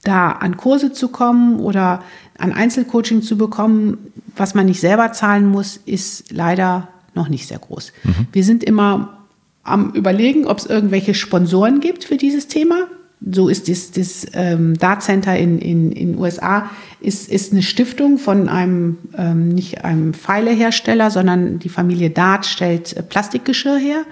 da 0.02 0.30
an 0.30 0.56
Kurse 0.56 0.92
zu 0.92 1.08
kommen 1.08 1.58
oder 1.58 2.02
an 2.38 2.52
Einzelcoaching 2.52 3.22
zu 3.22 3.36
bekommen, 3.36 4.12
was 4.36 4.54
man 4.54 4.66
nicht 4.66 4.80
selber 4.80 5.12
zahlen 5.12 5.46
muss, 5.46 5.80
ist 5.84 6.30
leider 6.30 6.88
noch 7.14 7.28
nicht 7.28 7.48
sehr 7.48 7.58
groß. 7.58 7.92
Mhm. 8.04 8.26
Wir 8.30 8.44
sind 8.44 8.62
immer 8.62 9.18
am 9.64 9.90
Überlegen, 9.90 10.46
ob 10.46 10.58
es 10.58 10.66
irgendwelche 10.66 11.14
Sponsoren 11.14 11.80
gibt 11.80 12.04
für 12.04 12.16
dieses 12.16 12.46
Thema. 12.46 12.86
So 13.20 13.48
ist 13.48 13.68
das, 13.68 13.90
das 13.92 14.26
ähm, 14.34 14.74
Dart 14.74 15.02
Center 15.02 15.36
in 15.36 15.58
in, 15.58 15.90
in 15.90 16.18
USA 16.18 16.70
ist, 17.00 17.28
ist 17.28 17.52
eine 17.52 17.62
Stiftung 17.62 18.18
von 18.18 18.48
einem, 18.48 18.98
ähm, 19.16 19.48
nicht 19.48 19.84
einem 19.84 20.12
Pfeilehersteller, 20.12 21.10
sondern 21.10 21.58
die 21.58 21.68
Familie 21.68 22.10
Dart 22.10 22.44
stellt 22.44 22.96
äh, 22.96 23.02
Plastikgeschirr 23.02 23.78
her. 23.78 24.04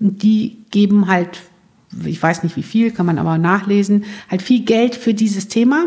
Und 0.00 0.22
die 0.22 0.64
geben 0.70 1.06
halt, 1.06 1.40
ich 2.04 2.22
weiß 2.22 2.42
nicht 2.42 2.56
wie 2.56 2.62
viel, 2.62 2.90
kann 2.90 3.06
man 3.06 3.18
aber 3.18 3.38
nachlesen, 3.38 4.04
halt 4.28 4.42
viel 4.42 4.64
Geld 4.64 4.96
für 4.96 5.14
dieses 5.14 5.48
Thema. 5.48 5.86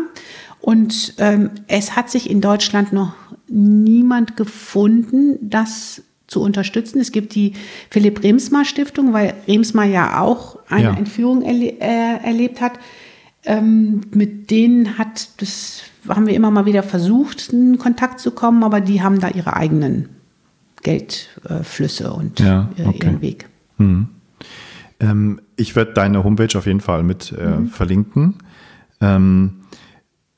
Und 0.60 1.14
ähm, 1.18 1.50
es 1.66 1.94
hat 1.94 2.10
sich 2.10 2.30
in 2.30 2.40
Deutschland 2.40 2.92
noch 2.92 3.14
niemand 3.48 4.36
gefunden, 4.36 5.38
das 5.42 6.02
zu 6.32 6.42
unterstützen. 6.42 7.00
Es 7.00 7.12
gibt 7.12 7.34
die 7.34 7.52
Philipp 7.90 8.22
Remsmar 8.22 8.64
Stiftung, 8.64 9.12
weil 9.12 9.34
Remsmar 9.46 9.84
ja 9.84 10.20
auch 10.20 10.58
eine 10.68 10.84
ja. 10.84 10.96
Entführung 10.96 11.42
erle 11.42 11.78
äh, 11.80 12.24
erlebt 12.24 12.60
hat. 12.60 12.72
Ähm, 13.44 14.02
mit 14.12 14.50
denen 14.50 14.98
hat 14.98 15.40
das 15.40 15.82
haben 16.08 16.26
wir 16.26 16.34
immer 16.34 16.50
mal 16.50 16.66
wieder 16.66 16.82
versucht, 16.82 17.52
in 17.52 17.78
Kontakt 17.78 18.18
zu 18.18 18.32
kommen, 18.32 18.64
aber 18.64 18.80
die 18.80 19.02
haben 19.02 19.20
da 19.20 19.28
ihre 19.28 19.54
eigenen 19.54 20.08
Geldflüsse 20.82 22.04
äh, 22.04 22.08
und 22.08 22.40
ja, 22.40 22.70
okay. 22.84 22.98
ihren 23.06 23.20
Weg. 23.20 23.48
Mhm. 23.78 24.08
Ähm, 25.00 25.40
ich 25.56 25.76
werde 25.76 25.92
deine 25.92 26.24
Homepage 26.24 26.56
auf 26.58 26.66
jeden 26.66 26.80
Fall 26.80 27.02
mit 27.02 27.32
äh, 27.32 27.46
mhm. 27.46 27.68
verlinken. 27.68 28.34
Ähm, 29.00 29.61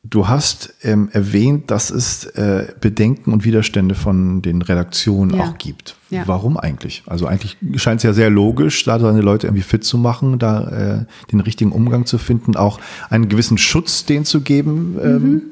Du 0.06 0.28
hast 0.28 0.74
ähm, 0.82 1.08
erwähnt, 1.12 1.70
dass 1.70 1.88
es 1.88 2.26
äh, 2.26 2.66
Bedenken 2.78 3.32
und 3.32 3.44
Widerstände 3.44 3.94
von 3.94 4.42
den 4.42 4.60
Redaktionen 4.60 5.34
ja. 5.34 5.44
auch 5.44 5.56
gibt. 5.56 5.96
Ja. 6.10 6.24
Warum 6.26 6.58
eigentlich? 6.58 7.02
Also 7.06 7.26
eigentlich 7.26 7.56
scheint 7.76 8.00
es 8.00 8.02
ja 8.02 8.12
sehr 8.12 8.28
logisch, 8.28 8.84
da 8.84 9.00
seine 9.00 9.22
Leute 9.22 9.46
irgendwie 9.46 9.62
fit 9.62 9.82
zu 9.82 9.96
machen, 9.96 10.38
da 10.38 10.68
äh, 10.98 11.04
den 11.32 11.40
richtigen 11.40 11.72
Umgang 11.72 12.04
zu 12.04 12.18
finden, 12.18 12.54
auch 12.54 12.80
einen 13.08 13.30
gewissen 13.30 13.56
Schutz 13.56 14.04
denen 14.04 14.26
zu 14.26 14.42
geben. 14.42 14.98
Ähm. 15.02 15.22
Mhm. 15.22 15.42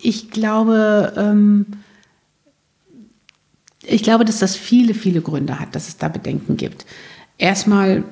Ich 0.00 0.32
glaube, 0.32 1.12
ähm, 1.16 1.66
ich 3.86 4.02
glaube, 4.02 4.24
dass 4.24 4.40
das 4.40 4.56
viele, 4.56 4.94
viele 4.94 5.20
Gründe 5.20 5.60
hat, 5.60 5.76
dass 5.76 5.86
es 5.86 5.96
da 5.96 6.08
Bedenken 6.08 6.56
gibt. 6.56 6.86
Erstmal 7.38 8.02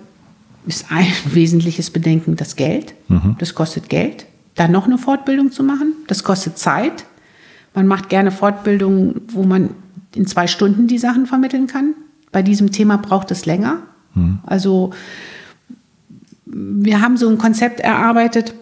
ist 0.68 0.86
ein 0.90 1.12
wesentliches 1.24 1.90
Bedenken 1.90 2.36
das 2.36 2.54
Geld. 2.54 2.94
Mhm. 3.08 3.34
Das 3.40 3.56
kostet 3.56 3.88
Geld 3.88 4.26
dann 4.54 4.72
noch 4.72 4.86
eine 4.86 4.98
Fortbildung 4.98 5.50
zu 5.50 5.62
machen. 5.62 5.94
Das 6.06 6.24
kostet 6.24 6.58
Zeit. 6.58 7.04
Man 7.74 7.86
macht 7.86 8.08
gerne 8.08 8.30
Fortbildungen, 8.30 9.22
wo 9.28 9.44
man 9.44 9.70
in 10.14 10.26
zwei 10.26 10.46
Stunden 10.46 10.86
die 10.86 10.98
Sachen 10.98 11.26
vermitteln 11.26 11.66
kann. 11.66 11.94
Bei 12.30 12.42
diesem 12.42 12.70
Thema 12.70 12.98
braucht 12.98 13.30
es 13.30 13.46
länger. 13.46 13.78
Mhm. 14.14 14.40
Also 14.44 14.92
wir 16.44 17.00
haben 17.00 17.16
so 17.16 17.28
ein 17.28 17.38
Konzept 17.38 17.80
erarbeitet, 17.80 18.54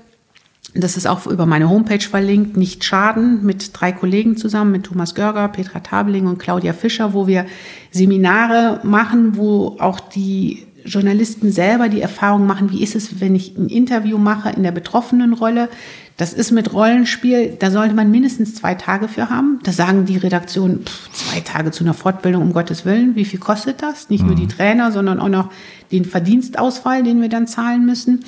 das 0.75 0.97
ist 0.97 1.07
auch 1.07 1.27
über 1.27 1.47
meine 1.47 1.69
Homepage 1.69 1.99
verlinkt, 2.01 2.57
nicht 2.57 2.85
schaden, 2.85 3.45
mit 3.45 3.71
drei 3.73 3.91
Kollegen 3.91 4.37
zusammen, 4.37 4.71
mit 4.71 4.85
Thomas 4.85 5.17
Görger, 5.17 5.49
Petra 5.49 5.81
Tabeling 5.81 6.29
und 6.29 6.39
Claudia 6.39 6.73
Fischer, 6.73 7.13
wo 7.13 7.27
wir 7.27 7.47
Seminare 7.91 8.81
machen, 8.85 9.37
wo 9.37 9.77
auch 9.81 9.99
die 9.99 10.67
Journalisten 10.85 11.53
selber 11.53 11.89
die 11.89 12.01
Erfahrung 12.01 12.47
machen, 12.47 12.71
wie 12.71 12.83
ist 12.83 12.95
es, 12.95 13.21
wenn 13.21 13.35
ich 13.35 13.57
ein 13.57 13.69
Interview 13.69 14.19
mache 14.19 14.51
in 14.51 14.63
der 14.63 14.73
betroffenen 14.73 15.33
Rolle. 15.33 15.69
Das 16.17 16.33
ist 16.33 16.51
mit 16.51 16.73
Rollenspiel, 16.73 17.57
da 17.59 17.71
sollte 17.71 17.95
man 17.95 18.11
mindestens 18.11 18.55
zwei 18.55 18.75
Tage 18.75 19.09
für 19.09 19.31
haben. 19.31 19.59
Da 19.63 19.73
sagen 19.73 20.05
die 20.05 20.17
Redaktionen, 20.17 20.85
pff, 20.85 21.11
zwei 21.13 21.41
Tage 21.41 21.71
zu 21.71 21.85
einer 21.85 21.95
Fortbildung, 21.95 22.43
um 22.43 22.53
Gottes 22.53 22.85
Willen, 22.85 23.17
wie 23.17 23.25
viel 23.25 23.41
kostet 23.41 23.83
das? 23.83 24.11
Nicht 24.11 24.23
mhm. 24.23 24.29
nur 24.29 24.37
die 24.37 24.45
mhm. 24.45 24.51
Trainer, 24.51 24.93
sondern 24.93 25.21
auch 25.21 25.29
noch 25.29 25.51
den 25.93 26.05
Verdienstausfall, 26.05 27.03
den 27.03 27.21
wir 27.21 27.29
dann 27.29 27.47
zahlen 27.47 27.87
müssen. 27.87 28.25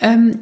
Ähm, 0.00 0.38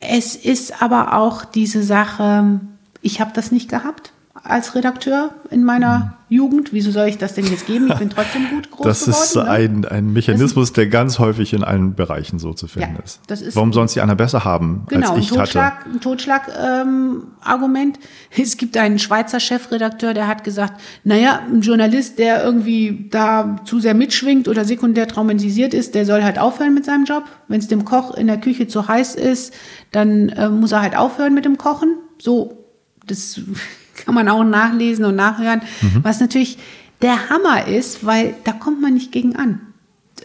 es 0.00 0.36
ist 0.36 0.82
aber 0.82 1.14
auch 1.14 1.44
diese 1.44 1.82
Sache, 1.82 2.60
ich 3.00 3.20
habe 3.20 3.32
das 3.34 3.52
nicht 3.52 3.70
gehabt 3.70 4.13
als 4.44 4.74
Redakteur 4.74 5.30
in 5.50 5.64
meiner 5.64 5.98
mhm. 5.98 6.10
Jugend. 6.28 6.72
Wieso 6.72 6.90
soll 6.90 7.08
ich 7.08 7.16
das 7.16 7.34
denn 7.34 7.46
jetzt 7.46 7.66
geben? 7.66 7.88
Ich 7.88 7.98
bin 7.98 8.10
trotzdem 8.14 8.50
gut 8.50 8.70
groß 8.70 8.84
das 8.84 9.00
geworden. 9.00 9.16
Das 9.16 9.30
ist 9.30 9.36
ein, 9.38 9.80
ne? 9.80 9.90
ein 9.90 10.12
Mechanismus, 10.12 10.72
der 10.74 10.86
ganz 10.88 11.18
häufig 11.18 11.54
in 11.54 11.64
allen 11.64 11.94
Bereichen 11.94 12.38
so 12.38 12.52
zu 12.52 12.66
finden 12.66 12.96
ja, 12.98 13.02
ist. 13.02 13.20
Das 13.26 13.40
ist. 13.40 13.56
Warum 13.56 13.72
sollen 13.72 13.86
es 13.86 13.94
die 13.94 14.02
anderen 14.02 14.18
besser 14.18 14.44
haben, 14.44 14.84
genau, 14.88 15.12
als 15.12 15.18
ich 15.24 15.32
ein 15.32 15.38
Totschlag, 15.38 15.80
hatte? 15.80 15.90
Ein 15.90 16.00
Totschlag-Argument. 16.00 17.96
Ähm, 17.96 18.02
es 18.42 18.56
gibt 18.58 18.76
einen 18.76 18.98
Schweizer 18.98 19.40
Chefredakteur, 19.40 20.12
der 20.12 20.28
hat 20.28 20.44
gesagt, 20.44 20.80
naja, 21.04 21.40
ein 21.50 21.62
Journalist, 21.62 22.18
der 22.18 22.44
irgendwie 22.44 23.08
da 23.10 23.56
zu 23.64 23.80
sehr 23.80 23.94
mitschwingt 23.94 24.46
oder 24.46 24.66
sekundär 24.66 25.08
traumatisiert 25.08 25.72
ist, 25.72 25.94
der 25.94 26.04
soll 26.04 26.22
halt 26.22 26.38
aufhören 26.38 26.74
mit 26.74 26.84
seinem 26.84 27.04
Job. 27.04 27.24
Wenn 27.48 27.60
es 27.60 27.68
dem 27.68 27.84
Koch 27.86 28.14
in 28.14 28.26
der 28.26 28.40
Küche 28.40 28.66
zu 28.66 28.88
heiß 28.88 29.14
ist, 29.14 29.54
dann 29.92 30.28
äh, 30.30 30.50
muss 30.50 30.72
er 30.72 30.82
halt 30.82 30.96
aufhören 30.96 31.32
mit 31.32 31.46
dem 31.46 31.56
Kochen. 31.56 31.96
So, 32.20 32.64
das 33.06 33.40
kann 33.94 34.14
man 34.14 34.28
auch 34.28 34.44
nachlesen 34.44 35.04
und 35.04 35.16
nachhören, 35.16 35.62
mhm. 35.80 36.00
was 36.02 36.20
natürlich 36.20 36.58
der 37.02 37.28
Hammer 37.28 37.66
ist, 37.66 38.04
weil 38.04 38.34
da 38.44 38.52
kommt 38.52 38.80
man 38.80 38.94
nicht 38.94 39.12
gegen 39.12 39.36
an. 39.36 39.60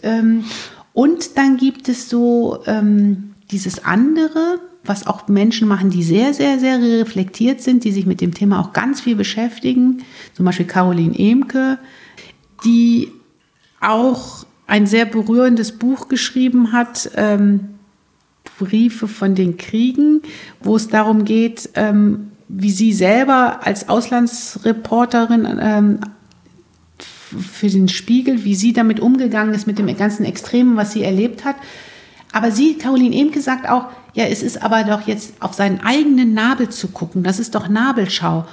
Ähm, 0.02 0.44
und 0.92 1.36
dann 1.36 1.56
gibt 1.56 1.88
es 1.88 2.08
so 2.08 2.62
ähm, 2.66 3.34
dieses 3.50 3.84
andere, 3.84 4.60
was 4.84 5.06
auch 5.06 5.28
Menschen 5.28 5.68
machen, 5.68 5.90
die 5.90 6.02
sehr, 6.02 6.32
sehr, 6.32 6.58
sehr 6.58 6.80
reflektiert 6.80 7.60
sind, 7.60 7.84
die 7.84 7.92
sich 7.92 8.06
mit 8.06 8.20
dem 8.20 8.34
Thema 8.34 8.60
auch 8.60 8.72
ganz 8.72 9.00
viel 9.00 9.14
beschäftigen, 9.14 10.02
zum 10.34 10.46
Beispiel 10.46 10.66
Caroline 10.66 11.16
Emke, 11.18 11.78
die 12.64 13.12
auch 13.80 14.46
ein 14.66 14.86
sehr 14.86 15.04
berührendes 15.04 15.72
Buch 15.72 16.08
geschrieben 16.08 16.72
hat, 16.72 17.10
ähm, 17.16 17.70
Briefe 18.58 19.08
von 19.08 19.34
den 19.34 19.56
Kriegen, 19.56 20.22
wo 20.62 20.76
es 20.76 20.88
darum 20.88 21.24
geht, 21.24 21.70
ähm, 21.74 22.29
wie 22.52 22.70
sie 22.70 22.92
selber 22.92 23.60
als 23.64 23.88
Auslandsreporterin 23.88 25.58
ähm, 25.60 26.00
für 26.98 27.68
den 27.68 27.88
Spiegel, 27.88 28.44
wie 28.44 28.56
sie 28.56 28.72
damit 28.72 28.98
umgegangen 28.98 29.54
ist 29.54 29.68
mit 29.68 29.78
dem 29.78 29.94
ganzen 29.96 30.24
Extremen, 30.24 30.76
was 30.76 30.92
sie 30.92 31.04
erlebt 31.04 31.44
hat. 31.44 31.54
Aber 32.32 32.50
sie, 32.50 32.74
Caroline 32.74 33.14
eben 33.14 33.30
gesagt 33.30 33.68
auch, 33.68 33.86
ja, 34.14 34.24
es 34.24 34.42
ist 34.42 34.62
aber 34.62 34.82
doch 34.82 35.06
jetzt 35.06 35.34
auf 35.40 35.54
seinen 35.54 35.80
eigenen 35.80 36.34
Nabel 36.34 36.68
zu 36.68 36.88
gucken. 36.88 37.22
Das 37.22 37.38
ist 37.38 37.54
doch 37.54 37.68
Nabelschau. 37.68 38.46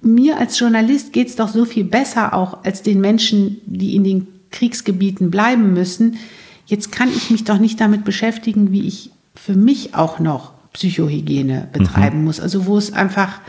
Mir 0.00 0.38
als 0.38 0.58
Journalist 0.58 1.12
geht 1.12 1.28
es 1.28 1.36
doch 1.36 1.48
so 1.48 1.64
viel 1.64 1.84
besser 1.84 2.34
auch 2.34 2.64
als 2.64 2.82
den 2.82 3.00
Menschen, 3.00 3.60
die 3.66 3.94
in 3.94 4.02
den 4.02 4.26
Kriegsgebieten 4.50 5.30
bleiben 5.30 5.72
müssen. 5.72 6.18
Jetzt 6.66 6.90
kann 6.90 7.08
ich 7.08 7.30
mich 7.30 7.44
doch 7.44 7.58
nicht 7.58 7.80
damit 7.80 8.04
beschäftigen, 8.04 8.72
wie 8.72 8.86
ich 8.86 9.10
für 9.36 9.54
mich 9.54 9.94
auch 9.94 10.18
noch 10.18 10.53
Psychohygiene 10.74 11.68
betreiben 11.72 12.18
mhm. 12.18 12.24
muss. 12.24 12.40
Also 12.40 12.66
wo 12.66 12.76
es 12.76 12.92
einfach 12.92 13.40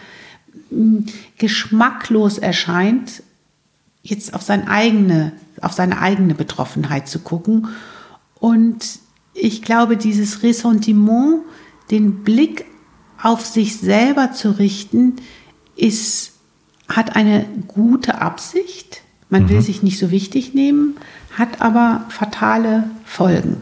geschmacklos 1.37 2.37
erscheint, 2.37 3.23
jetzt 4.03 4.33
auf, 4.33 4.41
sein 4.41 4.67
eigene, 4.67 5.33
auf 5.61 5.73
seine 5.73 5.99
eigene 5.99 6.35
Betroffenheit 6.35 7.09
zu 7.09 7.19
gucken. 7.19 7.67
Und 8.39 8.99
ich 9.33 9.61
glaube, 9.61 9.97
dieses 9.97 10.43
Ressentiment, 10.43 11.41
den 11.91 12.23
Blick 12.23 12.65
auf 13.21 13.45
sich 13.45 13.77
selber 13.77 14.31
zu 14.31 14.51
richten, 14.51 15.15
ist, 15.75 16.33
hat 16.87 17.15
eine 17.15 17.45
gute 17.67 18.21
Absicht. 18.21 19.01
Man 19.29 19.43
mhm. 19.43 19.49
will 19.49 19.61
sich 19.61 19.81
nicht 19.81 19.97
so 19.97 20.11
wichtig 20.11 20.53
nehmen, 20.53 20.97
hat 21.37 21.61
aber 21.61 22.05
fatale 22.09 22.89
Folgen. 23.03 23.57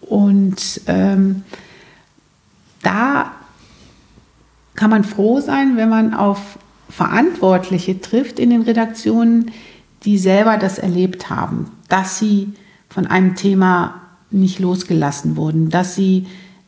Und 0.00 0.80
ähm, 0.86 1.44
da 2.82 3.32
kann 4.74 4.90
man 4.90 5.04
froh 5.04 5.40
sein, 5.40 5.76
wenn 5.76 5.88
man 5.88 6.14
auf 6.14 6.58
Verantwortliche 6.88 8.00
trifft 8.00 8.38
in 8.38 8.50
den 8.50 8.62
Redaktionen, 8.62 9.50
die 10.04 10.18
selber 10.18 10.56
das 10.56 10.78
erlebt 10.78 11.30
haben, 11.30 11.70
dass 11.88 12.18
sie 12.18 12.52
von 12.88 13.06
einem 13.06 13.34
Thema 13.34 14.02
nicht 14.30 14.58
losgelassen 14.58 15.36
wurden, 15.36 15.70
dass 15.70 15.94
sie, 15.94 16.26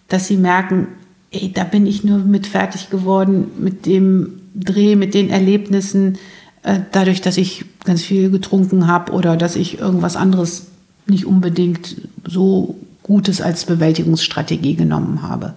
dass 0.09 0.27
sie 0.27 0.37
merken, 0.37 0.89
ey, 1.31 1.53
da 1.53 1.65
bin 1.65 1.87
ich 1.87 2.05
nur 2.05 2.19
mit 2.19 2.47
fertig 2.47 2.91
geworden, 2.91 3.51
mit 3.59 3.87
dem 3.87 4.41
Dreh, 4.55 4.97
mit 4.97 5.15
den 5.15 5.31
Erlebnissen, 5.31 6.19
äh, 6.63 6.81
dadurch, 6.93 7.21
dass 7.21 7.37
ich 7.37 7.65
ganz 7.85 8.03
viel 8.03 8.31
getrunken 8.31 8.87
habe 8.87 9.13
oder 9.13 9.37
dass 9.37 9.57
ich 9.57 9.79
irgendwas 9.79 10.17
anderes 10.17 10.67
nicht 11.07 11.25
unbedingt 11.25 11.97
so 12.27 12.77
Gutes 13.03 13.41
als 13.41 13.65
Bewältigungsstrategie 13.65 14.75
genommen 14.75 15.23
habe. 15.23 15.55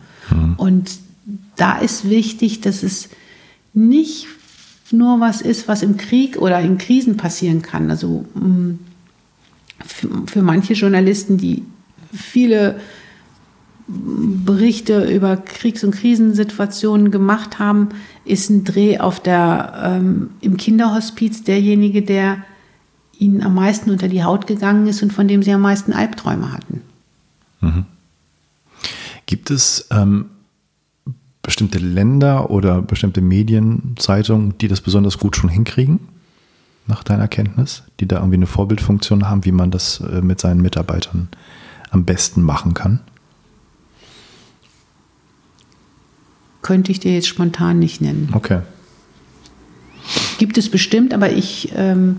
Und 0.57 0.91
da 1.55 1.77
ist 1.79 2.09
wichtig, 2.09 2.61
dass 2.61 2.84
es 2.84 3.09
nicht 3.73 4.27
nur 4.91 5.19
was 5.19 5.41
ist, 5.41 5.67
was 5.67 5.81
im 5.81 5.97
Krieg 5.97 6.38
oder 6.38 6.59
in 6.59 6.77
Krisen 6.77 7.17
passieren 7.17 7.61
kann. 7.61 7.89
Also 7.89 8.25
mm, 8.36 8.79
für 10.27 10.41
manche 10.41 10.73
Journalisten, 10.73 11.38
die 11.38 11.63
viele 12.11 12.79
Berichte 13.88 15.13
über 15.13 15.38
Kriegs- 15.38 15.84
und 15.84 15.91
Krisensituationen 15.91 17.11
gemacht 17.11 17.59
haben, 17.59 17.89
ist 18.23 18.49
ein 18.49 18.63
Dreh 18.63 18.99
auf 18.99 19.19
der, 19.19 19.99
ähm, 20.01 20.29
im 20.39 20.57
Kinderhospiz 20.57 21.43
derjenige, 21.43 22.01
der 22.01 22.38
ihnen 23.17 23.43
am 23.43 23.55
meisten 23.55 23.89
unter 23.89 24.07
die 24.07 24.23
Haut 24.23 24.47
gegangen 24.47 24.88
ist 24.88 25.03
und 25.03 25.11
von 25.11 25.27
dem 25.27 25.43
sie 25.43 25.51
am 25.51 25.61
meisten 25.61 25.91
Albträume 25.91 26.53
hatten. 26.53 26.81
Mhm. 27.61 27.86
Gibt 29.34 29.49
es 29.49 29.88
ähm, 29.89 30.25
bestimmte 31.41 31.79
Länder 31.79 32.51
oder 32.51 32.84
bestimmte 32.84 33.19
Medienzeitungen, 33.19 34.55
die 34.59 34.67
das 34.67 34.79
besonders 34.79 35.17
gut 35.17 35.36
schon 35.36 35.49
hinkriegen, 35.49 36.01
nach 36.86 37.03
deiner 37.03 37.27
Kenntnis, 37.27 37.81
die 37.99 38.07
da 38.07 38.17
irgendwie 38.17 38.36
eine 38.36 38.45
Vorbildfunktion 38.45 39.27
haben, 39.27 39.43
wie 39.43 39.51
man 39.51 39.71
das 39.71 40.01
äh, 40.01 40.21
mit 40.21 40.39
seinen 40.39 40.61
Mitarbeitern 40.61 41.29
am 41.89 42.05
besten 42.05 42.43
machen 42.43 42.75
kann? 42.75 42.99
Könnte 46.61 46.91
ich 46.91 46.99
dir 46.99 47.15
jetzt 47.15 47.27
spontan 47.27 47.79
nicht 47.79 48.01
nennen. 48.01 48.29
Okay. 48.34 48.59
Gibt 50.38 50.59
es 50.59 50.69
bestimmt, 50.69 51.11
aber 51.11 51.31
ich, 51.31 51.73
ähm, 51.75 52.17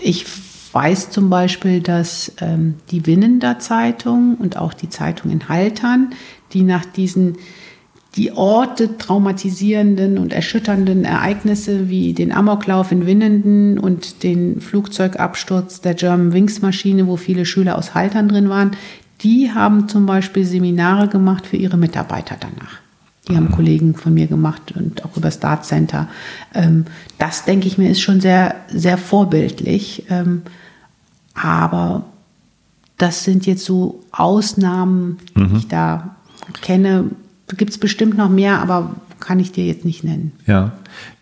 ich 0.00 0.24
weiß 0.72 1.10
zum 1.10 1.30
Beispiel, 1.30 1.80
dass 1.80 2.32
ähm, 2.40 2.76
die 2.90 3.06
Winnender 3.06 3.58
Zeitung 3.58 4.36
und 4.36 4.56
auch 4.56 4.74
die 4.74 4.88
Zeitung 4.88 5.30
in 5.30 5.48
Haltern, 5.48 6.10
die 6.52 6.62
nach 6.62 6.84
diesen 6.84 7.36
die 8.16 8.32
Orte 8.32 8.98
traumatisierenden 8.98 10.18
und 10.18 10.34
erschütternden 10.34 11.04
Ereignisse 11.04 11.88
wie 11.88 12.12
den 12.12 12.30
Amoklauf 12.30 12.92
in 12.92 13.06
Winnenden 13.06 13.78
und 13.78 14.22
den 14.22 14.60
Flugzeugabsturz 14.60 15.80
der 15.80 15.94
German 15.94 16.32
Wings 16.34 16.60
Maschine, 16.60 17.06
wo 17.06 17.16
viele 17.16 17.46
Schüler 17.46 17.78
aus 17.78 17.94
Haltern 17.94 18.28
drin 18.28 18.50
waren, 18.50 18.72
die 19.22 19.52
haben 19.52 19.88
zum 19.88 20.04
Beispiel 20.04 20.44
Seminare 20.44 21.08
gemacht 21.08 21.46
für 21.46 21.56
ihre 21.56 21.78
Mitarbeiter 21.78 22.36
danach. 22.38 22.80
Die 23.28 23.36
haben 23.36 23.46
mhm. 23.46 23.52
Kollegen 23.52 23.94
von 23.94 24.14
mir 24.14 24.26
gemacht 24.26 24.72
und 24.76 25.04
auch 25.04 25.16
über 25.16 25.30
Start 25.30 25.64
Center. 25.64 26.08
Ähm, 26.54 26.86
das, 27.18 27.44
denke 27.44 27.68
ich 27.68 27.78
mir, 27.78 27.90
ist 27.90 28.00
schon 28.00 28.20
sehr, 28.20 28.56
sehr 28.68 28.98
vorbildlich. 28.98 30.04
Ähm, 30.10 30.42
aber 31.34 32.04
das 32.98 33.24
sind 33.24 33.46
jetzt 33.46 33.64
so 33.64 34.02
Ausnahmen, 34.10 35.18
die 35.36 35.40
mhm. 35.40 35.56
ich 35.56 35.68
da 35.68 36.16
kenne, 36.60 37.10
gibt 37.56 37.70
es 37.70 37.78
bestimmt 37.78 38.16
noch 38.16 38.28
mehr, 38.28 38.60
aber 38.60 38.94
kann 39.20 39.38
ich 39.38 39.52
dir 39.52 39.64
jetzt 39.66 39.84
nicht 39.84 40.02
nennen. 40.02 40.32
Ja. 40.46 40.72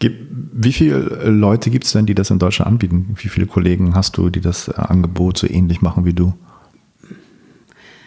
Wie 0.01 0.73
viele 0.73 1.31
Leute 1.31 1.71
gibt 1.71 1.85
es 1.85 1.93
denn, 1.93 2.07
die 2.07 2.15
das 2.15 2.31
in 2.31 2.39
Deutschland 2.39 2.71
anbieten? 2.71 3.15
Wie 3.17 3.29
viele 3.29 3.47
Kollegen 3.47 3.95
hast 3.95 4.17
du, 4.17 4.31
die 4.31 4.41
das 4.41 4.71
Angebot 4.71 5.39
so 5.39 5.47
ähnlich 5.47 5.83
machen 5.83 6.07
wie 6.07 6.15
du? 6.15 6.33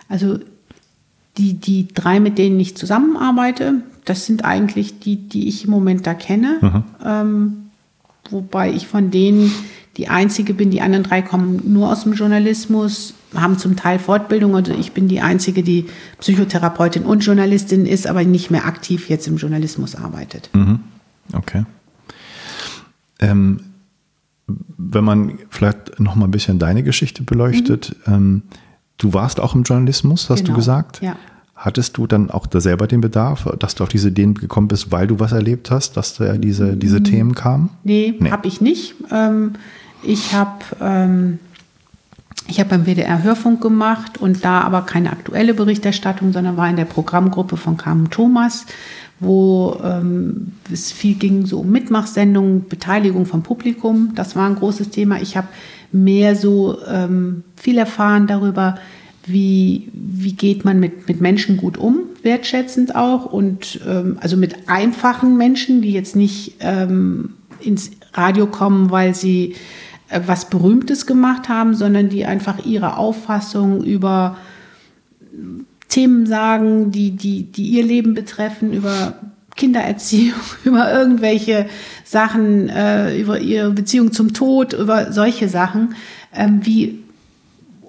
Also 0.09 0.39
die, 1.37 1.55
die 1.55 1.87
drei, 1.87 2.19
mit 2.19 2.37
denen 2.37 2.59
ich 2.59 2.77
zusammenarbeite, 2.77 3.81
das 4.05 4.25
sind 4.25 4.45
eigentlich 4.45 4.99
die, 4.99 5.15
die 5.15 5.47
ich 5.47 5.65
im 5.65 5.71
Moment 5.71 6.05
da 6.05 6.13
kenne. 6.13 6.57
Mhm. 6.61 6.83
Ähm, 7.03 7.53
wobei 8.29 8.71
ich 8.71 8.87
von 8.87 9.11
denen 9.11 9.51
die 9.97 10.09
einzige 10.09 10.53
bin, 10.53 10.71
die 10.71 10.81
anderen 10.81 11.03
drei 11.03 11.21
kommen 11.21 11.61
nur 11.71 11.91
aus 11.91 12.03
dem 12.03 12.13
Journalismus, 12.13 13.13
haben 13.35 13.57
zum 13.57 13.75
Teil 13.75 13.99
Fortbildung. 13.99 14.55
Also 14.55 14.73
ich 14.73 14.91
bin 14.91 15.07
die 15.07 15.21
einzige, 15.21 15.61
die 15.61 15.85
Psychotherapeutin 16.19 17.03
und 17.03 17.19
Journalistin 17.19 17.85
ist, 17.85 18.07
aber 18.07 18.23
nicht 18.23 18.49
mehr 18.49 18.65
aktiv 18.65 19.09
jetzt 19.09 19.27
im 19.27 19.37
Journalismus 19.37 19.95
arbeitet. 19.95 20.49
Mhm. 20.53 20.79
Okay. 21.33 21.65
Ähm, 23.19 23.59
wenn 24.47 25.03
man 25.03 25.37
vielleicht 25.49 25.99
noch 25.99 26.15
mal 26.15 26.25
ein 26.25 26.31
bisschen 26.31 26.59
deine 26.59 26.83
Geschichte 26.83 27.23
beleuchtet, 27.23 27.95
mhm. 28.05 28.13
ähm, 28.13 28.41
du 29.03 29.13
warst 29.13 29.39
auch 29.39 29.55
im 29.55 29.63
Journalismus, 29.63 30.29
hast 30.29 30.39
genau. 30.39 30.51
du 30.51 30.55
gesagt? 30.55 31.01
Ja. 31.01 31.15
Hattest 31.55 31.97
du 31.97 32.07
dann 32.07 32.29
auch 32.29 32.47
da 32.47 32.59
selber 32.59 32.87
den 32.87 33.01
Bedarf, 33.01 33.47
dass 33.59 33.75
du 33.75 33.83
auf 33.83 33.89
diese 33.89 34.09
Ideen 34.09 34.33
gekommen 34.33 34.67
bist, 34.67 34.91
weil 34.91 35.07
du 35.07 35.19
was 35.19 35.31
erlebt 35.31 35.71
hast, 35.71 35.95
dass 35.95 36.15
da 36.15 36.33
diese, 36.37 36.75
diese 36.75 36.99
mhm. 36.99 37.03
Themen 37.03 37.35
kamen? 37.35 37.69
Nee, 37.83 38.15
nee. 38.19 38.31
habe 38.31 38.47
ich 38.47 38.59
nicht. 38.59 38.95
Ähm, 39.11 39.53
ich 40.01 40.33
habe 40.33 40.59
ähm, 40.81 41.39
ich 42.47 42.59
habe 42.59 42.71
beim 42.71 42.85
WDR 42.85 43.23
Hörfunk 43.23 43.61
gemacht 43.61 44.19
und 44.19 44.43
da 44.43 44.61
aber 44.61 44.81
keine 44.81 45.11
aktuelle 45.11 45.53
Berichterstattung, 45.53 46.33
sondern 46.33 46.57
war 46.57 46.69
in 46.69 46.75
der 46.75 46.85
Programmgruppe 46.85 47.55
von 47.55 47.77
Carmen 47.77 48.09
Thomas, 48.09 48.65
wo 49.19 49.79
ähm, 49.83 50.53
es 50.71 50.91
viel 50.91 51.15
ging 51.15 51.45
so 51.45 51.61
um 51.61 51.71
Mitmachsendungen, 51.71 52.67
Beteiligung 52.67 53.25
vom 53.25 53.43
Publikum. 53.43 54.11
Das 54.15 54.35
war 54.35 54.49
ein 54.49 54.55
großes 54.55 54.89
Thema. 54.89 55.21
Ich 55.21 55.37
habe 55.37 55.47
mehr 55.93 56.35
so 56.35 56.77
ähm, 56.85 57.43
viel 57.55 57.77
erfahren 57.77 58.27
darüber, 58.27 58.75
wie, 59.25 59.89
wie 59.93 60.33
geht 60.33 60.65
man 60.65 60.79
mit, 60.79 61.07
mit 61.07 61.21
Menschen 61.21 61.57
gut 61.57 61.77
um, 61.77 61.99
wertschätzend 62.23 62.95
auch 62.95 63.25
und 63.25 63.79
ähm, 63.87 64.17
also 64.19 64.35
mit 64.35 64.67
einfachen 64.67 65.37
Menschen, 65.37 65.81
die 65.81 65.91
jetzt 65.91 66.15
nicht 66.15 66.55
ähm, 66.59 67.33
ins 67.61 67.91
Radio 68.13 68.47
kommen, 68.47 68.91
weil 68.91 69.15
sie 69.15 69.55
äh, 70.09 70.19
was 70.25 70.49
Berühmtes 70.49 71.05
gemacht 71.05 71.47
haben, 71.47 71.73
sondern 71.73 72.09
die 72.09 72.25
einfach 72.25 72.65
ihre 72.65 72.97
Auffassung 72.97 73.83
über 73.83 74.37
Themen 75.87 76.25
sagen, 76.25 76.91
die, 76.91 77.11
die, 77.11 77.43
die 77.43 77.67
ihr 77.67 77.83
Leben 77.83 78.13
betreffen, 78.13 78.73
über 78.73 79.13
Kindererziehung, 79.55 80.39
über 80.63 80.91
irgendwelche 80.91 81.67
Sachen, 82.03 82.69
äh, 82.69 83.19
über 83.19 83.39
ihre 83.39 83.71
Beziehung 83.71 84.11
zum 84.11 84.33
Tod, 84.33 84.73
über 84.73 85.11
solche 85.11 85.49
Sachen. 85.49 85.95
Ähm, 86.33 86.61
wie 86.63 86.99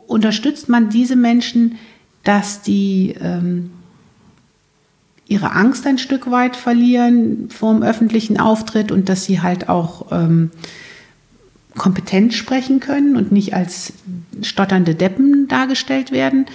unterstützt 0.06 0.68
man 0.68 0.90
diese 0.90 1.16
Menschen, 1.16 1.76
dass 2.22 2.62
die 2.62 3.14
ähm, 3.20 3.70
ihre 5.26 5.52
Angst 5.52 5.86
ein 5.86 5.98
Stück 5.98 6.30
weit 6.30 6.56
verlieren 6.56 7.48
vor 7.50 7.72
dem 7.72 7.82
öffentlichen 7.82 8.38
Auftritt 8.38 8.92
und 8.92 9.08
dass 9.08 9.24
sie 9.24 9.40
halt 9.40 9.68
auch 9.68 10.12
ähm, 10.12 10.50
kompetent 11.76 12.34
sprechen 12.34 12.80
können 12.80 13.16
und 13.16 13.32
nicht 13.32 13.54
als 13.54 13.94
stotternde 14.42 14.94
Deppen 14.94 15.48
dargestellt 15.48 16.12
werden. 16.12 16.46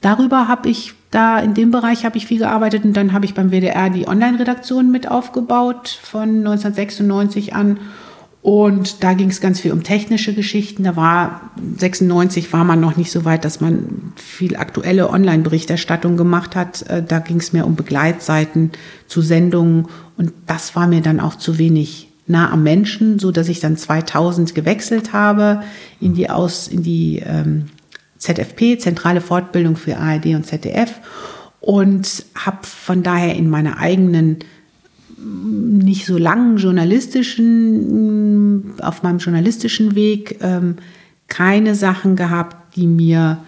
Darüber 0.00 0.48
habe 0.48 0.68
ich 0.68 0.94
da 1.10 1.38
in 1.38 1.54
dem 1.54 1.70
Bereich 1.70 2.04
habe 2.04 2.16
ich 2.16 2.26
viel 2.26 2.38
gearbeitet 2.38 2.84
und 2.84 2.94
dann 2.94 3.12
habe 3.12 3.24
ich 3.24 3.34
beim 3.34 3.50
WDR 3.50 3.90
die 3.90 4.08
Online-Redaktion 4.08 4.90
mit 4.90 5.10
aufgebaut 5.10 5.98
von 6.02 6.38
1996 6.38 7.54
an 7.54 7.78
und 8.46 9.02
da 9.02 9.14
ging 9.14 9.28
es 9.28 9.40
ganz 9.40 9.58
viel 9.58 9.72
um 9.72 9.82
technische 9.82 10.32
Geschichten. 10.32 10.84
Da 10.84 10.94
war 10.94 11.50
96 11.78 12.52
war 12.52 12.62
man 12.62 12.78
noch 12.80 12.96
nicht 12.96 13.10
so 13.10 13.24
weit, 13.24 13.44
dass 13.44 13.60
man 13.60 14.12
viel 14.14 14.56
aktuelle 14.56 15.10
Online-Berichterstattung 15.10 16.16
gemacht 16.16 16.54
hat. 16.54 16.82
Äh, 16.88 17.02
da 17.02 17.18
ging 17.18 17.38
es 17.38 17.52
mehr 17.52 17.66
um 17.66 17.74
Begleitseiten 17.74 18.70
zu 19.08 19.20
Sendungen 19.20 19.88
und 20.16 20.32
das 20.46 20.76
war 20.76 20.86
mir 20.86 21.00
dann 21.00 21.18
auch 21.18 21.34
zu 21.34 21.58
wenig 21.58 22.06
nah 22.28 22.52
am 22.52 22.62
Menschen, 22.62 23.18
so 23.18 23.32
dass 23.32 23.48
ich 23.48 23.58
dann 23.58 23.76
2000 23.76 24.54
gewechselt 24.54 25.12
habe 25.12 25.62
in 26.00 26.14
die 26.14 26.30
aus 26.30 26.68
in 26.68 26.84
die 26.84 27.22
ähm, 27.26 27.66
ZFP 28.18 28.78
Zentrale 28.78 29.20
Fortbildung 29.20 29.76
für 29.76 29.98
ARD 29.98 30.34
und 30.34 30.46
ZDF 30.46 30.94
und 31.60 32.24
habe 32.34 32.66
von 32.66 33.02
daher 33.02 33.34
in 33.34 33.50
meiner 33.50 33.78
eigenen 33.78 34.38
nicht 35.18 36.06
so 36.06 36.18
langen 36.18 36.58
journalistischen, 36.58 38.74
auf 38.80 39.02
meinem 39.02 39.18
journalistischen 39.18 39.94
Weg 39.94 40.38
ähm, 40.42 40.76
keine 41.28 41.74
Sachen 41.74 42.16
gehabt, 42.16 42.76
die 42.76 42.86
mir 42.86 43.38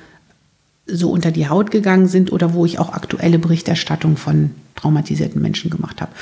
so 0.87 1.11
unter 1.11 1.31
die 1.31 1.49
Haut 1.49 1.71
gegangen 1.71 2.09
sind 2.09 2.33
oder 2.33 2.55
wo 2.55 2.64
ich 2.64 2.79
auch 2.79 2.95
aktuelle 2.95 3.39
Berichterstattung 3.39 4.16
von 4.16 4.53
traumatisierten 4.75 5.43
Menschen 5.43 5.71
gemacht 5.71 6.01
habe. 6.01 6.12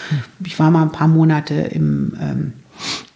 Ich 0.44 0.58
war 0.58 0.70
mal 0.70 0.82
ein 0.82 0.92
paar 0.92 1.08
Monate 1.08 1.54
im, 1.54 2.14
ähm, 2.20 2.52
im 2.78 3.15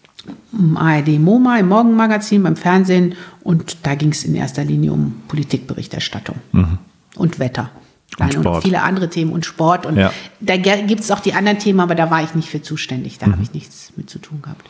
ARD 0.75 1.19
MoMA, 1.19 1.59
im 1.59 1.69
Morgenmagazin, 1.69 2.43
beim 2.43 2.57
Fernsehen 2.57 3.15
und 3.43 3.79
da 3.85 3.95
ging 3.95 4.11
es 4.11 4.25
in 4.25 4.35
erster 4.35 4.65
Linie 4.65 4.93
um 4.93 5.23
Politikberichterstattung 5.29 6.37
mhm. 6.53 6.79
und 7.17 7.39
Wetter. 7.39 7.71
Und, 8.19 8.45
und, 8.45 8.63
viele 8.63 8.83
andere 8.83 9.09
Themen 9.09 9.33
und 9.33 9.47
Sport. 9.47 9.87
Und 9.87 9.97
ja. 9.97 10.13
da 10.41 10.57
gibt 10.57 11.01
es 11.01 11.11
auch 11.11 11.21
die 11.21 11.33
anderen 11.33 11.59
Themen, 11.59 11.81
aber 11.81 11.95
da 11.95 12.11
war 12.11 12.23
ich 12.23 12.35
nicht 12.35 12.51
für 12.51 12.61
zuständig. 12.61 13.19
Da 13.19 13.27
mhm. 13.27 13.33
habe 13.33 13.43
ich 13.43 13.55
nichts 13.55 13.93
mit 13.97 14.11
zu 14.11 14.19
tun 14.19 14.43
gehabt. 14.43 14.69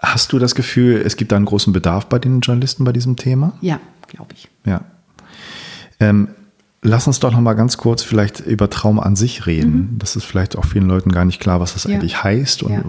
Hast 0.00 0.32
du 0.32 0.38
das 0.38 0.54
Gefühl, 0.54 1.02
es 1.04 1.16
gibt 1.16 1.32
da 1.32 1.36
einen 1.36 1.44
großen 1.44 1.72
Bedarf 1.72 2.06
bei 2.06 2.18
den 2.18 2.40
Journalisten 2.40 2.84
bei 2.84 2.92
diesem 2.92 3.16
Thema? 3.16 3.52
Ja, 3.60 3.78
glaube 4.08 4.34
ich. 4.34 4.48
Ja. 4.64 4.82
Ähm, 6.00 6.28
lass 6.82 7.06
uns 7.06 7.20
doch 7.20 7.32
noch 7.32 7.40
mal 7.40 7.54
ganz 7.54 7.76
kurz 7.76 8.02
vielleicht 8.02 8.40
über 8.40 8.68
Trauma 8.68 9.02
an 9.02 9.16
sich 9.16 9.46
reden. 9.46 9.92
Mhm. 9.92 9.98
Das 9.98 10.16
ist 10.16 10.24
vielleicht 10.24 10.58
auch 10.58 10.64
vielen 10.64 10.88
Leuten 10.88 11.12
gar 11.12 11.24
nicht 11.24 11.40
klar, 11.40 11.60
was 11.60 11.74
das 11.74 11.84
ja. 11.84 11.94
eigentlich 11.94 12.22
heißt 12.22 12.62
und 12.64 12.72
ja. 12.72 12.82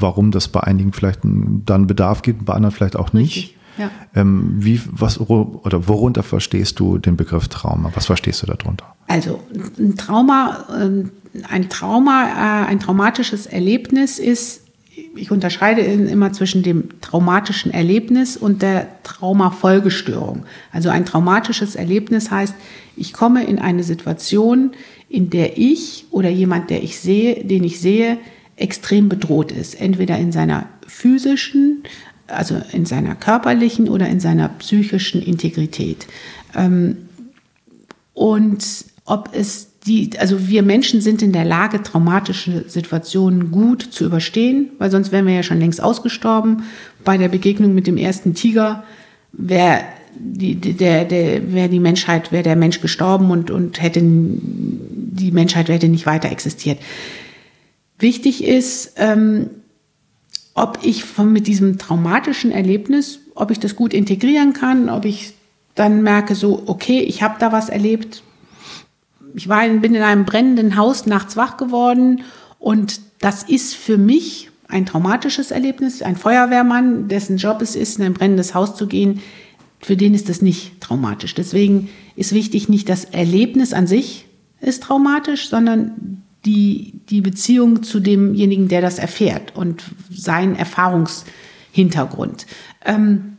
warum 0.00 0.30
das 0.30 0.48
bei 0.48 0.60
einigen 0.60 0.92
vielleicht 0.92 1.20
dann 1.22 1.86
Bedarf 1.86 2.22
gibt, 2.22 2.44
bei 2.44 2.54
anderen 2.54 2.74
vielleicht 2.74 2.96
auch 2.96 3.12
nicht. 3.12 3.54
Ja. 3.78 3.90
Ähm, 4.14 4.54
wie, 4.56 4.80
was, 4.90 5.20
oder 5.20 5.86
worunter 5.86 6.22
verstehst 6.22 6.80
du 6.80 6.96
den 6.96 7.18
Begriff 7.18 7.48
Trauma? 7.48 7.90
Was 7.94 8.06
verstehst 8.06 8.42
du 8.42 8.46
darunter? 8.46 8.96
Also 9.06 9.40
ein 9.78 9.96
Trauma, 9.96 10.64
ähm, 10.80 11.10
ein 11.50 11.68
Trauma, 11.68 12.62
äh, 12.64 12.66
ein 12.68 12.80
traumatisches 12.80 13.44
Erlebnis 13.44 14.18
ist 14.18 14.62
ich 15.14 15.30
unterscheide 15.30 15.82
immer 15.82 16.32
zwischen 16.32 16.62
dem 16.62 17.00
traumatischen 17.00 17.72
Erlebnis 17.72 18.36
und 18.36 18.62
der 18.62 18.88
Traumafolgestörung. 19.02 20.44
Also 20.72 20.88
ein 20.88 21.04
traumatisches 21.04 21.76
Erlebnis 21.76 22.30
heißt, 22.30 22.54
ich 22.96 23.12
komme 23.12 23.44
in 23.44 23.58
eine 23.58 23.82
Situation, 23.82 24.72
in 25.08 25.28
der 25.30 25.58
ich 25.58 26.06
oder 26.10 26.30
jemand, 26.30 26.70
der 26.70 26.82
ich 26.82 26.98
sehe, 26.98 27.44
den 27.44 27.64
ich 27.64 27.80
sehe, 27.80 28.18
extrem 28.56 29.08
bedroht 29.08 29.52
ist. 29.52 29.78
Entweder 29.78 30.16
in 30.18 30.32
seiner 30.32 30.68
physischen, 30.86 31.82
also 32.26 32.60
in 32.72 32.86
seiner 32.86 33.14
körperlichen 33.14 33.88
oder 33.88 34.08
in 34.08 34.20
seiner 34.20 34.48
psychischen 34.48 35.22
Integrität. 35.22 36.06
Ähm, 36.54 37.08
und 38.14 38.64
ob 39.04 39.30
es 39.34 39.72
die, 39.86 40.10
also 40.18 40.48
wir 40.48 40.62
Menschen 40.62 41.00
sind 41.00 41.22
in 41.22 41.32
der 41.32 41.44
Lage, 41.44 41.82
traumatische 41.82 42.64
Situationen 42.68 43.50
gut 43.52 43.82
zu 43.82 44.04
überstehen, 44.04 44.70
weil 44.78 44.90
sonst 44.90 45.12
wären 45.12 45.26
wir 45.26 45.34
ja 45.34 45.42
schon 45.42 45.60
längst 45.60 45.82
ausgestorben. 45.82 46.64
Bei 47.04 47.16
der 47.16 47.28
Begegnung 47.28 47.74
mit 47.74 47.86
dem 47.86 47.96
ersten 47.96 48.34
Tiger 48.34 48.84
wäre 49.32 49.82
die, 50.18 50.54
der, 50.56 51.04
der, 51.04 51.52
wäre 51.52 51.68
die 51.68 51.78
Menschheit, 51.78 52.32
wäre 52.32 52.42
der 52.42 52.56
Mensch 52.56 52.80
gestorben 52.80 53.30
und, 53.30 53.50
und 53.50 53.80
hätte 53.80 54.00
die 54.02 55.30
Menschheit 55.30 55.68
hätte 55.68 55.88
nicht 55.88 56.06
weiter 56.06 56.30
existiert. 56.30 56.78
Wichtig 57.98 58.44
ist, 58.44 58.94
ähm, 58.96 59.50
ob 60.54 60.78
ich 60.82 61.04
von, 61.04 61.32
mit 61.32 61.46
diesem 61.46 61.78
traumatischen 61.78 62.50
Erlebnis, 62.50 63.20
ob 63.34 63.50
ich 63.50 63.60
das 63.60 63.76
gut 63.76 63.94
integrieren 63.94 64.52
kann, 64.52 64.88
ob 64.88 65.04
ich 65.04 65.34
dann 65.74 66.02
merke, 66.02 66.34
so, 66.34 66.62
okay, 66.66 67.00
ich 67.00 67.22
habe 67.22 67.36
da 67.38 67.52
was 67.52 67.68
erlebt, 67.68 68.22
ich 69.36 69.48
war, 69.48 69.68
bin 69.68 69.94
in 69.94 70.02
einem 70.02 70.24
brennenden 70.24 70.76
Haus 70.76 71.04
nachts 71.04 71.36
wach 71.36 71.58
geworden 71.58 72.22
und 72.58 73.00
das 73.20 73.42
ist 73.42 73.74
für 73.74 73.98
mich 73.98 74.50
ein 74.66 74.86
traumatisches 74.86 75.50
Erlebnis. 75.50 76.00
Ein 76.00 76.16
Feuerwehrmann, 76.16 77.08
dessen 77.08 77.36
Job 77.36 77.60
es 77.60 77.76
ist, 77.76 77.98
in 77.98 78.06
ein 78.06 78.14
brennendes 78.14 78.54
Haus 78.54 78.74
zu 78.76 78.86
gehen, 78.86 79.20
für 79.80 79.94
den 79.96 80.14
ist 80.14 80.30
das 80.30 80.40
nicht 80.40 80.80
traumatisch. 80.80 81.34
Deswegen 81.34 81.90
ist 82.16 82.32
wichtig, 82.32 82.70
nicht 82.70 82.88
das 82.88 83.04
Erlebnis 83.04 83.74
an 83.74 83.86
sich 83.86 84.26
ist 84.62 84.82
traumatisch, 84.82 85.50
sondern 85.50 86.22
die, 86.46 86.94
die 87.10 87.20
Beziehung 87.20 87.82
zu 87.82 88.00
demjenigen, 88.00 88.68
der 88.68 88.80
das 88.80 88.98
erfährt 88.98 89.54
und 89.54 89.84
sein 90.10 90.56
Erfahrungshintergrund. 90.56 92.46
Ähm, 92.86 93.36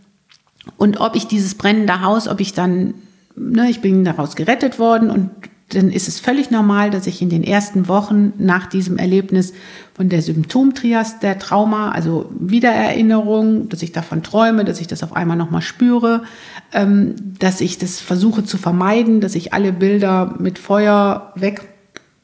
und 0.77 0.99
ob 0.99 1.15
ich 1.15 1.25
dieses 1.25 1.55
brennende 1.55 2.01
Haus, 2.01 2.27
ob 2.27 2.39
ich 2.39 2.53
dann, 2.53 2.93
ne, 3.35 3.67
ich 3.67 3.81
bin 3.81 4.03
daraus 4.03 4.35
gerettet 4.35 4.77
worden 4.77 5.09
und 5.09 5.31
dann 5.69 5.91
ist 5.91 6.07
es 6.07 6.19
völlig 6.19 6.49
normal, 6.49 6.91
dass 6.91 7.07
ich 7.07 7.21
in 7.21 7.29
den 7.29 7.43
ersten 7.43 7.89
Wochen 7.89 8.31
nach 8.37 8.67
diesem 8.67 8.97
Erlebnis 8.97 9.53
von 9.93 10.07
der 10.07 10.21
Symptomtrias 10.21 11.19
der 11.19 11.39
Trauma, 11.39 11.91
also 11.91 12.29
Wiedererinnerung, 12.39 13.67
dass 13.67 13.81
ich 13.81 13.91
davon 13.91 14.23
träume, 14.23 14.63
dass 14.63 14.79
ich 14.79 14.87
das 14.87 15.03
auf 15.03 15.13
einmal 15.13 15.35
nochmal 15.35 15.61
spüre, 15.61 16.23
ähm, 16.71 17.15
dass 17.39 17.59
ich 17.59 17.77
das 17.77 17.99
versuche 17.99 18.45
zu 18.45 18.57
vermeiden, 18.57 19.19
dass 19.19 19.35
ich 19.35 19.53
alle 19.53 19.73
Bilder 19.73 20.35
mit 20.39 20.57
Feuer 20.57 21.33
weg 21.35 21.67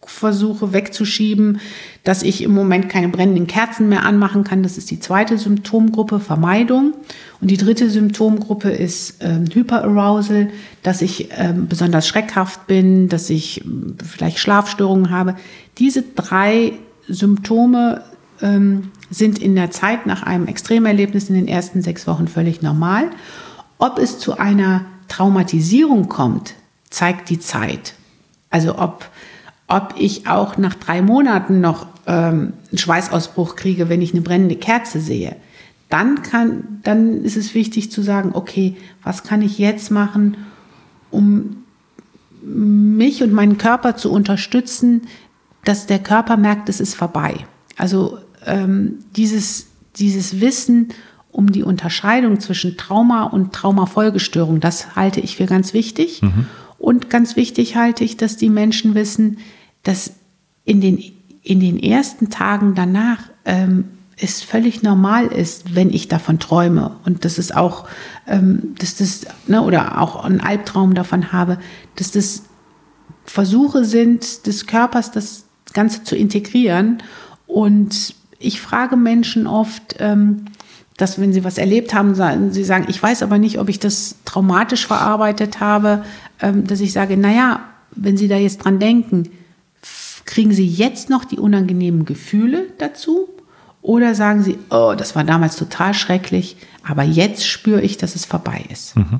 versuche 0.07 0.73
wegzuschieben, 0.73 1.59
dass 2.03 2.23
ich 2.23 2.43
im 2.43 2.53
Moment 2.53 2.89
keine 2.89 3.09
brennenden 3.09 3.47
Kerzen 3.47 3.89
mehr 3.89 4.05
anmachen 4.05 4.43
kann. 4.43 4.63
Das 4.63 4.77
ist 4.77 4.91
die 4.91 4.99
zweite 4.99 5.37
Symptomgruppe, 5.37 6.19
Vermeidung. 6.19 6.93
Und 7.41 7.51
die 7.51 7.57
dritte 7.57 7.89
Symptomgruppe 7.89 8.69
ist 8.69 9.17
ähm, 9.21 9.45
Hyperarousal, 9.51 10.49
dass 10.81 11.01
ich 11.01 11.29
ähm, 11.37 11.67
besonders 11.67 12.07
schreckhaft 12.07 12.67
bin, 12.67 13.09
dass 13.09 13.29
ich 13.29 13.63
ähm, 13.65 13.97
vielleicht 14.03 14.39
Schlafstörungen 14.39 15.09
habe. 15.09 15.35
Diese 15.77 16.03
drei 16.03 16.73
Symptome 17.07 18.03
ähm, 18.41 18.91
sind 19.09 19.39
in 19.39 19.55
der 19.55 19.71
Zeit 19.71 20.05
nach 20.05 20.23
einem 20.23 20.47
Extremerlebnis 20.47 21.29
in 21.29 21.35
den 21.35 21.47
ersten 21.47 21.81
sechs 21.81 22.07
Wochen 22.07 22.27
völlig 22.27 22.61
normal. 22.61 23.09
Ob 23.77 23.99
es 23.99 24.19
zu 24.19 24.37
einer 24.37 24.85
Traumatisierung 25.07 26.09
kommt, 26.09 26.53
zeigt 26.89 27.29
die 27.29 27.39
Zeit. 27.39 27.93
Also 28.49 28.77
ob 28.77 29.09
ob 29.73 29.95
ich 29.97 30.27
auch 30.27 30.57
nach 30.57 30.75
drei 30.75 31.01
Monaten 31.01 31.59
noch 31.59 31.87
ähm, 32.05 32.53
einen 32.69 32.77
Schweißausbruch 32.77 33.55
kriege, 33.55 33.89
wenn 33.89 34.03
ich 34.03 34.11
eine 34.13 34.21
brennende 34.21 34.55
Kerze 34.55 34.99
sehe. 34.99 35.35
Dann, 35.89 36.21
kann, 36.21 36.79
dann 36.83 37.23
ist 37.23 37.37
es 37.37 37.55
wichtig 37.55 37.91
zu 37.91 38.03
sagen, 38.03 38.31
okay, 38.33 38.75
was 39.03 39.23
kann 39.23 39.41
ich 39.41 39.57
jetzt 39.57 39.89
machen, 39.89 40.37
um 41.09 41.63
mich 42.43 43.23
und 43.23 43.33
meinen 43.33 43.57
Körper 43.57 43.95
zu 43.95 44.11
unterstützen, 44.11 45.07
dass 45.65 45.87
der 45.87 45.99
Körper 45.99 46.37
merkt, 46.37 46.69
es 46.69 46.79
ist 46.79 46.93
vorbei. 46.93 47.37
Also 47.75 48.19
ähm, 48.45 48.99
dieses, 49.15 49.67
dieses 49.95 50.39
Wissen 50.39 50.89
um 51.31 51.51
die 51.51 51.63
Unterscheidung 51.63 52.39
zwischen 52.39 52.77
Trauma 52.77 53.23
und 53.23 53.53
Traumafolgestörung, 53.53 54.59
das 54.59 54.95
halte 54.95 55.19
ich 55.19 55.37
für 55.37 55.47
ganz 55.47 55.73
wichtig. 55.73 56.21
Mhm. 56.21 56.45
Und 56.77 57.09
ganz 57.09 57.35
wichtig 57.35 57.75
halte 57.75 58.03
ich, 58.03 58.17
dass 58.17 58.37
die 58.37 58.49
Menschen 58.49 58.93
wissen, 58.93 59.37
dass 59.83 60.13
in 60.65 60.81
den, 60.81 61.03
in 61.41 61.59
den 61.59 61.77
ersten 61.81 62.29
Tagen 62.29 62.75
danach 62.75 63.19
ähm, 63.45 63.85
es 64.17 64.41
völlig 64.41 64.83
normal 64.83 65.27
ist, 65.27 65.75
wenn 65.75 65.89
ich 65.89 66.07
davon 66.07 66.39
träume 66.39 66.95
und 67.05 67.25
dass 67.25 67.37
es 67.37 67.51
auch, 67.51 67.87
ähm, 68.27 68.75
dass 68.79 68.95
das, 68.95 69.25
ne, 69.47 69.61
oder 69.61 69.99
auch 69.99 70.23
einen 70.23 70.39
Albtraum 70.39 70.93
davon 70.93 71.31
habe, 71.31 71.57
dass 71.95 72.11
das 72.11 72.43
Versuche 73.25 73.85
sind 73.85 74.45
des 74.47 74.67
Körpers, 74.67 75.11
das 75.11 75.45
Ganze 75.73 76.03
zu 76.03 76.15
integrieren. 76.15 77.01
Und 77.47 78.15
ich 78.39 78.61
frage 78.61 78.95
Menschen 78.95 79.47
oft, 79.47 79.95
ähm, 79.99 80.45
dass 80.97 81.19
wenn 81.19 81.33
sie 81.33 81.43
was 81.43 81.57
erlebt 81.57 81.93
haben, 81.93 82.51
sie 82.51 82.63
sagen, 82.63 82.85
ich 82.87 83.01
weiß 83.01 83.23
aber 83.23 83.39
nicht, 83.39 83.59
ob 83.59 83.67
ich 83.67 83.79
das 83.79 84.15
traumatisch 84.25 84.85
verarbeitet 84.85 85.59
habe, 85.59 86.03
ähm, 86.39 86.67
dass 86.67 86.81
ich 86.81 86.93
sage, 86.93 87.17
naja, 87.17 87.61
wenn 87.95 88.17
Sie 88.17 88.27
da 88.27 88.37
jetzt 88.37 88.59
dran 88.59 88.79
denken, 88.79 89.29
kriegen 90.25 90.51
Sie 90.51 90.67
jetzt 90.67 91.09
noch 91.09 91.25
die 91.25 91.37
unangenehmen 91.37 92.05
Gefühle 92.05 92.67
dazu? 92.77 93.29
Oder 93.81 94.15
sagen 94.15 94.43
Sie, 94.43 94.57
oh, 94.69 94.93
das 94.97 95.15
war 95.15 95.23
damals 95.23 95.57
total 95.57 95.93
schrecklich, 95.93 96.55
aber 96.87 97.03
jetzt 97.03 97.45
spüre 97.45 97.81
ich, 97.81 97.97
dass 97.97 98.15
es 98.15 98.25
vorbei 98.25 98.65
ist? 98.69 98.95
Mhm. 98.95 99.19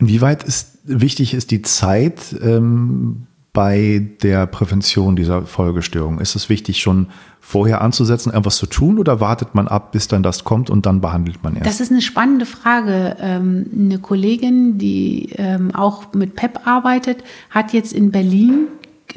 Inwieweit 0.00 0.42
ist 0.42 0.78
wichtig 0.84 1.34
ist 1.34 1.50
die 1.50 1.62
Zeit 1.62 2.34
ähm, 2.42 3.26
bei 3.54 4.08
der 4.22 4.46
Prävention 4.46 5.14
dieser 5.14 5.46
Folgestörung? 5.46 6.18
Ist 6.18 6.34
es 6.34 6.48
wichtig, 6.48 6.80
schon 6.80 7.06
vorher 7.40 7.80
anzusetzen, 7.80 8.32
etwas 8.32 8.56
zu 8.56 8.66
tun 8.66 8.98
oder 8.98 9.20
wartet 9.20 9.54
man 9.54 9.68
ab, 9.68 9.92
bis 9.92 10.08
dann 10.08 10.22
das 10.24 10.42
kommt 10.42 10.70
und 10.70 10.86
dann 10.86 11.00
behandelt 11.00 11.42
man 11.44 11.54
erst? 11.54 11.66
Das 11.66 11.80
ist 11.80 11.92
eine 11.92 12.02
spannende 12.02 12.46
Frage. 12.46 13.16
Ähm, 13.20 13.66
eine 13.72 13.98
Kollegin, 14.00 14.76
die 14.78 15.30
ähm, 15.36 15.72
auch 15.72 16.12
mit 16.14 16.34
PEP 16.34 16.66
arbeitet, 16.66 17.22
hat 17.50 17.72
jetzt 17.72 17.92
in 17.92 18.10
Berlin 18.10 18.66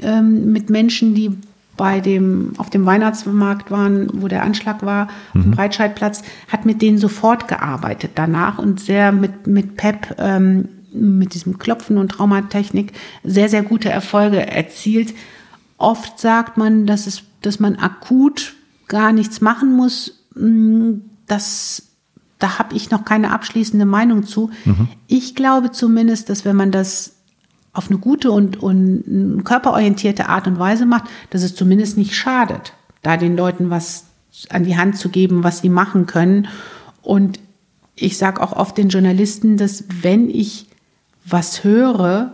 ähm, 0.01 0.51
mit 0.51 0.69
Menschen, 0.69 1.15
die 1.15 1.37
bei 1.77 1.99
dem, 1.99 2.53
auf 2.57 2.69
dem 2.69 2.85
Weihnachtsmarkt 2.85 3.69
waren, 3.69 4.09
wo 4.21 4.27
der 4.27 4.43
Anschlag 4.43 4.83
war, 4.83 5.05
mhm. 5.05 5.11
auf 5.39 5.41
dem 5.43 5.51
Breitscheidplatz, 5.51 6.23
hat 6.47 6.65
mit 6.65 6.81
denen 6.81 6.97
sofort 6.97 7.47
gearbeitet 7.47 8.11
danach 8.15 8.57
und 8.57 8.79
sehr 8.79 9.11
mit, 9.11 9.45
mit 9.45 9.77
PEP, 9.77 10.15
ähm, 10.17 10.69
mit 10.91 11.35
diesem 11.35 11.59
Klopfen 11.59 11.97
und 11.97 12.09
Traumatechnik 12.09 12.93
sehr, 13.23 13.49
sehr 13.49 13.61
gute 13.61 13.89
Erfolge 13.89 14.45
erzielt. 14.45 15.13
oft 15.77 16.19
sagt 16.19 16.57
man, 16.57 16.87
dass, 16.87 17.05
es, 17.05 17.21
dass 17.41 17.59
man 17.59 17.75
akut 17.75 18.55
gar 18.87 19.11
nichts 19.13 19.41
machen 19.41 19.75
muss. 19.75 20.23
Mm, 20.35 21.01
das, 21.27 21.83
da 22.39 22.57
habe 22.57 22.75
ich 22.75 22.89
noch 22.89 23.05
keine 23.05 23.31
abschließende 23.31 23.85
Meinung 23.85 24.23
zu. 24.23 24.49
Mhm. 24.65 24.87
Ich 25.05 25.35
glaube 25.35 25.71
zumindest, 25.71 26.29
dass 26.29 26.45
wenn 26.45 26.55
man 26.55 26.71
das 26.71 27.16
auf 27.77 27.89
eine 27.89 27.99
gute 27.99 28.31
und, 28.31 28.61
und 28.61 29.43
körperorientierte 29.45 30.29
Art 30.29 30.47
und 30.47 30.57
Weise 30.57 30.85
macht, 30.85 31.05
dass 31.29 31.43
es 31.43 31.53
zumindest 31.53 31.97
nicht 31.97 32.15
schadet, 32.15 32.73
da 33.03 33.17
den 33.17 33.37
Leuten 33.37 33.69
was 33.69 34.05
an 34.49 34.63
die 34.63 34.77
Hand 34.77 34.97
zu 34.97 35.09
geben, 35.09 35.43
was 35.43 35.59
sie 35.59 35.69
machen 35.69 36.07
können. 36.07 36.47
Und 37.03 37.39
ich 37.95 38.17
sage 38.17 38.41
auch 38.41 38.53
oft 38.53 38.77
den 38.77 38.89
Journalisten, 38.89 39.57
dass 39.57 39.83
wenn 40.01 40.29
ich 40.29 40.67
was 41.25 41.63
höre, 41.63 42.33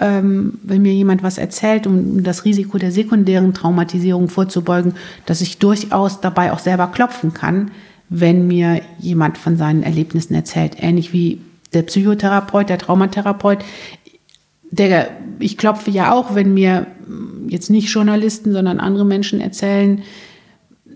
ähm, 0.00 0.58
wenn 0.62 0.82
mir 0.82 0.94
jemand 0.94 1.22
was 1.22 1.38
erzählt, 1.38 1.86
um 1.86 2.22
das 2.22 2.44
Risiko 2.44 2.78
der 2.78 2.92
sekundären 2.92 3.54
Traumatisierung 3.54 4.28
vorzubeugen, 4.28 4.94
dass 5.26 5.40
ich 5.40 5.58
durchaus 5.58 6.20
dabei 6.20 6.52
auch 6.52 6.58
selber 6.58 6.88
klopfen 6.88 7.34
kann, 7.34 7.70
wenn 8.08 8.46
mir 8.46 8.80
jemand 8.98 9.38
von 9.38 9.56
seinen 9.56 9.82
Erlebnissen 9.82 10.34
erzählt. 10.34 10.76
Ähnlich 10.78 11.12
wie 11.12 11.40
der 11.72 11.82
Psychotherapeut, 11.82 12.68
der 12.68 12.78
Traumatherapeut. 12.78 13.64
Der, 14.76 15.10
ich 15.38 15.56
klopfe 15.56 15.90
ja 15.90 16.12
auch, 16.12 16.34
wenn 16.34 16.54
mir 16.54 16.86
jetzt 17.48 17.70
nicht 17.70 17.88
Journalisten, 17.88 18.52
sondern 18.52 18.80
andere 18.80 19.04
Menschen 19.04 19.40
erzählen, 19.40 20.02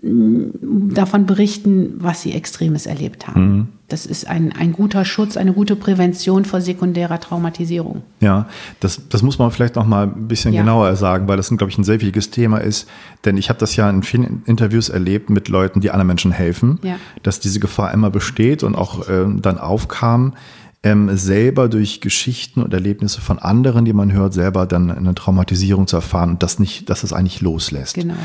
davon 0.01 1.25
berichten, 1.25 1.95
was 1.97 2.21
sie 2.21 2.33
Extremes 2.33 2.85
erlebt 2.85 3.27
haben. 3.27 3.41
Mhm. 3.41 3.67
Das 3.89 4.05
ist 4.05 4.27
ein, 4.27 4.53
ein 4.53 4.71
guter 4.71 5.03
Schutz, 5.03 5.35
eine 5.35 5.51
gute 5.51 5.75
Prävention 5.75 6.45
vor 6.45 6.61
sekundärer 6.61 7.19
Traumatisierung. 7.19 8.03
Ja, 8.19 8.47
das, 8.79 9.01
das 9.09 9.23
muss 9.23 9.39
man 9.39 9.49
vielleicht 9.51 9.75
noch 9.75 9.85
mal 9.85 10.03
ein 10.03 10.27
bisschen 10.27 10.53
ja. 10.53 10.61
genauer 10.61 10.95
sagen, 10.95 11.27
weil 11.27 11.37
das, 11.37 11.49
glaube 11.49 11.69
ich, 11.69 11.77
ein 11.77 11.83
sehr 11.83 11.95
wichtiges 11.95 12.29
Thema 12.29 12.59
ist. 12.59 12.87
Denn 13.25 13.35
ich 13.35 13.49
habe 13.49 13.59
das 13.59 13.75
ja 13.75 13.89
in 13.89 14.03
vielen 14.03 14.43
Interviews 14.45 14.89
erlebt 14.89 15.29
mit 15.31 15.49
Leuten, 15.49 15.81
die 15.81 15.89
anderen 15.89 16.07
Menschen 16.07 16.31
helfen, 16.31 16.79
ja. 16.83 16.97
dass 17.23 17.39
diese 17.39 17.59
Gefahr 17.59 17.91
immer 17.93 18.11
besteht 18.11 18.63
und 18.63 18.75
auch 18.75 19.09
äh, 19.09 19.25
dann 19.41 19.57
aufkam, 19.57 20.33
ähm, 20.81 21.15
selber 21.17 21.67
durch 21.67 21.99
Geschichten 21.99 22.61
und 22.61 22.73
Erlebnisse 22.73 23.19
von 23.19 23.37
anderen, 23.37 23.83
die 23.83 23.93
man 23.93 24.13
hört, 24.13 24.33
selber 24.33 24.65
dann 24.65 24.89
eine 24.89 25.13
Traumatisierung 25.13 25.87
zu 25.87 25.97
erfahren 25.97 26.31
und 26.31 26.43
das 26.43 26.57
nicht, 26.57 26.89
dass 26.89 27.03
es 27.03 27.11
eigentlich 27.11 27.41
loslässt. 27.41 27.95
Genau. 27.95 28.15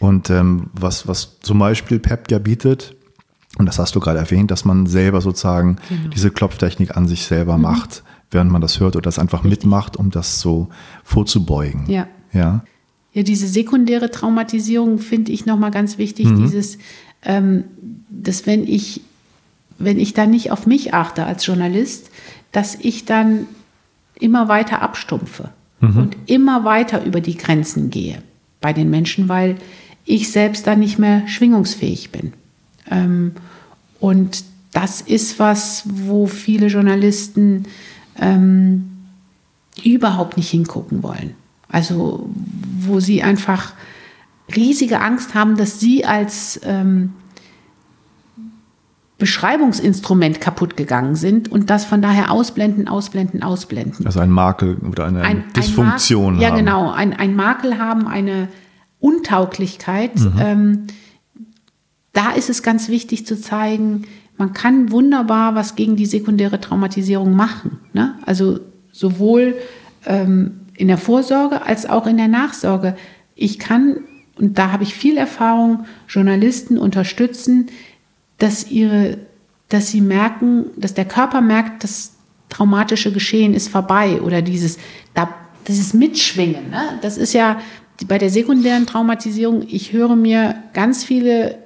Und 0.00 0.28
ähm, 0.28 0.68
was, 0.74 1.08
was 1.08 1.40
zum 1.40 1.58
Beispiel 1.58 1.98
PEP 1.98 2.30
ja 2.30 2.38
bietet, 2.38 2.94
und 3.58 3.66
das 3.66 3.78
hast 3.78 3.94
du 3.94 4.00
gerade 4.00 4.18
erwähnt, 4.18 4.50
dass 4.50 4.64
man 4.64 4.86
selber 4.86 5.20
sozusagen 5.20 5.76
genau. 5.88 6.08
diese 6.08 6.30
Klopftechnik 6.30 6.96
an 6.96 7.08
sich 7.08 7.24
selber 7.24 7.56
mhm. 7.56 7.62
macht, 7.62 8.02
während 8.30 8.50
man 8.50 8.60
das 8.60 8.80
hört 8.80 8.96
oder 8.96 9.04
das 9.04 9.18
einfach 9.18 9.44
Richtig. 9.44 9.62
mitmacht, 9.62 9.96
um 9.96 10.10
das 10.10 10.40
so 10.40 10.68
vorzubeugen. 11.04 11.84
Ja. 11.88 12.06
Ja, 12.32 12.64
ja 13.14 13.22
diese 13.22 13.46
sekundäre 13.46 14.10
Traumatisierung 14.10 14.98
finde 14.98 15.32
ich 15.32 15.46
nochmal 15.46 15.70
ganz 15.70 15.96
wichtig, 15.96 16.26
mhm. 16.26 16.44
dieses, 16.44 16.78
ähm, 17.22 17.64
dass 18.10 18.46
wenn 18.46 18.66
ich 18.66 19.00
wenn 19.78 19.98
ich 19.98 20.14
dann 20.14 20.30
nicht 20.30 20.50
auf 20.50 20.66
mich 20.66 20.94
achte 20.94 21.24
als 21.26 21.44
Journalist, 21.46 22.10
dass 22.52 22.74
ich 22.76 23.04
dann 23.04 23.46
immer 24.18 24.48
weiter 24.48 24.82
abstumpfe 24.82 25.50
mhm. 25.80 25.98
und 25.98 26.16
immer 26.26 26.64
weiter 26.64 27.04
über 27.04 27.20
die 27.20 27.36
Grenzen 27.36 27.90
gehe 27.90 28.22
bei 28.60 28.72
den 28.72 28.90
Menschen, 28.90 29.28
weil 29.28 29.56
ich 30.04 30.30
selbst 30.30 30.66
dann 30.66 30.80
nicht 30.80 30.98
mehr 30.98 31.26
schwingungsfähig 31.26 32.10
bin. 32.10 32.32
Ähm, 32.90 33.32
und 34.00 34.44
das 34.72 35.00
ist 35.00 35.38
was, 35.38 35.84
wo 35.86 36.26
viele 36.26 36.66
Journalisten 36.66 37.64
ähm, 38.18 38.90
überhaupt 39.82 40.36
nicht 40.36 40.50
hingucken 40.50 41.02
wollen. 41.02 41.34
Also 41.68 42.28
wo 42.80 43.00
sie 43.00 43.22
einfach 43.22 43.72
riesige 44.54 45.00
Angst 45.00 45.34
haben, 45.34 45.56
dass 45.56 45.80
sie 45.80 46.04
als 46.04 46.60
ähm, 46.64 47.14
Beschreibungsinstrument 49.18 50.40
kaputt 50.40 50.76
gegangen 50.76 51.14
sind 51.14 51.50
und 51.50 51.70
das 51.70 51.84
von 51.84 52.02
daher 52.02 52.32
ausblenden, 52.32 52.88
ausblenden, 52.88 53.42
ausblenden. 53.42 54.06
Also 54.06 54.20
ein 54.20 54.30
Makel 54.30 54.76
oder 54.78 55.04
eine 55.04 55.22
ein, 55.22 55.44
Dysfunktion 55.56 56.36
ein 56.36 56.40
Ja, 56.40 56.50
genau, 56.50 56.90
ein, 56.90 57.12
ein 57.12 57.36
Makel 57.36 57.78
haben, 57.78 58.08
eine 58.08 58.48
Untauglichkeit. 58.98 60.18
Mhm. 60.18 60.32
Ähm, 60.38 60.86
da 62.12 62.32
ist 62.32 62.50
es 62.50 62.62
ganz 62.62 62.88
wichtig 62.88 63.26
zu 63.26 63.40
zeigen, 63.40 64.06
man 64.36 64.52
kann 64.52 64.90
wunderbar 64.90 65.54
was 65.54 65.76
gegen 65.76 65.94
die 65.94 66.06
sekundäre 66.06 66.60
Traumatisierung 66.60 67.34
machen. 67.36 67.78
Ne? 67.92 68.14
Also 68.26 68.58
sowohl 68.90 69.56
ähm, 70.06 70.60
in 70.76 70.88
der 70.88 70.98
Vorsorge 70.98 71.62
als 71.62 71.88
auch 71.88 72.06
in 72.06 72.16
der 72.16 72.28
Nachsorge. 72.28 72.96
Ich 73.36 73.58
kann, 73.60 73.98
und 74.38 74.58
da 74.58 74.72
habe 74.72 74.82
ich 74.82 74.94
viel 74.94 75.16
Erfahrung, 75.16 75.84
Journalisten 76.08 76.78
unterstützen, 76.78 77.66
dass 78.38 78.70
ihre, 78.70 79.18
dass 79.68 79.88
sie 79.88 80.00
merken, 80.00 80.66
dass 80.76 80.94
der 80.94 81.04
Körper 81.04 81.40
merkt, 81.40 81.84
das 81.84 82.14
traumatische 82.48 83.12
Geschehen 83.12 83.54
ist 83.54 83.68
vorbei 83.68 84.20
oder 84.20 84.42
dieses, 84.42 84.78
da, 85.14 85.34
dieses 85.66 85.94
Mitschwingen. 85.94 86.70
Ne? 86.70 86.98
Das 87.02 87.16
ist 87.16 87.32
ja 87.32 87.58
bei 88.06 88.18
der 88.18 88.30
sekundären 88.30 88.86
Traumatisierung, 88.86 89.64
ich 89.68 89.92
höre 89.92 90.16
mir 90.16 90.56
ganz 90.72 91.04
viele 91.04 91.58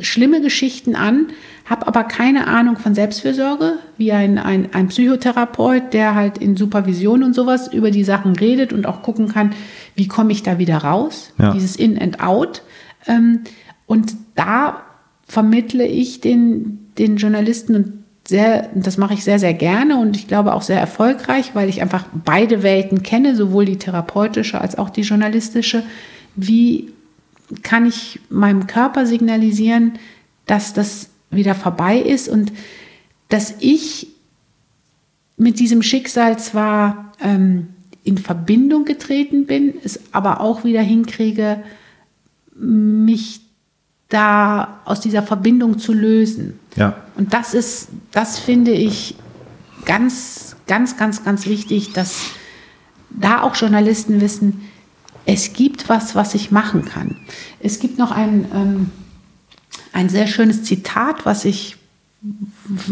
schlimme 0.00 0.40
Geschichten 0.40 0.94
an, 0.94 1.28
habe 1.66 1.86
aber 1.86 2.04
keine 2.04 2.46
Ahnung 2.46 2.76
von 2.76 2.94
Selbstfürsorge, 2.94 3.74
wie 3.96 4.12
ein, 4.12 4.38
ein, 4.38 4.72
ein 4.72 4.88
Psychotherapeut, 4.88 5.92
der 5.92 6.14
halt 6.14 6.38
in 6.38 6.56
Supervision 6.56 7.22
und 7.22 7.34
sowas 7.34 7.72
über 7.72 7.90
die 7.90 8.04
Sachen 8.04 8.36
redet 8.36 8.72
und 8.72 8.86
auch 8.86 9.02
gucken 9.02 9.28
kann, 9.28 9.52
wie 9.94 10.08
komme 10.08 10.32
ich 10.32 10.42
da 10.42 10.58
wieder 10.58 10.78
raus, 10.78 11.32
ja. 11.38 11.52
dieses 11.52 11.76
In 11.76 12.00
and 12.00 12.20
Out. 12.20 12.62
Ähm, 13.06 13.40
und 13.86 14.14
da 14.34 14.82
vermittle 15.30 15.86
ich 15.86 16.20
den, 16.20 16.90
den 16.98 17.16
Journalisten 17.16 17.76
und 17.76 17.92
sehr, 18.26 18.68
das 18.74 18.98
mache 18.98 19.14
ich 19.14 19.22
sehr, 19.22 19.38
sehr 19.38 19.54
gerne 19.54 19.96
und 19.96 20.16
ich 20.16 20.26
glaube 20.26 20.54
auch 20.54 20.62
sehr 20.62 20.80
erfolgreich, 20.80 21.54
weil 21.54 21.68
ich 21.68 21.80
einfach 21.80 22.04
beide 22.24 22.64
Welten 22.64 23.04
kenne, 23.04 23.36
sowohl 23.36 23.64
die 23.64 23.76
therapeutische 23.76 24.60
als 24.60 24.76
auch 24.76 24.90
die 24.90 25.02
journalistische. 25.02 25.84
Wie 26.34 26.92
kann 27.62 27.86
ich 27.86 28.18
meinem 28.28 28.66
Körper 28.66 29.06
signalisieren, 29.06 29.92
dass 30.46 30.72
das 30.72 31.10
wieder 31.30 31.54
vorbei 31.54 31.98
ist 31.98 32.28
und 32.28 32.52
dass 33.28 33.54
ich 33.60 34.08
mit 35.36 35.60
diesem 35.60 35.82
Schicksal 35.82 36.40
zwar 36.40 37.12
ähm, 37.20 37.68
in 38.02 38.18
Verbindung 38.18 38.84
getreten 38.84 39.46
bin, 39.46 39.74
es 39.84 40.00
aber 40.12 40.40
auch 40.40 40.64
wieder 40.64 40.82
hinkriege, 40.82 41.62
mich 42.56 43.42
da 44.10 44.80
aus 44.84 45.00
dieser 45.00 45.22
Verbindung 45.22 45.78
zu 45.78 45.92
lösen. 45.92 46.58
Ja. 46.76 46.96
Und 47.16 47.32
das 47.32 47.54
ist, 47.54 47.88
das 48.12 48.38
finde 48.38 48.72
ich 48.72 49.16
ganz, 49.86 50.56
ganz, 50.66 50.96
ganz, 50.96 51.24
ganz 51.24 51.46
wichtig, 51.46 51.92
dass 51.92 52.22
da 53.08 53.42
auch 53.42 53.56
Journalisten 53.56 54.20
wissen, 54.20 54.68
es 55.26 55.52
gibt 55.52 55.88
was, 55.88 56.14
was 56.14 56.34
ich 56.34 56.50
machen 56.50 56.84
kann. 56.84 57.16
Es 57.60 57.78
gibt 57.78 57.98
noch 57.98 58.10
ein, 58.10 58.46
ähm, 58.54 58.90
ein 59.92 60.08
sehr 60.08 60.26
schönes 60.26 60.64
Zitat, 60.64 61.24
was 61.24 61.44
ich 61.44 61.76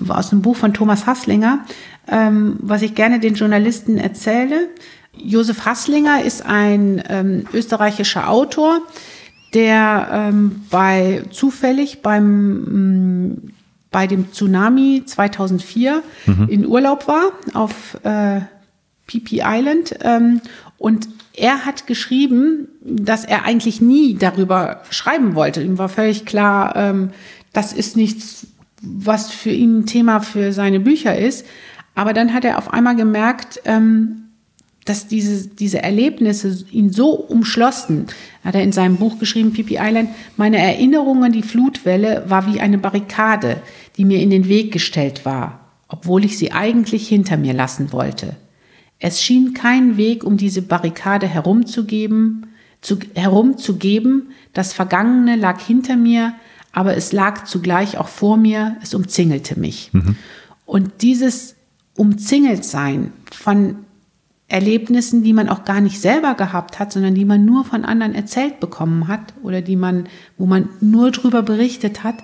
aus 0.09 0.31
dem 0.31 0.43
Buch 0.43 0.57
von 0.57 0.73
Thomas 0.73 1.07
Hasslinger, 1.07 1.65
ähm, 2.07 2.57
was 2.61 2.83
ich 2.83 2.95
gerne 2.95 3.21
den 3.21 3.35
Journalisten 3.35 3.99
erzähle. 3.99 4.69
Josef 5.17 5.65
Hasslinger 5.65 6.23
ist 6.23 6.45
ein 6.45 7.03
ähm, 7.09 7.45
österreichischer 7.53 8.29
Autor, 8.29 8.81
der 9.55 10.09
ähm, 10.13 10.63
bei 10.71 11.23
zufällig 11.31 12.03
beim 12.03 13.31
mh, 13.31 13.37
bei 13.91 14.07
dem 14.07 14.33
Tsunami 14.33 15.03
2004 15.07 16.03
mhm. 16.27 16.49
in 16.49 16.67
Urlaub 16.67 17.09
war 17.09 17.33
auf 17.55 17.99
äh, 18.05 18.41
Phi 19.07 19.43
Island 19.43 19.95
ähm, 20.03 20.41
und 20.77 21.09
er 21.33 21.65
hat 21.65 21.87
geschrieben, 21.87 22.69
dass 22.83 23.25
er 23.25 23.45
eigentlich 23.45 23.81
nie 23.81 24.15
darüber 24.15 24.83
schreiben 24.91 25.35
wollte. 25.35 25.63
Ihm 25.63 25.79
war 25.79 25.89
völlig 25.89 26.27
klar, 26.27 26.77
ähm, 26.77 27.11
das 27.53 27.73
ist 27.73 27.97
nichts, 27.97 28.49
was 28.83 29.31
für 29.31 29.51
ihn 29.51 29.81
ein 29.81 29.87
Thema 29.87 30.21
für 30.21 30.53
seine 30.53 30.81
Bücher 30.81 31.17
ist. 31.17 31.47
Aber 31.95 32.13
dann 32.13 32.35
hat 32.35 32.45
er 32.45 32.59
auf 32.59 32.73
einmal 32.73 32.97
gemerkt, 32.97 33.61
ähm, 33.65 34.28
dass 34.89 35.07
diese, 35.07 35.49
diese 35.49 35.83
Erlebnisse 35.83 36.65
ihn 36.71 36.91
so 36.91 37.11
umschlossen, 37.11 38.07
hat 38.45 38.55
er 38.55 38.63
in 38.63 38.73
seinem 38.73 38.97
Buch 38.97 39.19
geschrieben, 39.19 39.53
Pipi 39.53 39.77
Island, 39.79 40.11
meine 40.37 40.59
Erinnerung 40.59 41.25
an 41.25 41.33
die 41.33 41.43
Flutwelle 41.43 42.25
war 42.29 42.53
wie 42.53 42.61
eine 42.61 42.79
Barrikade, 42.79 43.61
die 43.97 44.05
mir 44.05 44.21
in 44.21 44.31
den 44.31 44.49
Weg 44.49 44.73
gestellt 44.73 45.25
war, 45.25 45.61
obwohl 45.89 46.25
ich 46.25 46.39
sie 46.39 46.53
eigentlich 46.53 47.07
hinter 47.07 47.37
mir 47.37 47.53
lassen 47.53 47.93
wollte. 47.93 48.37
Es 48.99 49.23
schien 49.23 49.53
kein 49.53 49.97
Weg, 49.97 50.25
um 50.25 50.37
diese 50.37 50.63
Barrikade 50.63 51.27
herumzugeben, 51.27 52.47
zu, 52.81 52.99
herumzugeben, 53.15 54.31
das 54.55 54.73
Vergangene 54.73 55.37
lag 55.37 55.61
hinter 55.61 55.97
mir, 55.97 56.35
aber 56.73 56.97
es 56.97 57.13
lag 57.13 57.45
zugleich 57.45 57.99
auch 57.99 58.09
vor 58.09 58.37
mir, 58.37 58.77
es 58.83 58.95
umzingelte 58.95 59.59
mich. 59.59 59.91
Mhm. 59.93 60.17
Und 60.65 61.03
dieses 61.03 61.57
Umzingeltsein 61.97 63.13
von 63.33 63.77
Erlebnissen, 64.49 65.23
die 65.23 65.35
man 65.35 65.51
auch 65.51 65.65
gar 65.65 65.83
nicht 65.83 66.01
selber 66.01 66.35
gehabt 66.35 66.79
hat, 66.79 66.91
sondern 66.93 67.15
die 67.15 67.27
man 67.27 67.45
nur 67.45 67.67
von 67.67 67.85
anderen 67.85 68.15
erzählt 68.15 68.61
bekommen 68.61 69.07
hat 69.07 69.35
oder 69.43 69.61
die 69.61 69.77
man, 69.77 70.09
wo 70.39 70.47
man 70.47 70.71
nur 70.81 71.11
drüber 71.11 71.43
berichtet 71.43 72.03
hat. 72.03 72.17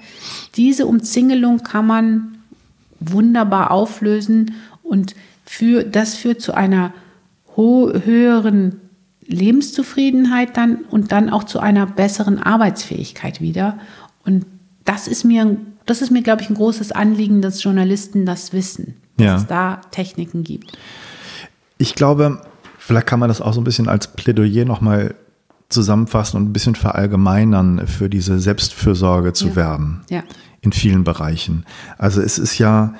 Diese 0.56 0.86
Umzingelung 0.86 1.58
kann 1.62 1.86
man 1.86 2.38
wunderbar 2.98 3.70
auflösen 3.70 4.54
und 4.82 5.14
für, 5.44 5.84
das 5.84 6.14
führt 6.14 6.40
zu 6.40 6.54
einer 6.54 6.94
höheren 7.56 8.80
Lebenszufriedenheit 9.26 10.56
dann 10.56 10.78
und 10.90 11.12
dann 11.12 11.28
auch 11.28 11.44
zu 11.44 11.60
einer 11.60 11.86
besseren 11.86 12.38
Arbeitsfähigkeit 12.38 13.42
wieder. 13.42 13.78
Und 14.24 14.46
das 14.84 15.08
ist 15.08 15.24
mir, 15.24 15.58
das 15.84 16.00
ist 16.00 16.10
mir, 16.10 16.22
glaube 16.22 16.42
ich, 16.42 16.48
ein 16.48 16.56
großes 16.56 16.92
Anliegen, 16.92 17.42
dass 17.42 17.62
Journalisten 17.62 18.24
das 18.24 18.54
wissen, 18.54 18.96
dass 19.18 19.26
ja. 19.26 19.36
es 19.36 19.46
da 19.46 19.80
Techniken 19.90 20.42
gibt. 20.42 20.78
Ich 21.78 21.94
glaube, 21.94 22.40
vielleicht 22.78 23.06
kann 23.06 23.20
man 23.20 23.28
das 23.28 23.40
auch 23.40 23.52
so 23.52 23.60
ein 23.60 23.64
bisschen 23.64 23.88
als 23.88 24.08
Plädoyer 24.08 24.64
nochmal 24.64 25.14
zusammenfassen 25.68 26.36
und 26.36 26.48
ein 26.48 26.52
bisschen 26.52 26.74
verallgemeinern, 26.74 27.86
für 27.86 28.08
diese 28.08 28.38
Selbstfürsorge 28.38 29.32
zu 29.32 29.48
ja. 29.48 29.56
werden. 29.56 30.04
Ja. 30.10 30.22
In 30.60 30.72
vielen 30.72 31.04
Bereichen. 31.04 31.66
Also 31.98 32.22
es 32.22 32.38
ist 32.38 32.58
ja, 32.58 32.94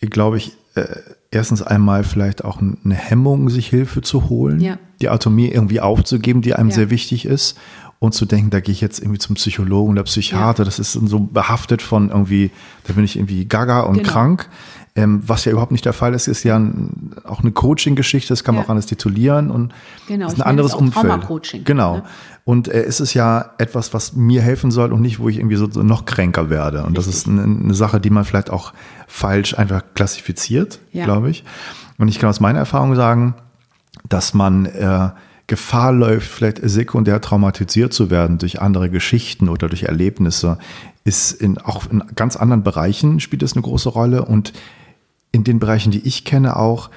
glaube 0.00 0.38
ich, 0.38 0.56
äh, 0.74 0.84
erstens 1.30 1.62
einmal 1.62 2.04
vielleicht 2.04 2.44
auch 2.44 2.60
eine 2.60 2.94
Hemmung, 2.94 3.50
sich 3.50 3.68
Hilfe 3.68 4.02
zu 4.02 4.28
holen, 4.28 4.60
ja. 4.60 4.78
die 5.00 5.08
Atomie 5.08 5.48
irgendwie 5.48 5.80
aufzugeben, 5.80 6.42
die 6.42 6.54
einem 6.54 6.70
ja. 6.70 6.76
sehr 6.76 6.90
wichtig 6.90 7.26
ist. 7.26 7.58
Und 7.98 8.14
zu 8.14 8.26
denken, 8.26 8.50
da 8.50 8.58
gehe 8.58 8.72
ich 8.72 8.80
jetzt 8.80 8.98
irgendwie 8.98 9.20
zum 9.20 9.36
Psychologen 9.36 9.92
oder 9.92 10.02
Psychiater, 10.02 10.62
ja. 10.62 10.64
das 10.64 10.80
ist 10.80 10.92
so 10.92 11.20
behaftet 11.20 11.82
von 11.82 12.08
irgendwie, 12.08 12.50
da 12.84 12.94
bin 12.94 13.04
ich 13.04 13.16
irgendwie 13.16 13.44
gaga 13.44 13.82
und 13.82 13.98
genau. 13.98 14.08
krank. 14.08 14.48
Ähm, 14.94 15.22
was 15.26 15.46
ja 15.46 15.52
überhaupt 15.52 15.72
nicht 15.72 15.86
der 15.86 15.94
Fall 15.94 16.12
ist, 16.12 16.28
ist 16.28 16.44
ja 16.44 16.58
ein, 16.58 17.14
auch 17.24 17.40
eine 17.40 17.50
Coaching-Geschichte, 17.50 18.28
das 18.28 18.44
kann 18.44 18.54
man 18.54 18.62
ja. 18.62 18.66
auch 18.66 18.70
anders 18.70 18.84
titulieren 18.84 19.50
und 19.50 19.72
genau, 20.06 20.26
ist 20.26 20.36
ein 20.36 20.42
anderes 20.42 20.74
Umfeld. 20.74 21.64
Genau. 21.64 21.96
Ne? 21.96 22.02
Und 22.44 22.68
äh, 22.68 22.84
ist 22.84 23.00
es 23.00 23.14
ja 23.14 23.52
etwas, 23.56 23.94
was 23.94 24.14
mir 24.14 24.42
helfen 24.42 24.70
soll 24.70 24.92
und 24.92 25.00
nicht, 25.00 25.18
wo 25.18 25.30
ich 25.30 25.38
irgendwie 25.38 25.56
so, 25.56 25.70
so 25.70 25.82
noch 25.82 26.04
kränker 26.04 26.50
werde. 26.50 26.84
Und 26.84 26.98
Richtig. 26.98 27.06
das 27.06 27.14
ist 27.14 27.28
eine, 27.28 27.42
eine, 27.42 27.72
Sache, 27.74 28.00
die 28.00 28.10
man 28.10 28.26
vielleicht 28.26 28.50
auch 28.50 28.74
falsch 29.06 29.56
einfach 29.56 29.82
klassifiziert, 29.94 30.80
ja. 30.92 31.04
glaube 31.04 31.30
ich. 31.30 31.44
Und 31.96 32.08
ich 32.08 32.18
kann 32.18 32.28
aus 32.28 32.40
meiner 32.40 32.58
Erfahrung 32.58 32.94
sagen, 32.94 33.34
dass 34.08 34.34
man 34.34 34.66
äh, 34.66 35.10
Gefahr 35.46 35.92
läuft, 35.92 36.28
vielleicht 36.28 36.60
sekundär 36.62 37.20
traumatisiert 37.20 37.92
zu 37.92 38.10
werden 38.10 38.38
durch 38.38 38.60
andere 38.60 38.90
Geschichten 38.90 39.48
oder 39.48 39.68
durch 39.68 39.84
Erlebnisse, 39.84 40.58
ist 41.04 41.32
in, 41.32 41.58
auch 41.58 41.90
in 41.90 42.02
ganz 42.14 42.36
anderen 42.36 42.62
Bereichen 42.62 43.20
spielt 43.20 43.42
es 43.42 43.54
eine 43.54 43.62
große 43.62 43.88
Rolle 43.88 44.24
und 44.24 44.52
in 45.32 45.44
den 45.44 45.58
Bereichen, 45.58 45.90
die 45.90 46.06
ich 46.06 46.24
kenne, 46.24 46.56
auch 46.56 46.90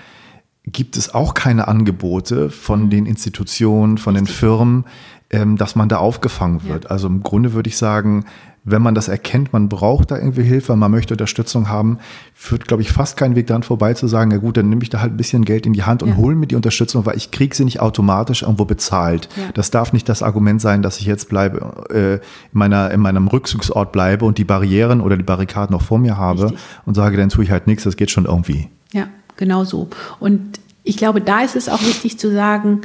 gibt 0.66 0.98
es 0.98 1.14
auch 1.14 1.34
keine 1.34 1.68
Angebote 1.68 2.50
von 2.50 2.86
mhm. 2.86 2.90
den 2.90 3.06
Institutionen, 3.06 3.98
von 3.98 4.16
den 4.16 4.28
Firmen, 4.28 4.86
ähm, 5.30 5.58
dass 5.58 5.76
man 5.76 5.90
da 5.90 5.98
aufgefangen 5.98 6.64
wird. 6.64 6.92
Also 6.92 7.08
im 7.08 7.24
Grunde 7.24 7.54
würde 7.54 7.70
ich 7.70 7.78
sagen, 7.78 8.26
wenn 8.68 8.82
man 8.82 8.96
das 8.96 9.08
erkennt, 9.08 9.54
man 9.54 9.70
braucht 9.70 10.10
da 10.10 10.18
irgendwie 10.18 10.42
Hilfe, 10.42 10.76
man 10.76 10.90
möchte 10.90 11.14
Unterstützung 11.14 11.70
haben, 11.70 12.00
führt, 12.34 12.68
glaube 12.68 12.82
ich, 12.82 12.92
fast 12.92 13.16
keinen 13.16 13.36
Weg 13.36 13.46
daran 13.46 13.62
vorbei 13.62 13.94
zu 13.94 14.08
sagen, 14.08 14.32
ja 14.32 14.38
gut, 14.38 14.58
dann 14.58 14.70
nehme 14.70 14.82
ich 14.82 14.90
da 14.90 15.02
halt 15.02 15.14
ein 15.14 15.18
bisschen 15.18 15.46
Geld 15.46 15.68
in 15.68 15.74
die 15.74 15.84
Hand 15.84 16.02
und 16.02 16.10
ja. 16.10 16.16
hole 16.18 16.36
mir 16.36 16.48
die 16.48 16.56
Unterstützung, 16.56 17.06
weil 17.06 17.16
ich 17.16 17.30
kriege 17.30 17.56
sie 17.56 17.64
nicht 17.64 17.80
automatisch 17.80 18.42
irgendwo 18.42 18.66
bezahlt. 18.66 19.30
Ja. 19.36 19.44
Das 19.54 19.70
darf 19.70 19.94
nicht 19.94 20.10
das 20.10 20.24
Argument 20.24 20.60
sein, 20.60 20.82
dass 20.82 21.00
ich 21.00 21.06
jetzt 21.06 21.30
bleibe, 21.30 21.86
äh, 21.90 22.14
in, 22.16 22.22
meiner, 22.54 22.90
in 22.90 23.02
meinem 23.02 23.28
Rückzugsort 23.28 23.92
bleibe 23.92 24.26
und 24.26 24.40
die 24.40 24.44
Barrieren 24.44 25.00
oder 25.00 25.16
die 25.16 25.24
Barrikaden 25.24 25.76
noch 25.76 25.84
vor 25.84 26.00
mir 26.00 26.18
habe 26.18 26.46
Richtig. 26.46 26.60
und 26.86 26.96
sage, 26.96 27.18
dann 27.18 27.30
tue 27.30 27.44
ich 27.44 27.52
halt 27.52 27.68
nichts, 27.68 27.84
das 27.84 27.98
geht 27.98 28.10
schon 28.10 28.26
irgendwie. 28.26 28.70
Ja, 28.94 29.08
genau 29.38 29.64
so. 29.64 29.90
Und 30.20 30.60
ich 30.84 30.98
glaube, 30.98 31.22
da 31.22 31.42
ist 31.42 31.56
es 31.56 31.70
auch 31.70 31.82
wichtig 31.82 32.18
zu 32.18 32.32
sagen, 32.32 32.82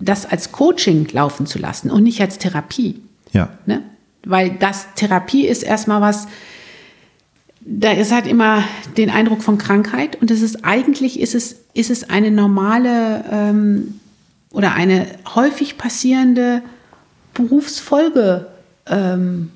das 0.00 0.26
als 0.26 0.50
Coaching 0.50 1.06
laufen 1.12 1.46
zu 1.46 1.60
lassen 1.60 1.90
und 1.90 2.02
nicht 2.02 2.20
als 2.20 2.38
Therapie. 2.38 3.00
Ja. 3.32 3.50
Ne? 3.66 3.82
Weil 4.24 4.50
das 4.50 4.88
Therapie 4.94 5.46
ist 5.46 5.62
erstmal 5.62 6.00
was, 6.00 6.28
da 7.60 7.92
ist 7.92 8.12
halt 8.12 8.26
immer 8.26 8.64
den 8.96 9.10
Eindruck 9.10 9.42
von 9.42 9.58
Krankheit 9.58 10.20
und 10.20 10.30
es 10.30 10.42
ist 10.42 10.64
eigentlich 10.64 11.20
ist 11.20 11.34
es, 11.34 11.56
ist 11.74 11.90
es 11.90 12.08
eine 12.08 12.30
normale 12.30 13.24
ähm, 13.30 14.00
oder 14.50 14.74
eine 14.74 15.06
häufig 15.34 15.78
passierende 15.78 16.62
Berufsfolge. 17.34 18.46
Ähm, 18.86 19.50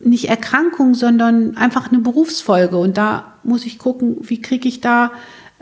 nicht 0.00 0.28
Erkrankung, 0.28 0.94
sondern 0.94 1.56
einfach 1.56 1.90
eine 1.90 1.98
Berufsfolge. 1.98 2.78
Und 2.78 2.96
da 2.96 3.32
muss 3.42 3.66
ich 3.66 3.78
gucken, 3.78 4.16
wie 4.20 4.40
kriege 4.40 4.68
ich 4.68 4.80
da 4.80 5.10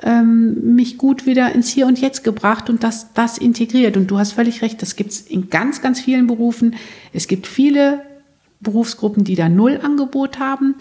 ähm, 0.02 0.74
mich 0.74 0.98
gut 0.98 1.26
wieder 1.26 1.54
ins 1.54 1.68
Hier 1.68 1.86
und 1.86 2.00
Jetzt 2.00 2.24
gebracht 2.24 2.68
und 2.68 2.82
das, 2.82 3.12
das 3.14 3.38
integriert. 3.38 3.96
Und 3.96 4.10
du 4.10 4.18
hast 4.18 4.32
völlig 4.32 4.62
recht, 4.62 4.82
das 4.82 4.96
gibt 4.96 5.10
es 5.10 5.20
in 5.22 5.48
ganz, 5.48 5.80
ganz 5.80 6.00
vielen 6.00 6.26
Berufen. 6.26 6.74
Es 7.12 7.28
gibt 7.28 7.46
viele 7.46 8.02
Berufsgruppen, 8.60 9.24
die 9.24 9.34
da 9.34 9.48
null 9.48 9.80
Angebot 9.82 10.38
haben. 10.38 10.74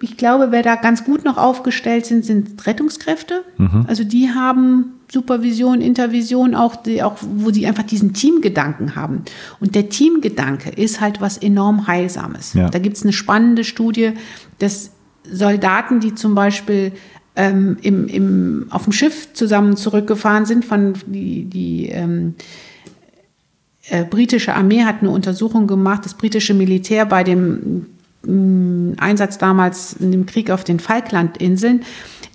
Ich 0.00 0.16
glaube, 0.16 0.48
wer 0.50 0.62
da 0.62 0.74
ganz 0.74 1.04
gut 1.04 1.24
noch 1.24 1.38
aufgestellt 1.38 2.04
sind, 2.04 2.24
sind 2.24 2.66
Rettungskräfte. 2.66 3.44
Mhm. 3.58 3.84
Also 3.86 4.04
die 4.04 4.30
haben 4.30 4.94
Supervision, 5.10 5.80
Intervision, 5.80 6.54
auch, 6.54 6.76
die, 6.76 7.02
auch 7.02 7.16
wo 7.20 7.50
sie 7.50 7.66
einfach 7.66 7.84
diesen 7.84 8.12
Teamgedanken 8.12 8.96
haben. 8.96 9.22
Und 9.60 9.74
der 9.74 9.88
Teamgedanke 9.88 10.70
ist 10.70 11.00
halt 11.00 11.20
was 11.20 11.38
enorm 11.38 11.86
Heilsames. 11.86 12.54
Ja. 12.54 12.68
Da 12.68 12.80
gibt 12.80 12.96
es 12.96 13.04
eine 13.04 13.12
spannende 13.12 13.62
Studie, 13.62 14.12
dass 14.58 14.90
Soldaten, 15.30 16.00
die 16.00 16.14
zum 16.14 16.34
Beispiel 16.34 16.92
ähm, 17.36 17.76
im, 17.82 18.06
im, 18.06 18.66
auf 18.70 18.84
dem 18.84 18.92
Schiff 18.92 19.32
zusammen 19.32 19.76
zurückgefahren 19.76 20.46
sind. 20.46 20.64
Von 20.64 20.94
die, 21.06 21.44
die 21.44 21.88
ähm, 21.88 22.34
äh, 23.88 24.04
britische 24.04 24.54
Armee 24.54 24.84
hat 24.84 24.96
eine 25.00 25.10
Untersuchung 25.10 25.66
gemacht, 25.66 26.04
das 26.04 26.14
britische 26.14 26.54
Militär 26.54 27.06
bei 27.06 27.24
dem 27.24 27.86
äh, 28.26 29.00
Einsatz 29.00 29.38
damals 29.38 29.94
in 29.94 30.12
dem 30.12 30.26
Krieg 30.26 30.50
auf 30.50 30.64
den 30.64 30.80
Falklandinseln, 30.80 31.82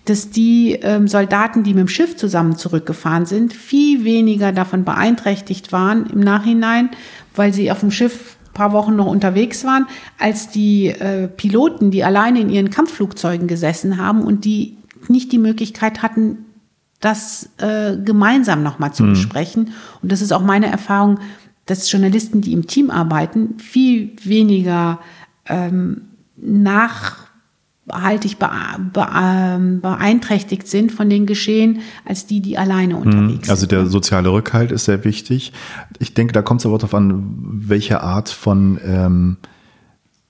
dass 0.05 0.29
die 0.29 0.73
ähm, 0.81 1.07
Soldaten, 1.07 1.63
die 1.63 1.73
mit 1.73 1.81
dem 1.81 1.87
Schiff 1.87 2.15
zusammen 2.15 2.57
zurückgefahren 2.57 3.25
sind, 3.25 3.53
viel 3.53 4.03
weniger 4.03 4.51
davon 4.51 4.83
beeinträchtigt 4.83 5.71
waren 5.71 6.07
im 6.07 6.19
Nachhinein, 6.19 6.89
weil 7.35 7.53
sie 7.53 7.71
auf 7.71 7.81
dem 7.81 7.91
Schiff 7.91 8.37
paar 8.53 8.73
Wochen 8.73 8.95
noch 8.95 9.05
unterwegs 9.05 9.63
waren, 9.63 9.87
als 10.17 10.49
die 10.49 10.87
äh, 10.87 11.27
Piloten, 11.29 11.91
die 11.91 12.03
alleine 12.03 12.41
in 12.41 12.49
ihren 12.49 12.69
Kampfflugzeugen 12.69 13.47
gesessen 13.47 13.97
haben 13.97 14.21
und 14.23 14.43
die 14.43 14.78
nicht 15.09 15.31
die 15.31 15.37
Möglichkeit 15.37 16.01
hatten, 16.01 16.45
das 16.99 17.49
äh, 17.57 17.97
gemeinsam 17.97 18.63
nochmal 18.63 18.93
zu 18.93 19.03
mhm. 19.03 19.11
besprechen. 19.11 19.73
Und 20.01 20.11
das 20.11 20.21
ist 20.21 20.31
auch 20.31 20.41
meine 20.41 20.67
Erfahrung, 20.67 21.19
dass 21.65 21.91
Journalisten, 21.91 22.41
die 22.41 22.53
im 22.53 22.67
Team 22.67 22.89
arbeiten, 22.89 23.57
viel 23.59 24.15
weniger 24.23 24.99
ähm, 25.45 26.01
nachhaltig 26.35 28.37
ähm, 28.41 29.81
beeinträchtigt 29.81 30.67
sind 30.67 30.91
von 30.91 31.09
den 31.09 31.25
Geschehen, 31.25 31.81
als 32.05 32.25
die, 32.25 32.41
die 32.41 32.57
alleine 32.57 32.95
mhm. 32.95 33.01
unterwegs 33.01 33.45
sind. 33.45 33.49
Also 33.49 33.65
der 33.65 33.85
soziale 33.85 34.31
Rückhalt 34.31 34.71
ist 34.71 34.85
sehr 34.85 35.03
wichtig. 35.05 35.53
Ich 35.99 36.13
denke, 36.13 36.33
da 36.33 36.41
kommt 36.41 36.61
es 36.61 36.65
aber 36.65 36.77
darauf 36.77 36.95
an, 36.95 37.33
welche 37.37 38.01
Art 38.01 38.29
von 38.29 38.79
ähm, 38.83 39.37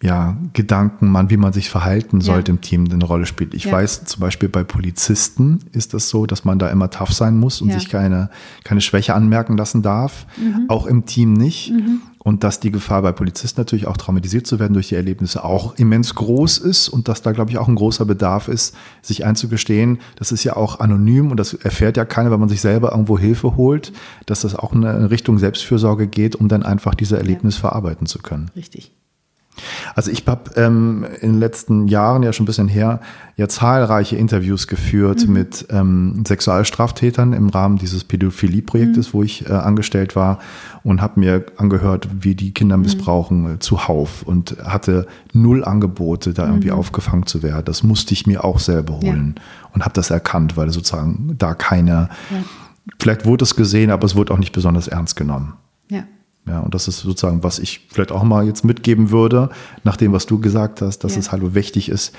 ja, 0.01 0.37
Gedanken 0.53 1.09
man, 1.09 1.29
wie 1.29 1.35
man 1.35 1.51
sich 1.51 1.69
verhalten 1.69 2.21
sollte 2.21 2.51
ja. 2.51 2.55
im 2.55 2.61
Team 2.61 2.87
eine 2.89 3.03
Rolle 3.03 3.25
spielt. 3.25 3.53
Ich 3.53 3.65
ja. 3.65 3.73
weiß 3.73 4.05
zum 4.05 4.21
Beispiel 4.21 4.47
bei 4.47 4.63
Polizisten 4.63 5.59
ist 5.73 5.93
das 5.93 6.07
so, 6.07 6.25
dass 6.25 6.45
man 6.45 6.57
da 6.57 6.69
immer 6.69 6.89
tough 6.89 7.11
sein 7.11 7.37
muss 7.37 7.61
und 7.61 7.69
ja. 7.69 7.79
sich 7.79 7.89
keine, 7.89 8.29
keine 8.63 8.79
Schwäche 8.79 9.13
anmerken 9.13 9.57
lassen 9.57 9.81
darf. 9.81 10.25
Mhm. 10.37 10.65
Auch 10.69 10.85
im 10.85 11.05
Team 11.05 11.33
nicht. 11.33 11.71
Mhm. 11.71 12.01
Und 12.17 12.43
dass 12.43 12.59
die 12.61 12.71
Gefahr 12.71 13.01
bei 13.01 13.11
Polizisten 13.11 13.59
natürlich 13.59 13.87
auch 13.87 13.97
traumatisiert 13.97 14.45
zu 14.45 14.59
werden 14.59 14.73
durch 14.73 14.89
die 14.89 14.95
Erlebnisse 14.95 15.43
auch 15.43 15.75
immens 15.75 16.15
groß 16.15 16.59
ist 16.59 16.87
und 16.87 17.07
dass 17.07 17.21
da, 17.21 17.31
glaube 17.31 17.51
ich, 17.51 17.57
auch 17.57 17.67
ein 17.67 17.75
großer 17.75 18.05
Bedarf 18.05 18.47
ist, 18.47 18.75
sich 19.01 19.25
einzugestehen. 19.25 19.99
Das 20.15 20.31
ist 20.31 20.43
ja 20.43 20.55
auch 20.55 20.79
anonym 20.79 21.31
und 21.31 21.37
das 21.37 21.53
erfährt 21.53 21.97
ja 21.97 22.05
keiner, 22.05 22.29
wenn 22.31 22.39
man 22.39 22.49
sich 22.49 22.61
selber 22.61 22.91
irgendwo 22.91 23.17
Hilfe 23.17 23.57
holt, 23.57 23.93
dass 24.25 24.41
das 24.41 24.55
auch 24.55 24.73
in 24.73 24.83
Richtung 24.83 25.39
Selbstfürsorge 25.39 26.07
geht, 26.07 26.35
um 26.35 26.47
dann 26.47 26.63
einfach 26.63 26.93
diese 26.93 27.17
Erlebnis 27.17 27.57
verarbeiten 27.57 28.05
zu 28.05 28.19
können. 28.19 28.51
Richtig. 28.55 28.91
Also 29.95 30.11
ich 30.11 30.25
habe 30.27 30.51
ähm, 30.55 31.05
in 31.21 31.33
den 31.33 31.39
letzten 31.39 31.87
Jahren, 31.87 32.23
ja 32.23 32.33
schon 32.33 32.43
ein 32.43 32.47
bisschen 32.47 32.67
her, 32.67 32.99
ja 33.37 33.47
zahlreiche 33.47 34.17
Interviews 34.17 34.67
geführt 34.67 35.25
mhm. 35.25 35.33
mit 35.33 35.65
ähm, 35.69 36.23
Sexualstraftätern 36.27 37.33
im 37.33 37.49
Rahmen 37.49 37.77
dieses 37.77 38.03
Pädophilie-Projektes, 38.03 39.09
mhm. 39.09 39.13
wo 39.13 39.23
ich 39.23 39.49
äh, 39.49 39.53
angestellt 39.53 40.15
war 40.15 40.39
und 40.83 41.01
habe 41.01 41.19
mir 41.19 41.45
angehört, 41.57 42.09
wie 42.19 42.35
die 42.35 42.53
Kinder 42.53 42.77
mhm. 42.77 42.83
missbrauchen 42.83 43.55
äh, 43.55 43.59
zuhauf 43.59 44.23
und 44.23 44.57
hatte 44.63 45.07
null 45.33 45.63
Angebote, 45.63 46.33
da 46.33 46.47
irgendwie 46.47 46.71
mhm. 46.71 46.77
aufgefangen 46.77 47.25
zu 47.25 47.41
werden. 47.41 47.65
Das 47.65 47.83
musste 47.83 48.13
ich 48.13 48.27
mir 48.27 48.43
auch 48.43 48.59
selber 48.59 48.95
holen 48.95 49.35
ja. 49.37 49.69
und 49.73 49.83
habe 49.83 49.93
das 49.93 50.09
erkannt, 50.09 50.57
weil 50.57 50.69
sozusagen 50.69 51.35
da 51.37 51.53
keine, 51.53 52.09
ja. 52.29 52.37
vielleicht 52.99 53.25
wurde 53.25 53.43
es 53.43 53.55
gesehen, 53.55 53.91
aber 53.91 54.05
es 54.05 54.15
wurde 54.15 54.33
auch 54.33 54.39
nicht 54.39 54.51
besonders 54.51 54.87
ernst 54.87 55.15
genommen. 55.15 55.53
Ja. 56.49 56.59
Und 56.61 56.73
das 56.73 56.87
ist 56.87 56.99
sozusagen, 56.99 57.43
was 57.43 57.59
ich 57.59 57.87
vielleicht 57.89 58.11
auch 58.11 58.23
mal 58.23 58.45
jetzt 58.45 58.65
mitgeben 58.65 59.11
würde, 59.11 59.49
nach 59.83 59.97
dem, 59.97 60.11
was 60.11 60.25
du 60.25 60.39
gesagt 60.39 60.81
hast, 60.81 60.99
dass 61.03 61.13
ja. 61.13 61.19
es 61.19 61.31
halt 61.31 61.53
wichtig 61.53 61.89
ist, 61.89 62.13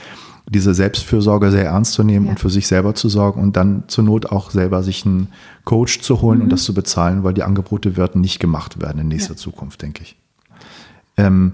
diese 0.49 0.75
Selbstfürsorge 0.75 1.51
sehr 1.51 1.67
ernst 1.67 1.93
zu 1.93 2.03
nehmen 2.03 2.27
ja. 2.27 2.33
und 2.33 2.41
für 2.41 2.51
sich 2.51 2.67
selber 2.67 2.95
zu 2.95 3.09
sorgen 3.09 3.41
und 3.41 3.57
dann 3.57 3.85
zur 3.89 4.05
Not 4.05 4.27
auch 4.27 4.51
selber 4.51 4.83
sich 4.83 5.05
einen 5.05 5.29
Coach 5.65 6.01
zu 6.01 6.23
holen 6.23 6.39
mhm. 6.39 6.45
und 6.45 6.51
das 6.51 6.65
zu 6.65 6.75
bezahlen, 6.75 7.25
weil 7.25 7.35
die 7.35 7.43
Angebote 7.43 7.97
werden 7.97 8.21
nicht 8.21 8.41
gemacht 8.41 8.81
werden 8.81 9.01
in 9.01 9.09
nächster 9.09 9.35
ja. 9.35 9.37
Zukunft, 9.37 9.83
denke 9.83 10.03
ich. 10.03 10.17
Ähm, 11.17 11.53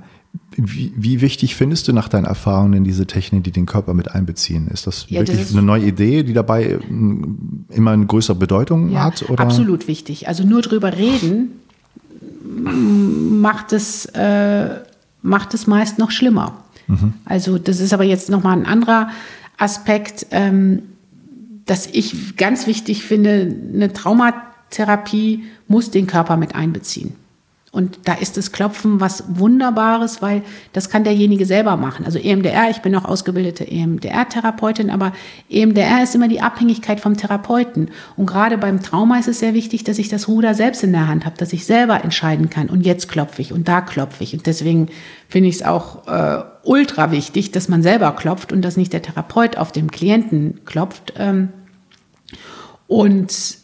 wie, 0.56 0.92
wie, 0.96 1.20
wichtig 1.20 1.54
findest 1.54 1.88
du 1.88 1.92
nach 1.92 2.08
deinen 2.08 2.24
Erfahrungen 2.24 2.84
diese 2.84 3.06
Technik, 3.06 3.44
die 3.44 3.52
den 3.52 3.66
Körper 3.66 3.94
mit 3.94 4.14
einbeziehen? 4.14 4.68
Ist 4.68 4.86
das 4.86 5.06
ja, 5.08 5.20
wirklich 5.20 5.38
das 5.38 5.50
ist 5.50 5.56
eine 5.56 5.66
neue 5.66 5.84
Idee, 5.84 6.22
die 6.22 6.32
dabei 6.32 6.78
hm, 6.78 7.66
immer 7.70 7.92
eine 7.92 8.06
größere 8.06 8.36
Bedeutung 8.36 8.90
ja, 8.90 9.04
hat? 9.04 9.28
Oder? 9.28 9.42
Absolut 9.42 9.88
wichtig. 9.88 10.28
Also 10.28 10.44
nur 10.44 10.62
drüber 10.62 10.96
reden 10.96 11.60
macht 12.56 13.72
es, 13.72 14.06
äh, 14.06 14.80
macht 15.22 15.54
es 15.54 15.66
meist 15.66 15.98
noch 15.98 16.10
schlimmer. 16.10 16.64
Mhm. 16.86 17.14
Also 17.24 17.58
das 17.58 17.80
ist 17.80 17.92
aber 17.92 18.04
jetzt 18.04 18.30
nochmal 18.30 18.56
ein 18.56 18.66
anderer 18.66 19.10
Aspekt, 19.58 20.26
ähm, 20.30 20.82
dass 21.64 21.86
ich 21.86 22.36
ganz 22.36 22.66
wichtig 22.66 23.04
finde, 23.04 23.54
eine 23.74 23.92
Traumatherapie 23.92 25.44
muss 25.68 25.90
den 25.90 26.06
Körper 26.06 26.36
mit 26.36 26.54
einbeziehen. 26.54 27.14
Und 27.76 27.98
da 28.04 28.14
ist 28.14 28.38
das 28.38 28.52
Klopfen 28.52 29.00
was 29.00 29.24
Wunderbares, 29.28 30.22
weil 30.22 30.40
das 30.72 30.88
kann 30.88 31.04
derjenige 31.04 31.44
selber 31.44 31.76
machen. 31.76 32.06
Also 32.06 32.18
EMDR, 32.18 32.70
ich 32.70 32.78
bin 32.78 32.96
auch 32.96 33.04
ausgebildete 33.04 33.70
EMDR-Therapeutin, 33.70 34.88
aber 34.88 35.12
EMDR 35.50 36.02
ist 36.02 36.14
immer 36.14 36.28
die 36.28 36.40
Abhängigkeit 36.40 37.00
vom 37.00 37.18
Therapeuten. 37.18 37.90
Und 38.16 38.24
gerade 38.24 38.56
beim 38.56 38.82
Trauma 38.82 39.18
ist 39.18 39.28
es 39.28 39.40
sehr 39.40 39.52
wichtig, 39.52 39.84
dass 39.84 39.98
ich 39.98 40.08
das 40.08 40.26
Ruder 40.26 40.54
selbst 40.54 40.84
in 40.84 40.92
der 40.92 41.06
Hand 41.06 41.26
habe, 41.26 41.36
dass 41.36 41.52
ich 41.52 41.66
selber 41.66 42.02
entscheiden 42.02 42.48
kann. 42.48 42.70
Und 42.70 42.86
jetzt 42.86 43.10
klopfe 43.10 43.42
ich 43.42 43.52
und 43.52 43.68
da 43.68 43.82
klopfe 43.82 44.24
ich. 44.24 44.32
Und 44.32 44.46
deswegen 44.46 44.88
finde 45.28 45.50
ich 45.50 45.56
es 45.56 45.62
auch 45.62 46.08
äh, 46.08 46.44
ultra 46.62 47.10
wichtig, 47.10 47.52
dass 47.52 47.68
man 47.68 47.82
selber 47.82 48.12
klopft 48.12 48.54
und 48.54 48.62
dass 48.62 48.78
nicht 48.78 48.94
der 48.94 49.02
Therapeut 49.02 49.58
auf 49.58 49.70
dem 49.70 49.90
Klienten 49.90 50.64
klopft. 50.64 51.12
Ähm, 51.18 51.50
und 52.86 53.58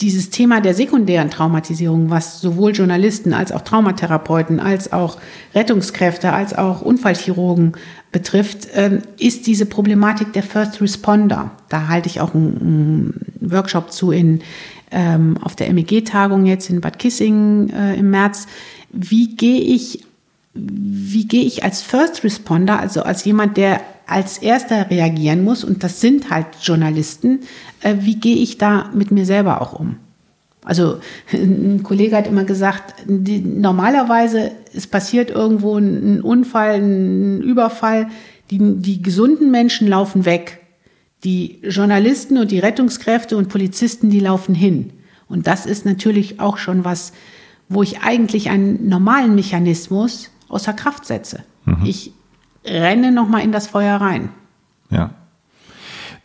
dieses 0.00 0.28
Thema 0.28 0.60
der 0.60 0.74
sekundären 0.74 1.30
Traumatisierung, 1.30 2.10
was 2.10 2.40
sowohl 2.40 2.72
Journalisten 2.72 3.32
als 3.32 3.50
auch 3.50 3.62
Traumatherapeuten, 3.62 4.60
als 4.60 4.92
auch 4.92 5.18
Rettungskräfte, 5.54 6.32
als 6.34 6.56
auch 6.56 6.82
Unfallchirurgen 6.82 7.72
betrifft, 8.12 8.68
ähm, 8.74 9.02
ist 9.18 9.46
diese 9.46 9.64
Problematik 9.64 10.34
der 10.34 10.42
First 10.42 10.82
Responder. 10.82 11.52
Da 11.70 11.88
halte 11.88 12.08
ich 12.08 12.20
auch 12.20 12.34
einen, 12.34 13.14
Workshop 13.40 13.90
zu 13.90 14.10
in, 14.10 14.42
ähm, 14.90 15.38
auf 15.42 15.56
der 15.56 15.72
MEG-Tagung 15.72 16.44
jetzt 16.46 16.68
in 16.68 16.80
Bad 16.80 16.98
Kissingen 16.98 17.70
äh, 17.70 17.94
im 17.94 18.10
März. 18.10 18.48
Wie 18.90 19.34
gehe 19.34 19.60
ich, 19.60 20.04
wie 20.52 21.26
gehe 21.26 21.44
ich 21.44 21.64
als 21.64 21.82
First 21.82 22.22
Responder, 22.22 22.80
also 22.80 23.02
als 23.02 23.24
jemand, 23.24 23.56
der 23.56 23.80
als 24.06 24.38
erster 24.38 24.90
reagieren 24.90 25.44
muss, 25.44 25.64
und 25.64 25.82
das 25.82 26.00
sind 26.00 26.30
halt 26.30 26.46
Journalisten, 26.62 27.40
äh, 27.80 27.96
wie 28.00 28.16
gehe 28.16 28.36
ich 28.36 28.58
da 28.58 28.90
mit 28.94 29.10
mir 29.10 29.26
selber 29.26 29.60
auch 29.60 29.78
um? 29.78 29.96
Also 30.64 30.98
ein 31.32 31.84
Kollege 31.84 32.16
hat 32.16 32.26
immer 32.26 32.44
gesagt, 32.44 32.94
die, 33.06 33.40
normalerweise 33.40 34.50
es 34.74 34.88
passiert 34.88 35.30
irgendwo 35.30 35.76
ein, 35.76 36.20
Unfall, 36.20 36.80
ein 36.80 37.40
Überfall, 37.40 38.08
die, 38.50 38.58
die 38.58 39.00
gesunden 39.00 39.52
Menschen 39.52 39.86
laufen 39.86 40.24
weg. 40.24 40.60
Die 41.22 41.60
Journalisten 41.62 42.36
und 42.36 42.50
die 42.50 42.58
Rettungskräfte 42.58 43.36
und 43.36 43.48
Polizisten, 43.48 44.10
die 44.10 44.20
laufen 44.20 44.56
hin. 44.56 44.90
Und 45.28 45.46
das 45.46 45.66
ist 45.66 45.86
natürlich 45.86 46.40
auch 46.40 46.58
schon 46.58 46.84
was, 46.84 47.12
wo 47.68 47.82
ich 47.82 48.00
eigentlich 48.00 48.50
einen 48.50 48.88
normalen 48.88 49.36
Mechanismus 49.36 50.30
außer 50.48 50.72
Kraft 50.72 51.06
setze. 51.06 51.44
Mhm. 51.64 51.84
Ich 51.84 52.12
renne 52.66 53.12
nochmal 53.12 53.42
in 53.42 53.52
das 53.52 53.66
Feuer 53.66 54.00
rein. 54.00 54.30
Ja. 54.90 55.10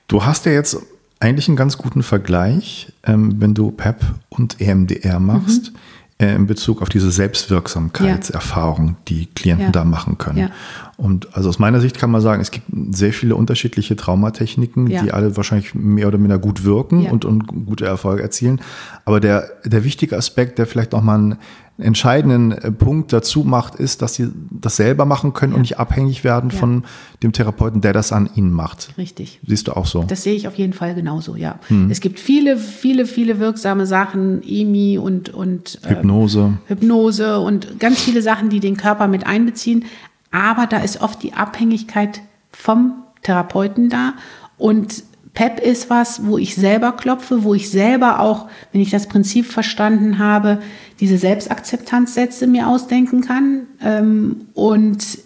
Du 0.08 0.26
hast 0.26 0.46
ja 0.46 0.52
jetzt 0.52 0.78
eigentlich 1.20 1.48
einen 1.48 1.58
ganz 1.58 1.78
guten 1.78 2.04
Vergleich, 2.04 2.92
ähm, 3.04 3.40
wenn 3.40 3.54
du 3.54 3.72
PEP 3.72 4.02
und 4.30 4.60
EMDR 4.60 5.20
machst. 5.20 5.72
Mhm 5.72 5.78
äh, 6.22 6.36
in 6.36 6.46
Bezug 6.46 6.82
auf 6.82 6.90
diese 6.90 7.12
Selbstwirksamkeitserfahrung, 7.12 8.88
ja. 8.88 8.96
die 9.08 9.26
Klienten 9.26 9.68
ja. 9.68 9.72
da 9.72 9.84
machen 9.84 10.18
können. 10.20 10.38
Ja. 10.38 10.50
Und 10.96 11.36
also 11.36 11.50
aus 11.50 11.58
meiner 11.58 11.82
Sicht 11.82 11.98
kann 11.98 12.12
man 12.12 12.22
sagen, 12.22 12.42
es 12.42 12.52
gibt 12.52 12.68
sehr 12.92 13.12
viele 13.12 13.36
unterschiedliche 13.36 13.96
Traumatechniken, 13.96 14.86
die 14.86 15.12
alle 15.12 15.36
wahrscheinlich 15.36 15.74
mehr 15.74 16.08
oder 16.08 16.20
minder 16.20 16.38
gut 16.38 16.64
wirken 16.64 17.08
und, 17.08 17.26
und 17.26 17.48
gute 17.48 17.86
Erfolge 17.86 18.22
erzielen. 18.22 18.62
Aber 19.04 19.20
der, 19.20 19.50
der 19.66 19.84
wichtige 19.84 20.16
Aspekt, 20.16 20.60
der 20.60 20.68
vielleicht 20.68 20.92
noch 20.92 21.02
mal 21.02 21.18
ein 21.18 21.38
entscheidenden 21.82 22.52
äh, 22.52 22.72
Punkt 22.72 23.12
dazu 23.14 23.44
macht, 23.44 23.76
ist, 23.76 24.02
dass 24.02 24.16
sie 24.16 24.30
das 24.50 24.76
selber 24.76 25.06
machen 25.06 25.34
können 25.34 25.54
ja. 25.54 25.56
und 25.56 25.62
nicht 25.62 25.80
abhängig 25.80 26.24
werden 26.24 26.50
ja. 26.52 26.58
von 26.58 26.84
dem 27.24 27.34
Therapeuten, 27.34 27.82
der 27.82 27.94
das 27.94 28.12
an 28.12 28.30
ihnen 28.36 28.52
macht. 28.52 28.90
Richtig. 28.98 29.40
Siehst 29.46 29.68
du 29.68 29.74
auch 29.74 29.86
so? 29.86 30.04
Das 30.04 30.24
sehe 30.24 30.36
ich 30.36 30.48
auf 30.48 30.56
jeden 30.56 30.74
Fall 30.74 30.96
genauso, 30.96 31.36
ja. 31.36 31.60
Hm. 31.68 31.90
Es 31.92 32.00
gibt 32.02 32.20
viele, 32.20 32.58
viele, 32.58 33.06
viele 33.06 33.40
wirksame 33.40 33.86
Sachen, 33.86 34.42
EMI 34.44 34.98
und, 34.98 35.30
und 35.30 35.80
äh, 35.84 35.90
Hypnose. 35.90 36.54
Hypnose 36.68 37.40
und 37.40 37.80
ganz 37.80 38.02
viele 38.02 38.22
Sachen, 38.22 38.50
die 38.50 38.60
den 38.60 38.78
Körper 38.78 39.08
mit 39.08 39.26
einbeziehen. 39.26 39.86
Aber 40.32 40.68
da 40.68 40.78
ist 40.78 41.02
oft 41.02 41.22
die 41.24 41.34
Abhängigkeit 41.34 42.22
vom 42.52 42.94
Therapeuten 43.24 43.90
da 43.90 44.14
und 44.58 45.04
PEP 45.34 45.60
ist 45.60 45.90
was, 45.90 46.26
wo 46.26 46.38
ich 46.38 46.56
selber 46.56 46.92
klopfe, 46.92 47.44
wo 47.44 47.54
ich 47.54 47.70
selber 47.70 48.20
auch, 48.20 48.48
wenn 48.72 48.82
ich 48.82 48.90
das 48.90 49.08
Prinzip 49.08 49.46
verstanden 49.46 50.20
habe, 50.20 50.62
diese 51.00 51.18
Selbstakzeptanzsätze 51.18 52.48
mir 52.48 52.68
ausdenken 52.68 53.22
kann. 53.22 53.68
Ähm, 53.82 54.48
und 54.54 55.20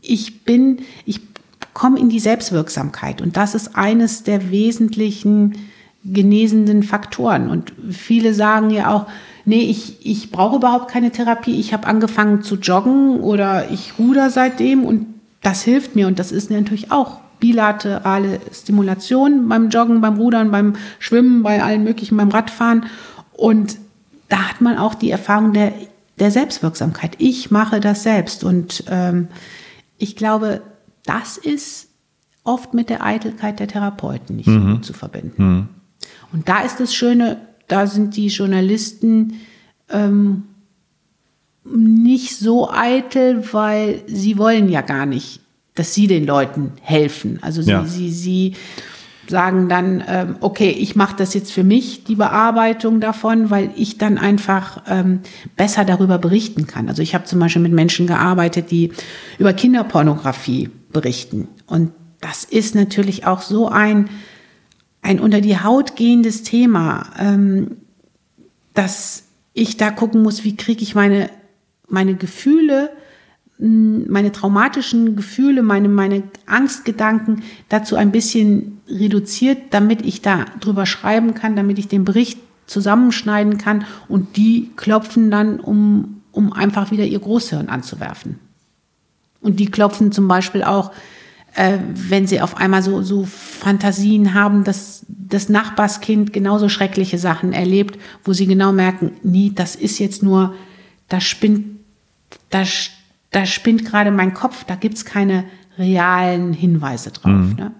ich 0.00 0.44
bin, 0.44 0.78
ich 1.04 1.20
komme 1.74 1.98
in 1.98 2.08
die 2.08 2.20
Selbstwirksamkeit. 2.20 3.20
Und 3.20 3.36
das 3.36 3.54
ist 3.54 3.76
eines 3.76 4.22
der 4.22 4.50
wesentlichen 4.50 5.54
genesenden 6.04 6.82
Faktoren. 6.82 7.50
Und 7.50 7.72
viele 7.90 8.34
sagen 8.34 8.70
ja 8.70 8.92
auch, 8.94 9.06
nee, 9.44 9.62
ich, 9.62 10.06
ich 10.06 10.30
brauche 10.30 10.56
überhaupt 10.56 10.90
keine 10.90 11.10
Therapie. 11.10 11.58
Ich 11.58 11.72
habe 11.72 11.86
angefangen 11.86 12.42
zu 12.42 12.56
joggen 12.56 13.20
oder 13.20 13.70
ich 13.70 13.98
ruder 13.98 14.30
seitdem 14.30 14.84
und 14.84 15.06
das 15.42 15.62
hilft 15.62 15.96
mir. 15.96 16.06
Und 16.06 16.18
das 16.18 16.32
ist 16.32 16.50
natürlich 16.50 16.92
auch 16.92 17.18
bilaterale 17.40 18.40
Stimulation 18.52 19.48
beim 19.48 19.70
Joggen, 19.70 20.00
beim 20.00 20.16
Rudern, 20.16 20.50
beim 20.50 20.74
Schwimmen, 20.98 21.42
bei 21.42 21.62
allen 21.62 21.84
möglichen, 21.84 22.16
beim 22.16 22.30
Radfahren. 22.30 22.86
Und 23.32 23.78
da 24.28 24.48
hat 24.48 24.60
man 24.60 24.76
auch 24.78 24.94
die 24.94 25.10
Erfahrung 25.10 25.52
der, 25.52 25.72
der 26.18 26.30
Selbstwirksamkeit. 26.30 27.16
Ich 27.18 27.50
mache 27.50 27.80
das 27.80 28.02
selbst. 28.02 28.44
Und 28.44 28.84
ähm, 28.88 29.28
ich 29.96 30.16
glaube, 30.16 30.62
das 31.04 31.36
ist 31.36 31.88
oft 32.44 32.74
mit 32.74 32.90
der 32.90 33.04
Eitelkeit 33.04 33.60
der 33.60 33.68
Therapeuten 33.68 34.36
nicht 34.36 34.48
mhm. 34.48 34.62
so 34.62 34.74
gut 34.74 34.84
zu 34.84 34.92
verbinden. 34.92 35.42
Mhm. 35.42 35.68
Und 36.32 36.48
da 36.48 36.60
ist 36.60 36.80
das 36.80 36.94
Schöne, 36.94 37.40
da 37.68 37.86
sind 37.86 38.16
die 38.16 38.28
Journalisten 38.28 39.40
ähm, 39.90 40.44
nicht 41.64 42.36
so 42.36 42.70
eitel, 42.70 43.52
weil 43.52 44.02
sie 44.06 44.38
wollen 44.38 44.68
ja 44.68 44.80
gar 44.80 45.06
nicht 45.06 45.40
dass 45.78 45.94
sie 45.94 46.06
den 46.06 46.26
Leuten 46.26 46.72
helfen. 46.82 47.38
Also 47.42 47.62
sie, 47.62 47.70
ja. 47.70 47.84
sie, 47.84 48.10
sie 48.10 48.54
sagen 49.28 49.68
dann, 49.68 50.02
ähm, 50.08 50.36
okay, 50.40 50.70
ich 50.70 50.96
mache 50.96 51.16
das 51.16 51.34
jetzt 51.34 51.52
für 51.52 51.64
mich, 51.64 52.04
die 52.04 52.16
Bearbeitung 52.16 53.00
davon, 53.00 53.50
weil 53.50 53.70
ich 53.76 53.98
dann 53.98 54.18
einfach 54.18 54.82
ähm, 54.88 55.20
besser 55.56 55.84
darüber 55.84 56.18
berichten 56.18 56.66
kann. 56.66 56.88
Also 56.88 57.02
ich 57.02 57.14
habe 57.14 57.24
zum 57.24 57.38
Beispiel 57.38 57.62
mit 57.62 57.72
Menschen 57.72 58.06
gearbeitet, 58.06 58.70
die 58.70 58.92
über 59.38 59.52
Kinderpornografie 59.52 60.70
berichten. 60.92 61.48
Und 61.66 61.92
das 62.20 62.44
ist 62.44 62.74
natürlich 62.74 63.26
auch 63.26 63.42
so 63.42 63.68
ein, 63.68 64.08
ein 65.02 65.20
unter 65.20 65.40
die 65.40 65.60
Haut 65.60 65.94
gehendes 65.94 66.42
Thema, 66.42 67.10
ähm, 67.18 67.76
dass 68.74 69.24
ich 69.52 69.76
da 69.76 69.90
gucken 69.90 70.22
muss, 70.22 70.44
wie 70.44 70.56
kriege 70.56 70.82
ich 70.82 70.94
meine, 70.94 71.30
meine 71.88 72.14
Gefühle 72.14 72.90
meine 73.58 74.30
traumatischen 74.30 75.16
Gefühle, 75.16 75.62
meine, 75.62 75.88
meine 75.88 76.22
Angstgedanken 76.46 77.42
dazu 77.68 77.96
ein 77.96 78.12
bisschen 78.12 78.80
reduziert, 78.88 79.58
damit 79.70 80.02
ich 80.02 80.22
da 80.22 80.44
drüber 80.60 80.86
schreiben 80.86 81.34
kann, 81.34 81.56
damit 81.56 81.78
ich 81.78 81.88
den 81.88 82.04
Bericht 82.04 82.38
zusammenschneiden 82.66 83.58
kann 83.58 83.84
und 84.08 84.36
die 84.36 84.70
klopfen 84.76 85.30
dann, 85.30 85.58
um, 85.58 86.22
um 86.30 86.52
einfach 86.52 86.90
wieder 86.92 87.04
ihr 87.04 87.18
Großhirn 87.18 87.68
anzuwerfen. 87.68 88.38
Und 89.40 89.58
die 89.58 89.70
klopfen 89.70 90.12
zum 90.12 90.28
Beispiel 90.28 90.62
auch, 90.62 90.92
äh, 91.54 91.78
wenn 91.92 92.26
sie 92.26 92.40
auf 92.40 92.56
einmal 92.56 92.82
so, 92.82 93.02
so 93.02 93.24
Fantasien 93.24 94.34
haben, 94.34 94.64
dass 94.64 95.04
das 95.08 95.48
Nachbarskind 95.48 96.32
genauso 96.32 96.68
schreckliche 96.68 97.18
Sachen 97.18 97.52
erlebt, 97.52 97.98
wo 98.24 98.32
sie 98.32 98.46
genau 98.46 98.72
merken, 98.72 99.12
nie, 99.22 99.52
das 99.52 99.74
ist 99.74 99.98
jetzt 99.98 100.22
nur, 100.22 100.54
da 101.08 101.20
spinnt, 101.20 101.66
da 102.50 102.64
da 103.30 103.46
spinnt 103.46 103.84
gerade 103.84 104.10
mein 104.10 104.34
Kopf, 104.34 104.64
da 104.64 104.74
gibt 104.74 104.96
es 104.96 105.04
keine 105.04 105.44
realen 105.78 106.52
Hinweise 106.52 107.10
drauf. 107.10 107.32
Mhm. 107.32 107.54
Ne? 107.56 107.72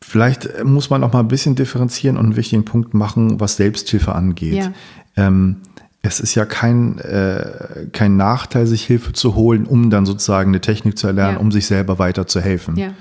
Vielleicht 0.00 0.64
muss 0.64 0.88
man 0.88 1.02
auch 1.02 1.12
mal 1.12 1.20
ein 1.20 1.28
bisschen 1.28 1.56
differenzieren 1.56 2.16
und 2.16 2.26
einen 2.26 2.36
wichtigen 2.36 2.64
Punkt 2.64 2.94
machen, 2.94 3.40
was 3.40 3.56
Selbsthilfe 3.56 4.14
angeht. 4.14 4.54
Ja. 4.54 4.72
Ähm, 5.16 5.56
es 6.02 6.20
ist 6.20 6.34
ja 6.36 6.44
kein, 6.44 6.98
äh, 6.98 7.88
kein 7.92 8.16
Nachteil, 8.16 8.66
sich 8.66 8.84
Hilfe 8.84 9.12
zu 9.12 9.34
holen, 9.34 9.66
um 9.66 9.90
dann 9.90 10.06
sozusagen 10.06 10.50
eine 10.50 10.60
Technik 10.60 10.96
zu 10.96 11.08
erlernen, 11.08 11.34
ja. 11.34 11.40
um 11.40 11.50
sich 11.50 11.66
selber 11.66 11.98
weiter 11.98 12.26
zu 12.28 12.40
helfen. 12.40 12.76
Ja. 12.76 12.92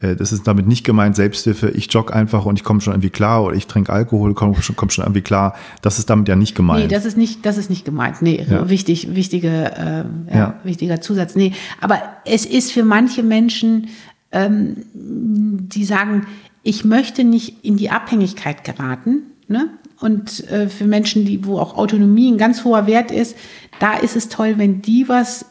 Äh, 0.00 0.16
das 0.16 0.32
ist 0.32 0.46
damit 0.46 0.66
nicht 0.66 0.84
gemeint, 0.84 1.16
Selbsthilfe, 1.16 1.70
ich 1.70 1.92
jogge 1.92 2.12
einfach 2.14 2.44
und 2.44 2.58
ich 2.58 2.64
komme 2.64 2.80
schon 2.80 2.92
irgendwie 2.92 3.10
klar 3.10 3.44
oder 3.44 3.56
ich 3.56 3.66
trinke 3.66 3.92
Alkohol, 3.92 4.34
komme 4.34 4.60
schon, 4.62 4.76
komm 4.76 4.90
schon 4.90 5.04
irgendwie 5.04 5.22
klar. 5.22 5.54
Das 5.82 5.98
ist 5.98 6.10
damit 6.10 6.28
ja 6.28 6.36
nicht 6.36 6.54
gemeint. 6.54 6.88
Nee, 6.88 6.94
das 6.94 7.04
ist 7.04 7.16
nicht, 7.16 7.44
das 7.44 7.58
ist 7.58 7.70
nicht 7.70 7.84
gemeint. 7.84 8.22
Nee, 8.22 8.46
ja. 8.48 8.68
wichtig, 8.68 9.14
wichtige, 9.14 9.48
äh, 9.48 10.04
ja, 10.32 10.38
ja. 10.38 10.60
wichtiger 10.64 11.00
Zusatz. 11.00 11.34
Nee, 11.34 11.52
aber 11.80 12.00
es 12.24 12.46
ist 12.46 12.72
für 12.72 12.84
manche 12.84 13.22
Menschen, 13.22 13.88
ähm, 14.32 14.76
die 14.94 15.84
sagen, 15.84 16.26
ich 16.62 16.84
möchte 16.84 17.24
nicht 17.24 17.64
in 17.64 17.76
die 17.76 17.90
Abhängigkeit 17.90 18.64
geraten. 18.64 19.22
Ne? 19.46 19.70
Und 20.00 20.48
äh, 20.50 20.68
für 20.68 20.84
Menschen, 20.84 21.24
die, 21.24 21.44
wo 21.44 21.58
auch 21.58 21.76
Autonomie 21.76 22.30
ein 22.30 22.38
ganz 22.38 22.64
hoher 22.64 22.86
Wert 22.86 23.10
ist, 23.10 23.36
da 23.80 23.94
ist 23.94 24.16
es 24.16 24.28
toll, 24.28 24.54
wenn 24.56 24.82
die 24.82 25.08
was 25.08 25.46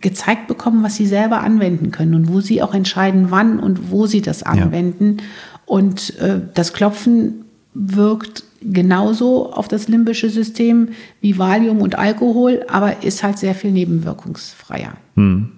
gezeigt 0.00 0.46
bekommen, 0.46 0.82
was 0.82 0.96
sie 0.96 1.06
selber 1.06 1.40
anwenden 1.40 1.90
können 1.90 2.14
und 2.14 2.28
wo 2.28 2.40
sie 2.40 2.62
auch 2.62 2.74
entscheiden, 2.74 3.26
wann 3.30 3.58
und 3.58 3.90
wo 3.90 4.06
sie 4.06 4.20
das 4.20 4.42
anwenden. 4.42 5.18
Ja. 5.18 5.24
Und 5.66 6.18
äh, 6.18 6.40
das 6.54 6.72
Klopfen 6.72 7.44
wirkt 7.74 8.44
genauso 8.62 9.52
auf 9.52 9.68
das 9.68 9.88
limbische 9.88 10.28
System 10.30 10.90
wie 11.20 11.38
Valium 11.38 11.80
und 11.80 11.98
Alkohol, 11.98 12.64
aber 12.68 13.02
ist 13.02 13.22
halt 13.22 13.38
sehr 13.38 13.54
viel 13.54 13.72
nebenwirkungsfreier. 13.72 14.92
Hm. 15.14 15.52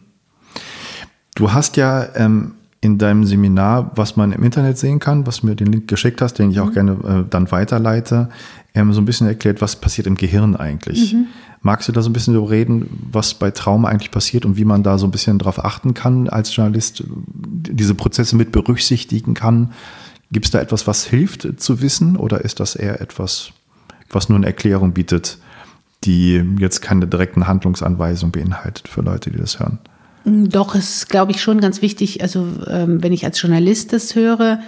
Du 1.34 1.52
hast 1.52 1.76
ja 1.76 2.06
ähm, 2.14 2.52
in 2.82 2.98
deinem 2.98 3.24
Seminar, 3.24 3.92
was 3.94 4.16
man 4.16 4.32
im 4.32 4.42
Internet 4.42 4.76
sehen 4.76 4.98
kann, 4.98 5.26
was 5.26 5.42
mir 5.42 5.54
den 5.54 5.68
Link 5.68 5.88
geschickt 5.88 6.20
hast, 6.20 6.34
den 6.34 6.50
ich 6.50 6.60
auch 6.60 6.66
mhm. 6.66 6.72
gerne 6.72 6.92
äh, 6.92 7.30
dann 7.30 7.50
weiterleite, 7.50 8.28
ähm, 8.74 8.92
so 8.92 9.00
ein 9.00 9.04
bisschen 9.04 9.26
erklärt, 9.26 9.60
was 9.60 9.76
passiert 9.76 10.06
im 10.06 10.16
Gehirn 10.16 10.56
eigentlich. 10.56 11.14
Mhm. 11.14 11.26
Magst 11.60 11.88
du 11.88 11.92
da 11.92 12.02
so 12.02 12.10
ein 12.10 12.12
bisschen 12.12 12.34
so 12.34 12.44
reden, 12.44 13.08
was 13.12 13.34
bei 13.34 13.50
Trauma 13.50 13.88
eigentlich 13.88 14.10
passiert 14.10 14.44
und 14.44 14.56
wie 14.56 14.64
man 14.64 14.82
da 14.82 14.98
so 14.98 15.06
ein 15.06 15.10
bisschen 15.10 15.38
drauf 15.38 15.64
achten 15.64 15.94
kann 15.94 16.28
als 16.28 16.54
Journalist, 16.54 17.04
diese 17.06 17.94
Prozesse 17.94 18.36
mit 18.36 18.50
berücksichtigen 18.50 19.34
kann? 19.34 19.72
Gibt 20.32 20.46
es 20.46 20.50
da 20.50 20.60
etwas, 20.60 20.86
was 20.86 21.04
hilft 21.04 21.60
zu 21.60 21.82
wissen 21.82 22.16
oder 22.16 22.40
ist 22.40 22.58
das 22.58 22.74
eher 22.74 23.00
etwas, 23.00 23.52
was 24.10 24.28
nur 24.28 24.36
eine 24.36 24.46
Erklärung 24.46 24.92
bietet, 24.92 25.38
die 26.04 26.42
jetzt 26.58 26.80
keine 26.80 27.06
direkten 27.06 27.46
Handlungsanweisungen 27.46 28.32
beinhaltet 28.32 28.88
für 28.88 29.02
Leute, 29.02 29.30
die 29.30 29.38
das 29.38 29.60
hören? 29.60 29.78
Doch, 30.24 30.74
es 30.74 30.96
ist, 30.96 31.08
glaube 31.10 31.32
ich, 31.32 31.42
schon 31.42 31.60
ganz 31.60 31.82
wichtig, 31.82 32.22
also 32.22 32.46
ähm, 32.68 33.02
wenn 33.02 33.12
ich 33.12 33.24
als 33.24 33.40
Journalist 33.42 33.92
das 33.92 34.14
höre, 34.14 34.60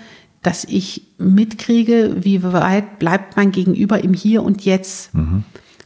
dass 0.45 0.65
ich 0.65 1.03
mitkriege, 1.19 2.17
wie 2.21 2.43
weit 2.43 2.99
bleibt 2.99 3.37
mein 3.37 3.51
Gegenüber 3.51 4.05
im 4.05 4.13
Hier 4.13 4.43
und 4.43 4.63
Jetzt. 4.65 5.13
Mhm. 5.15 5.43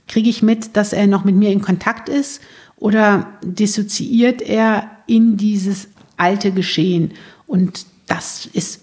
Kriege 0.09 0.29
ich 0.29 0.43
mit, 0.43 0.77
dass 0.77 0.93
er 0.93 1.07
noch 1.07 1.25
mit 1.25 1.37
mir 1.37 1.51
in 1.51 1.63
Kontakt 1.63 2.09
ist 2.09 2.43
oder 2.77 3.29
dissoziiert 3.43 4.43
er 4.43 4.91
in 5.07 5.37
dieses 5.37 5.89
alte 6.17 6.51
Geschehen? 6.51 7.13
Und 7.47 7.87
das 8.07 8.47
ist 8.53 8.81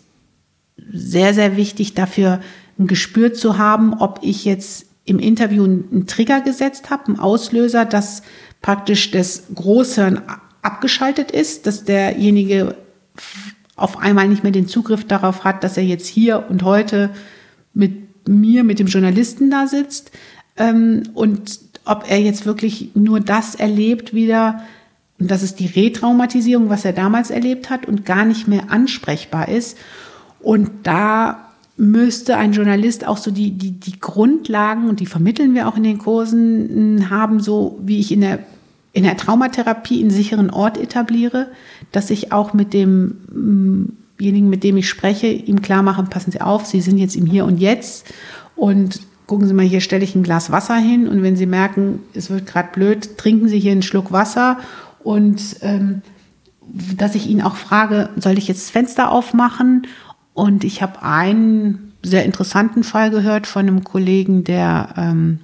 sehr, 0.78 1.34
sehr 1.34 1.58
wichtig 1.58 1.94
dafür, 1.94 2.40
ein 2.80 2.88
Gespür 2.88 3.34
zu 3.34 3.58
haben, 3.58 3.96
ob 3.96 4.20
ich 4.22 4.46
jetzt 4.46 4.86
im 5.04 5.20
Interview 5.20 5.66
einen 5.66 6.08
Trigger 6.08 6.40
gesetzt 6.40 6.90
habe, 6.90 7.08
einen 7.08 7.20
Auslöser, 7.20 7.84
dass 7.84 8.24
praktisch 8.62 9.12
das 9.12 9.44
Großhirn 9.54 10.22
abgeschaltet 10.62 11.32
ist, 11.32 11.68
dass 11.68 11.84
derjenige 11.84 12.76
auf 13.76 13.98
einmal 13.98 14.28
nicht 14.28 14.44
mehr 14.44 14.52
den 14.52 14.68
Zugriff 14.68 15.06
darauf 15.06 15.44
hat, 15.44 15.64
dass 15.64 15.78
er 15.78 15.84
jetzt 15.84 16.08
hier 16.08 16.46
und 16.50 16.64
heute 16.64 17.10
mit 17.74 18.28
mir, 18.28 18.64
mit 18.64 18.80
dem 18.80 18.88
Journalisten 18.88 19.52
da 19.52 19.68
sitzt, 19.68 20.12
ähm, 20.58 21.04
und 21.14 21.60
ob 21.86 22.10
er 22.10 22.20
jetzt 22.20 22.46
wirklich 22.46 22.92
nur 22.96 23.20
das 23.20 23.56
erlebt 23.56 24.14
wieder, 24.14 24.62
und 25.20 25.30
das 25.32 25.44
ist 25.44 25.60
die 25.60 25.68
Retraumatisierung, 25.68 26.70
was 26.70 26.86
er 26.86 26.94
damals 26.94 27.30
erlebt 27.30 27.70
hat 27.70 27.86
und 27.86 28.06
gar 28.06 28.26
nicht 28.26 28.48
mehr 28.48 28.72
ansprechbar 28.72 29.48
ist. 29.48 29.78
Und 30.40 30.72
da 30.84 31.54
müsste 31.78 32.38
ein 32.38 32.54
Journalist 32.54 33.08
auch 33.08 33.18
so 33.18 33.32
die, 33.32 33.52
die, 33.52 33.72
die 33.72 34.00
Grundlagen, 34.00 34.90
und 34.90 35.00
die 35.00 35.06
vermitteln 35.06 35.54
wir 35.54 35.68
auch 35.68 35.78
in 35.78 35.84
den 35.84 35.98
Kursen, 35.98 37.10
haben, 37.10 37.40
so 37.40 37.80
wie 37.82 38.00
ich 38.00 38.12
in 38.12 38.22
der, 38.22 38.40
in 38.94 39.04
der 39.04 39.18
Traumatherapie 39.18 40.02
einen 40.02 40.10
sicheren 40.10 40.50
Ort 40.50 40.78
etabliere, 40.78 41.50
dass 41.96 42.10
ich 42.10 42.32
auch 42.32 42.54
mit 42.54 42.74
demjenigen, 42.74 44.50
mit 44.50 44.64
dem 44.64 44.78
ich 44.78 44.90
spreche, 44.90 45.28
ihm 45.28 45.62
klar 45.62 45.82
mache, 45.82 46.04
passen 46.04 46.32
Sie 46.32 46.42
auf, 46.42 46.66
Sie 46.66 46.82
sind 46.82 46.98
jetzt 46.98 47.16
im 47.16 47.26
Hier 47.26 47.46
und 47.46 47.58
Jetzt 47.58 48.14
und 48.56 49.02
gucken 49.28 49.48
Sie 49.48 49.54
mal, 49.54 49.66
hier 49.66 49.82
stelle 49.82 50.04
ich 50.04 50.16
ein 50.16 50.24
Glas 50.24 50.52
Wasser 50.52 50.76
hin 50.76 51.08
und 51.08 51.24
wenn 51.24 51.36
Sie 51.36 51.46
merken, 51.46 52.00
es 52.14 52.30
wird 52.30 52.46
gerade 52.46 52.70
blöd, 52.74 53.18
trinken 53.18 53.48
Sie 53.48 53.60
hier 53.60 53.72
einen 53.72 53.82
Schluck 53.82 54.12
Wasser 54.12 54.60
und 55.04 55.42
ähm, 55.62 56.02
dass 56.98 57.16
ich 57.16 57.28
ihn 57.28 57.42
auch 57.42 57.56
frage, 57.56 58.10
soll 58.18 58.38
ich 58.38 58.48
jetzt 58.48 58.66
das 58.66 58.72
Fenster 58.72 59.12
aufmachen? 59.12 59.88
Und 60.34 60.64
ich 60.64 60.82
habe 60.82 61.02
einen 61.04 61.94
sehr 62.04 62.26
interessanten 62.26 62.84
Fall 62.84 63.12
gehört 63.12 63.48
von 63.48 63.68
einem 63.68 63.84
Kollegen, 63.84 64.44
der 64.44 64.94
ähm, 64.98 65.40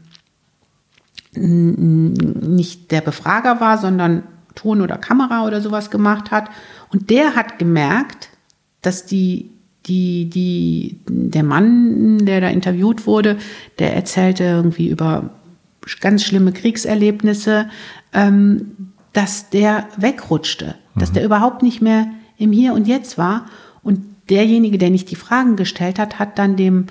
nicht 1.34 2.92
der 2.92 3.02
Befrager 3.02 3.62
war, 3.62 3.78
sondern 3.78 4.24
Ton 4.56 4.82
oder 4.82 4.98
Kamera 4.98 5.46
oder 5.46 5.62
sowas 5.62 5.90
gemacht 5.90 6.32
hat. 6.32 6.50
Und 6.92 7.10
der 7.10 7.36
hat 7.36 7.60
gemerkt, 7.60 8.30
dass 8.82 9.06
die 9.06 9.52
die, 9.88 10.30
die, 10.30 11.00
der 11.08 11.44
Mann, 11.44 12.26
der 12.26 12.42
da 12.42 12.50
interviewt 12.50 13.08
wurde, 13.08 13.38
der 13.80 13.96
erzählte 13.96 14.44
irgendwie 14.44 14.90
über 14.90 15.32
ganz 16.00 16.24
schlimme 16.24 16.52
Kriegserlebnisse, 16.52 17.70
ähm, 18.14 18.92
dass 19.14 19.50
der 19.50 19.88
wegrutschte, 19.98 20.76
mhm. 20.94 21.00
dass 21.00 21.12
der 21.12 21.26
überhaupt 21.26 21.64
nicht 21.64 21.82
mehr 21.82 22.08
im 22.38 22.52
Hier 22.52 22.74
und 22.74 22.88
Jetzt 22.88 23.18
war. 23.18 23.46
Und 23.84 24.02
derjenige, 24.30 24.78
der 24.78 24.90
nicht 24.90 25.10
die 25.10 25.16
Fragen 25.16 25.56
gestellt 25.56 26.00
hat, 26.00 26.20
hat 26.20 26.38
dann 26.38 26.56
dem 26.56 26.88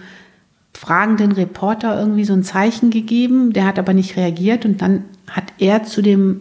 fragenden 0.73 1.33
Reporter 1.33 1.99
irgendwie 1.99 2.25
so 2.25 2.33
ein 2.33 2.43
Zeichen 2.43 2.91
gegeben, 2.91 3.53
der 3.53 3.67
hat 3.67 3.79
aber 3.79 3.93
nicht 3.93 4.17
reagiert 4.17 4.65
und 4.65 4.83
dann 4.83 5.05
hat 5.29 5.53
er 5.59 5.85
zu 5.85 6.01
dem 6.03 6.41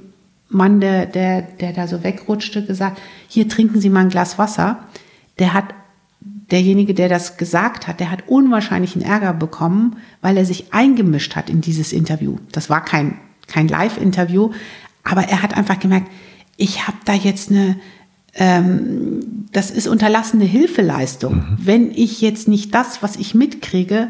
Mann, 0.50 0.82
der, 0.82 1.06
der, 1.06 1.44
der 1.44 1.74
da 1.74 1.88
so 1.88 2.04
wegrutschte, 2.04 2.66
gesagt, 2.66 3.00
hier 3.28 3.48
trinken 3.48 3.80
Sie 3.80 3.90
mal 3.90 4.02
ein 4.02 4.10
Glas 4.10 4.38
Wasser. 4.38 4.80
Der 5.38 5.54
hat 5.54 5.66
derjenige, 6.52 6.94
der 6.94 7.10
das 7.10 7.38
gesagt 7.38 7.88
hat, 7.88 8.00
der 8.00 8.12
hat 8.12 8.28
unwahrscheinlichen 8.28 9.02
Ärger 9.02 9.34
bekommen, 9.34 9.98
weil 10.22 10.38
er 10.38 10.46
sich 10.46 10.74
eingemischt 10.74 11.36
hat 11.36 11.50
in 11.50 11.62
dieses 11.62 11.94
Interview. 11.94 12.38
Das 12.52 12.70
war 12.70 12.84
kein, 12.84 13.20
kein 13.48 13.68
Live-Interview, 13.68 14.52
aber 15.04 15.24
er 15.26 15.42
hat 15.44 15.56
einfach 15.56 15.80
gemerkt, 15.80 16.10
ich 16.58 16.88
habe 16.88 16.98
da 17.06 17.14
jetzt 17.14 17.52
eine, 17.52 17.80
ähm, 18.34 19.48
das 19.52 19.72
ist 19.72 19.88
unterlassene 19.88 20.46
Hilfeleistung. 20.46 21.36
Mhm. 21.36 21.58
Wenn 21.60 21.92
ich 21.92 22.22
jetzt 22.22 22.48
nicht 22.48 22.74
das, 22.74 23.02
was 23.02 23.16
ich 23.16 23.36
mitkriege, 23.36 24.10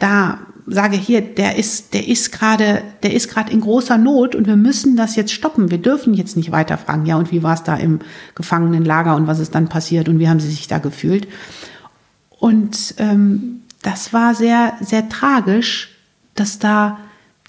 da 0.00 0.40
sage 0.66 0.96
hier, 0.96 1.20
der 1.20 1.56
ist, 1.56 1.94
der 1.94 2.06
ist 2.06 2.32
gerade, 2.32 2.82
der 3.02 3.14
ist 3.14 3.28
gerade 3.28 3.52
in 3.52 3.60
großer 3.60 3.98
Not 3.98 4.34
und 4.34 4.46
wir 4.46 4.56
müssen 4.56 4.96
das 4.96 5.16
jetzt 5.16 5.32
stoppen. 5.32 5.70
Wir 5.70 5.78
dürfen 5.78 6.14
jetzt 6.14 6.36
nicht 6.36 6.52
weiter 6.52 6.78
fragen, 6.78 7.06
ja, 7.06 7.16
und 7.16 7.32
wie 7.32 7.42
war 7.42 7.54
es 7.54 7.62
da 7.62 7.76
im 7.76 8.00
Gefangenenlager 8.34 9.16
und 9.16 9.26
was 9.26 9.40
ist 9.40 9.54
dann 9.54 9.68
passiert 9.68 10.08
und 10.08 10.18
wie 10.18 10.28
haben 10.28 10.40
sie 10.40 10.50
sich 10.50 10.68
da 10.68 10.78
gefühlt? 10.78 11.28
Und 12.38 12.94
ähm, 12.98 13.62
das 13.82 14.12
war 14.12 14.34
sehr, 14.34 14.74
sehr 14.80 15.08
tragisch, 15.08 15.96
dass 16.34 16.58
da 16.58 16.98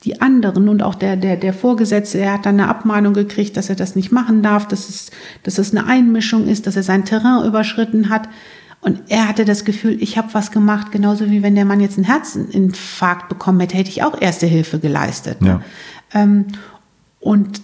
die 0.04 0.20
anderen 0.20 0.68
und 0.68 0.82
auch 0.82 0.96
der, 0.96 1.16
der, 1.16 1.38
der 1.38 1.54
Vorgesetzte, 1.54 2.18
er 2.18 2.34
hat 2.34 2.46
dann 2.46 2.60
eine 2.60 2.70
Abmahnung 2.70 3.14
gekriegt, 3.14 3.56
dass 3.56 3.70
er 3.70 3.76
das 3.76 3.96
nicht 3.96 4.12
machen 4.12 4.42
darf, 4.42 4.68
dass 4.68 4.90
es, 4.90 5.12
dass 5.44 5.60
es 5.60 5.72
eine 5.72 5.86
Einmischung 5.86 6.48
ist, 6.48 6.66
dass 6.66 6.76
er 6.76 6.84
sein 6.84 7.06
Terrain 7.06 7.46
überschritten 7.46 8.10
hat. 8.10 8.28
Und 8.82 9.00
er 9.10 9.28
hatte 9.28 9.46
das 9.46 9.64
Gefühl, 9.64 10.02
ich 10.02 10.18
habe 10.18 10.34
was 10.34 10.52
gemacht, 10.52 10.92
genauso 10.92 11.30
wie 11.30 11.44
wenn 11.44 11.54
der 11.54 11.66
Mann 11.66 11.80
jetzt 11.80 11.98
einen 11.98 12.06
Herzinfarkt 12.06 13.30
bekommen 13.30 13.60
hätte, 13.60 13.78
hätte 13.78 13.92
ich 13.92 14.04
auch 14.04 14.20
erste 14.20 14.48
Hilfe 14.48 14.80
geleistet. 14.80 15.38
Ja. 15.42 15.62
Ähm, 16.14 16.48
und 17.20 17.62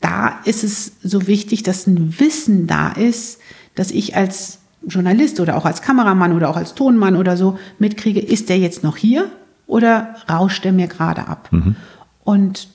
da 0.00 0.40
ist 0.44 0.62
es 0.62 0.92
so 1.02 1.26
wichtig, 1.26 1.64
dass 1.64 1.86
ein 1.86 2.18
Wissen 2.20 2.68
da 2.68 2.92
ist, 2.92 3.40
dass 3.74 3.90
ich 3.90 4.16
als 4.16 4.60
Journalist 4.86 5.40
oder 5.40 5.56
auch 5.56 5.64
als 5.64 5.82
Kameramann 5.82 6.32
oder 6.32 6.48
auch 6.48 6.56
als 6.56 6.74
Tonmann 6.74 7.16
oder 7.16 7.36
so 7.36 7.58
mitkriege, 7.78 8.20
ist 8.20 8.48
der 8.48 8.58
jetzt 8.58 8.82
noch 8.82 8.96
hier 8.96 9.30
oder 9.66 10.16
rauscht 10.28 10.64
er 10.64 10.72
mir 10.72 10.86
gerade 10.86 11.26
ab? 11.26 11.48
Mhm. 11.50 11.76
Und 12.24 12.68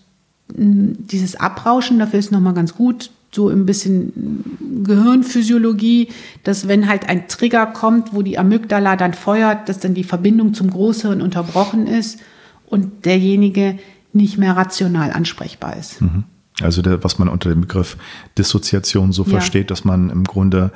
mh, 0.56 0.96
dieses 1.00 1.36
Abrauschen, 1.36 2.00
dafür 2.00 2.20
ist 2.20 2.32
nochmal 2.32 2.54
ganz 2.54 2.76
gut, 2.76 3.12
so 3.32 3.50
ein 3.50 3.66
bisschen 3.66 4.84
Gehirnphysiologie, 4.84 6.10
dass 6.44 6.68
wenn 6.68 6.88
halt 6.88 7.10
ein 7.10 7.28
Trigger 7.28 7.66
kommt, 7.68 8.14
wo 8.14 8.22
die 8.22 8.38
Amygdala 8.40 8.96
dann 8.96 9.14
feuert, 9.14 9.70
dass 9.70 9.80
dann 9.80 9.94
die 9.94 10.04
Verbindung 10.04 10.54
zum 10.54 10.70
Großhirn 10.70 11.22
unterbrochen 11.22 11.88
ist 11.88 12.20
und 12.66 13.06
derjenige 13.06 13.78
nicht 14.14 14.38
mehr 14.38 14.56
rational 14.56 15.12
ansprechbar 15.12 15.78
ist. 15.78 16.02
Mhm. 16.02 16.24
Also 16.62 16.82
der, 16.82 17.04
was 17.04 17.20
man 17.20 17.28
unter 17.28 17.50
dem 17.50 17.62
Begriff 17.62 17.98
Dissoziation 18.38 19.12
so 19.12 19.24
ja. 19.24 19.30
versteht, 19.30 19.70
dass 19.70 19.86
man 19.86 20.10
im 20.10 20.24
Grunde 20.24 20.72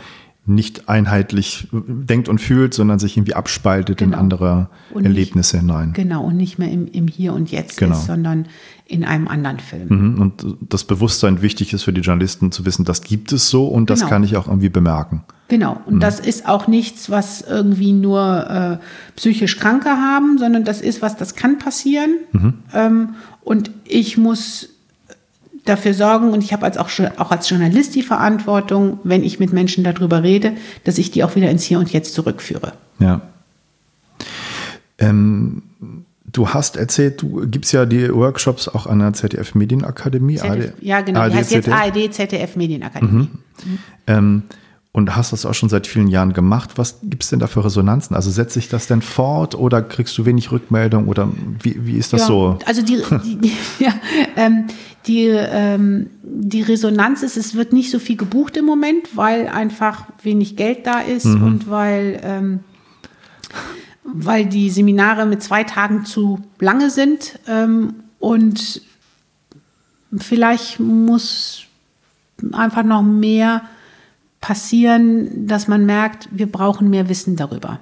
nicht 0.46 0.90
einheitlich 0.90 1.68
denkt 1.72 2.28
und 2.28 2.40
fühlt, 2.40 2.74
sondern 2.74 2.98
sich 2.98 3.16
irgendwie 3.16 3.36
abspaltet 3.36 4.00
genau. 4.00 4.14
in 4.14 4.20
andere 4.20 4.70
und 4.92 5.06
Erlebnisse 5.06 5.58
nicht, 5.58 5.62
hinein. 5.62 5.94
Genau, 5.94 6.24
und 6.24 6.36
nicht 6.36 6.58
mehr 6.58 6.72
im, 6.72 6.88
im 6.88 7.08
Hier 7.08 7.34
und 7.34 7.52
Jetzt 7.52 7.78
genau. 7.78 7.96
ist, 7.96 8.08
sondern 8.08 8.48
in 8.86 9.06
einem 9.06 9.28
anderen 9.28 9.60
Film. 9.60 9.88
Mhm, 9.90 10.22
und 10.22 10.58
das 10.62 10.84
Bewusstsein 10.84 11.44
wichtig 11.44 11.74
ist 11.74 11.84
für 11.84 11.94
die 11.94 12.02
Journalisten 12.02 12.52
zu 12.52 12.66
wissen, 12.66 12.86
das 12.86 13.02
gibt 13.02 13.32
es 13.32 13.50
so 13.50 13.68
und 13.68 13.90
das 13.92 14.00
genau. 14.00 14.10
kann 14.10 14.24
ich 14.24 14.36
auch 14.36 14.48
irgendwie 14.48 14.70
bemerken. 14.70 15.24
Genau, 15.48 15.80
und 15.86 15.96
mhm. 15.96 16.00
das 16.00 16.20
ist 16.20 16.48
auch 16.48 16.68
nichts, 16.68 17.10
was 17.12 17.42
irgendwie 17.42 17.94
nur 17.94 18.50
äh, 18.82 18.86
psychisch 19.18 19.58
Kranke 19.58 19.90
haben, 19.90 20.40
sondern 20.40 20.64
das 20.66 20.82
ist 20.82 21.04
was, 21.04 21.18
das 21.18 21.36
kann 21.36 21.60
passieren. 21.60 22.16
Mhm. 22.32 22.54
Ähm, 22.74 23.10
und 23.44 23.70
ich 23.86 24.18
muss 24.18 24.70
dafür 25.66 25.94
sorgen 25.94 26.32
und 26.32 26.44
ich 26.44 26.54
habe 26.54 26.66
als 26.66 26.78
auch, 26.78 26.90
auch 27.18 27.32
als 27.32 27.50
Journalist 27.50 27.96
die 27.96 28.02
Verantwortung, 28.02 29.00
wenn 29.04 29.24
ich 29.24 29.40
mit 29.40 29.54
Menschen 29.54 29.84
darüber 29.84 30.24
rede, 30.24 30.54
dass 30.84 30.98
ich 30.98 31.12
die 31.12 31.24
auch 31.24 31.36
wieder 31.36 31.50
ins 31.50 31.64
Hier 31.64 31.80
und 31.80 31.92
Jetzt 31.92 32.14
zurückführe. 32.14 32.74
Ja. 33.00 33.22
Ähm, 34.98 35.64
du 36.32 36.50
hast 36.50 36.78
erzählt, 36.78 37.22
du 37.22 37.48
gibst 37.48 37.74
ja 37.74 37.86
die 37.86 38.14
Workshops 38.14 38.68
auch 38.68 38.88
an 38.88 39.00
der 39.00 39.14
ZDF 39.14 39.56
Medienakademie. 39.56 40.38
ZDF, 40.38 40.74
ja, 40.82 41.02
genau, 41.02 41.22
ARD, 41.22 41.34
die 41.34 41.38
heißt 41.38 41.50
ZDF. 41.50 41.68
jetzt 41.68 41.76
ARD 41.76 42.14
ZDF 42.14 42.56
Medienakademie. 42.56 43.12
Mhm. 43.12 43.30
Mhm. 43.64 43.80
Ähm, 44.08 44.44
und 44.94 45.16
hast 45.16 45.32
das 45.32 45.46
auch 45.46 45.54
schon 45.54 45.70
seit 45.70 45.88
vielen 45.88 46.08
Jahren 46.08 46.34
gemacht. 46.34 46.72
Was 46.76 47.00
gibt 47.02 47.24
es 47.24 47.30
denn 47.30 47.40
da 47.40 47.48
für 47.48 47.64
Resonanzen? 47.64 48.16
Also 48.16 48.30
setzt 48.30 48.54
sich 48.54 48.68
das 48.68 48.88
denn 48.88 49.02
fort 49.02 49.56
oder 49.56 49.82
kriegst 49.82 50.18
du 50.18 50.26
wenig 50.26 50.52
Rückmeldung 50.52 51.08
oder 51.08 51.30
wie, 51.62 51.86
wie 51.86 51.96
ist 51.96 52.12
das 52.12 52.22
ja, 52.22 52.28
so? 52.28 52.60
Also 52.66 52.82
die, 52.82 53.02
die, 53.24 53.38
die 53.38 53.54
ja, 53.84 53.94
ähm, 54.36 54.66
die, 55.08 55.28
ähm, 55.28 56.10
die 56.24 56.62
Resonanz 56.62 57.24
ist, 57.24 57.38
es 57.38 57.56
wird 57.56 57.72
nicht 57.72 57.90
so 57.90 58.00
viel 58.00 58.18
gebucht 58.18 58.58
im 58.58 58.66
Moment, 58.66 59.16
weil 59.16 59.48
einfach 59.48 60.06
wenig 60.24 60.58
Geld 60.58 60.86
da 60.86 61.00
ist 61.00 61.26
mhm. 61.26 61.44
und 61.44 61.70
weil, 61.70 62.20
ähm, 62.24 62.60
weil 64.04 64.46
die 64.46 64.70
Seminare 64.70 65.26
mit 65.26 65.42
zwei 65.42 65.64
Tagen 65.64 66.06
zu 66.06 66.44
lange 66.60 66.90
sind. 66.90 67.40
Ähm, 67.48 67.94
und 68.20 68.82
vielleicht 70.18 70.82
muss 70.82 71.64
einfach 72.52 72.84
noch 72.84 73.02
mehr 73.02 73.62
passieren, 74.42 75.48
dass 75.48 75.68
man 75.68 75.86
merkt, 75.86 76.28
wir 76.32 76.52
brauchen 76.52 76.90
mehr 76.90 77.08
Wissen 77.08 77.36
darüber. 77.36 77.80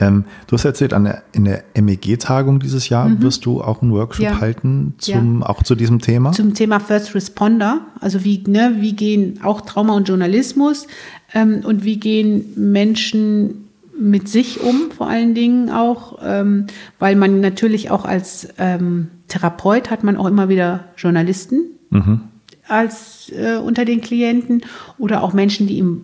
Ähm, 0.00 0.24
du 0.46 0.54
hast 0.54 0.64
erzählt, 0.64 0.94
an 0.94 1.04
der, 1.04 1.22
in 1.32 1.44
der 1.44 1.62
MEG-Tagung 1.80 2.58
dieses 2.58 2.88
Jahr 2.88 3.08
mhm. 3.08 3.22
wirst 3.22 3.44
du 3.44 3.62
auch 3.62 3.82
einen 3.82 3.92
Workshop 3.92 4.24
ja. 4.24 4.40
halten, 4.40 4.94
zum, 4.98 5.40
ja. 5.40 5.46
auch 5.46 5.62
zu 5.62 5.74
diesem 5.74 6.00
Thema? 6.00 6.32
Zum 6.32 6.54
Thema 6.54 6.80
First 6.80 7.14
Responder. 7.14 7.82
Also 8.00 8.24
wie, 8.24 8.42
ne, 8.46 8.76
wie 8.80 8.94
gehen 8.94 9.40
auch 9.44 9.60
Trauma 9.60 9.94
und 9.94 10.08
Journalismus 10.08 10.86
ähm, 11.34 11.60
und 11.64 11.84
wie 11.84 12.00
gehen 12.00 12.46
Menschen 12.56 13.68
mit 13.96 14.28
sich 14.28 14.60
um, 14.60 14.90
vor 14.90 15.08
allen 15.08 15.34
Dingen 15.34 15.70
auch, 15.70 16.18
ähm, 16.24 16.66
weil 16.98 17.14
man 17.14 17.40
natürlich 17.40 17.90
auch 17.90 18.06
als 18.06 18.48
ähm, 18.58 19.08
Therapeut 19.28 19.90
hat 19.90 20.02
man 20.02 20.16
auch 20.16 20.26
immer 20.26 20.48
wieder 20.48 20.84
Journalisten. 20.96 21.60
Mhm 21.90 22.31
als 22.68 23.30
äh, 23.34 23.56
unter 23.56 23.84
den 23.84 24.00
Klienten 24.00 24.62
oder 24.98 25.22
auch 25.22 25.32
Menschen, 25.32 25.66
die 25.66 25.78
im 25.78 26.02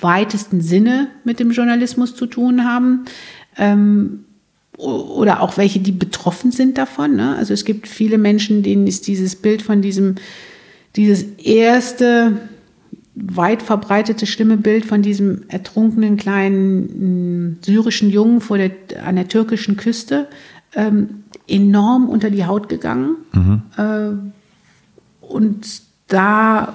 weitesten 0.00 0.60
Sinne 0.60 1.08
mit 1.24 1.40
dem 1.40 1.50
Journalismus 1.50 2.14
zu 2.14 2.26
tun 2.26 2.64
haben. 2.64 3.04
Ähm, 3.56 4.24
oder 4.78 5.40
auch 5.40 5.56
welche, 5.56 5.80
die 5.80 5.90
betroffen 5.90 6.52
sind 6.52 6.78
davon. 6.78 7.16
Ne? 7.16 7.34
Also 7.36 7.52
es 7.52 7.64
gibt 7.64 7.88
viele 7.88 8.16
Menschen, 8.16 8.62
denen 8.62 8.86
ist 8.86 9.08
dieses 9.08 9.34
Bild 9.34 9.60
von 9.60 9.82
diesem, 9.82 10.14
dieses 10.94 11.22
erste 11.38 12.38
weit 13.16 13.62
verbreitete 13.62 14.26
schlimme 14.26 14.56
Bild 14.56 14.84
von 14.86 15.02
diesem 15.02 15.42
ertrunkenen 15.48 16.16
kleinen 16.16 17.50
mm, 17.50 17.58
syrischen 17.62 18.10
Jungen 18.10 18.40
vor 18.40 18.56
der, 18.56 18.70
an 19.04 19.16
der 19.16 19.26
türkischen 19.26 19.76
Küste 19.76 20.28
ähm, 20.76 21.24
enorm 21.48 22.08
unter 22.08 22.30
die 22.30 22.44
Haut 22.46 22.68
gegangen. 22.68 23.16
Mhm. 23.32 23.62
Äh, 23.76 25.24
und 25.26 25.87
da 26.08 26.74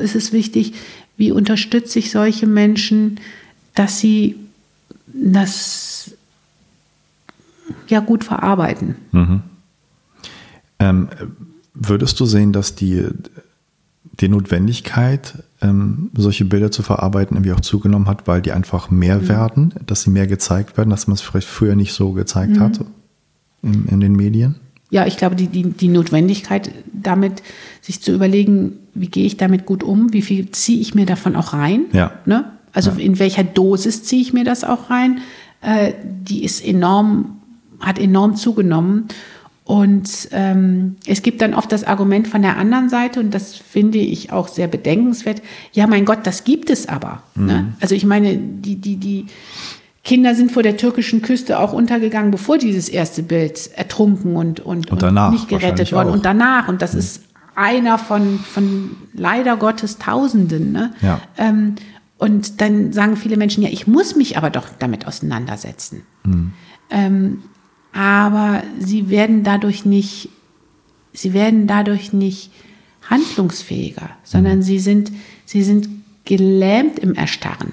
ist 0.00 0.14
es 0.14 0.32
wichtig, 0.32 0.74
wie 1.16 1.32
unterstütze 1.32 1.98
ich 1.98 2.10
solche 2.10 2.46
Menschen, 2.46 3.20
dass 3.74 4.00
sie 4.00 4.36
das 5.06 6.12
ja 7.88 8.00
gut 8.00 8.24
verarbeiten. 8.24 8.96
Mhm. 9.12 9.42
Ähm, 10.78 11.08
würdest 11.74 12.18
du 12.20 12.26
sehen, 12.26 12.52
dass 12.52 12.74
die, 12.74 13.06
die 14.20 14.28
Notwendigkeit, 14.28 15.44
ähm, 15.60 16.10
solche 16.14 16.44
Bilder 16.44 16.70
zu 16.70 16.82
verarbeiten, 16.82 17.36
irgendwie 17.36 17.52
auch 17.52 17.60
zugenommen 17.60 18.08
hat, 18.08 18.26
weil 18.26 18.42
die 18.42 18.52
einfach 18.52 18.90
mehr 18.90 19.18
mhm. 19.18 19.28
werden, 19.28 19.74
dass 19.86 20.02
sie 20.02 20.10
mehr 20.10 20.26
gezeigt 20.26 20.76
werden, 20.76 20.90
dass 20.90 21.06
man 21.06 21.14
es 21.14 21.20
vielleicht 21.20 21.48
früher 21.48 21.76
nicht 21.76 21.92
so 21.92 22.12
gezeigt 22.12 22.56
mhm. 22.56 22.60
hat 22.60 22.80
in, 23.62 23.86
in 23.86 24.00
den 24.00 24.14
Medien? 24.14 24.56
Ja, 24.90 25.06
ich 25.06 25.16
glaube, 25.16 25.34
die, 25.34 25.48
die, 25.48 25.64
die 25.64 25.88
Notwendigkeit, 25.88 26.70
damit 26.92 27.42
sich 27.80 28.00
zu 28.00 28.12
überlegen, 28.12 28.78
wie 28.94 29.08
gehe 29.08 29.26
ich 29.26 29.36
damit 29.36 29.66
gut 29.66 29.82
um, 29.82 30.12
wie 30.12 30.22
viel 30.22 30.50
ziehe 30.50 30.80
ich 30.80 30.94
mir 30.94 31.06
davon 31.06 31.36
auch 31.36 31.52
rein, 31.52 31.86
ja. 31.92 32.12
ne? 32.26 32.44
also 32.72 32.90
ja. 32.90 32.98
in 32.98 33.18
welcher 33.18 33.44
Dosis 33.44 34.02
ziehe 34.04 34.22
ich 34.22 34.32
mir 34.32 34.44
das 34.44 34.64
auch 34.64 34.90
rein, 34.90 35.20
äh, 35.62 35.92
die 36.04 36.44
ist 36.44 36.64
enorm, 36.64 37.40
hat 37.80 37.98
enorm 37.98 38.36
zugenommen. 38.36 39.08
Und 39.64 40.28
ähm, 40.32 40.96
es 41.06 41.22
gibt 41.22 41.40
dann 41.40 41.54
oft 41.54 41.72
das 41.72 41.84
Argument 41.84 42.28
von 42.28 42.42
der 42.42 42.58
anderen 42.58 42.90
Seite, 42.90 43.18
und 43.20 43.32
das 43.32 43.56
finde 43.56 43.96
ich 43.96 44.30
auch 44.30 44.48
sehr 44.48 44.68
bedenkenswert, 44.68 45.40
ja, 45.72 45.86
mein 45.86 46.04
Gott, 46.04 46.18
das 46.24 46.44
gibt 46.44 46.68
es 46.68 46.86
aber. 46.86 47.22
Ne? 47.34 47.40
Mhm. 47.40 47.46
Ne? 47.46 47.72
Also 47.80 47.94
ich 47.94 48.04
meine, 48.04 48.36
die, 48.36 48.76
die, 48.76 48.96
die, 48.96 49.26
Kinder 50.04 50.34
sind 50.34 50.52
vor 50.52 50.62
der 50.62 50.76
türkischen 50.76 51.22
Küste 51.22 51.58
auch 51.58 51.72
untergegangen, 51.72 52.30
bevor 52.30 52.58
dieses 52.58 52.90
erste 52.90 53.22
Bild 53.22 53.70
ertrunken 53.74 54.36
und, 54.36 54.60
und, 54.60 54.90
und, 54.90 55.02
danach 55.02 55.32
nicht 55.32 55.48
gerettet 55.48 55.92
worden. 55.92 56.10
Auch. 56.10 56.12
Und 56.12 56.26
danach. 56.26 56.68
Und 56.68 56.82
das 56.82 56.92
mhm. 56.92 56.98
ist 56.98 57.22
einer 57.54 57.98
von, 57.98 58.38
von 58.38 58.96
leider 59.14 59.56
Gottes 59.56 59.98
Tausenden. 59.98 60.72
Ne? 60.72 60.92
Ja. 61.00 61.20
Ähm, 61.38 61.76
und 62.18 62.60
dann 62.60 62.92
sagen 62.92 63.16
viele 63.16 63.38
Menschen, 63.38 63.62
ja, 63.62 63.70
ich 63.70 63.86
muss 63.86 64.14
mich 64.14 64.36
aber 64.36 64.50
doch 64.50 64.68
damit 64.78 65.06
auseinandersetzen. 65.06 66.02
Mhm. 66.24 66.52
Ähm, 66.90 67.42
aber 67.94 68.62
sie 68.78 69.08
werden 69.08 69.42
dadurch 69.42 69.86
nicht, 69.86 70.28
sie 71.14 71.32
werden 71.32 71.66
dadurch 71.66 72.12
nicht 72.12 72.50
handlungsfähiger, 73.08 74.10
sondern 74.22 74.58
mhm. 74.58 74.62
sie 74.62 74.78
sind, 74.80 75.12
sie 75.46 75.62
sind 75.62 75.88
gelähmt 76.24 76.98
im 76.98 77.14
Erstarren. 77.14 77.72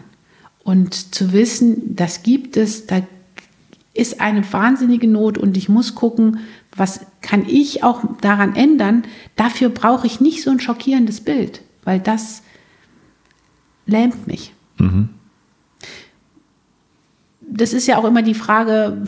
Und 0.71 1.13
zu 1.13 1.33
wissen, 1.33 1.97
das 1.97 2.23
gibt 2.23 2.55
es, 2.55 2.87
da 2.87 3.01
ist 3.93 4.21
eine 4.21 4.53
wahnsinnige 4.53 5.05
Not 5.05 5.37
und 5.37 5.57
ich 5.57 5.67
muss 5.67 5.95
gucken, 5.95 6.39
was 6.73 7.01
kann 7.19 7.45
ich 7.45 7.83
auch 7.83 8.01
daran 8.21 8.55
ändern. 8.55 9.03
Dafür 9.35 9.67
brauche 9.67 10.07
ich 10.07 10.21
nicht 10.21 10.41
so 10.41 10.49
ein 10.49 10.61
schockierendes 10.61 11.19
Bild, 11.19 11.61
weil 11.83 11.99
das 11.99 12.41
lähmt 13.85 14.27
mich. 14.27 14.53
Mhm. 14.77 15.09
Das 17.41 17.73
ist 17.73 17.85
ja 17.85 17.97
auch 17.97 18.05
immer 18.05 18.21
die 18.21 18.33
Frage, 18.33 19.05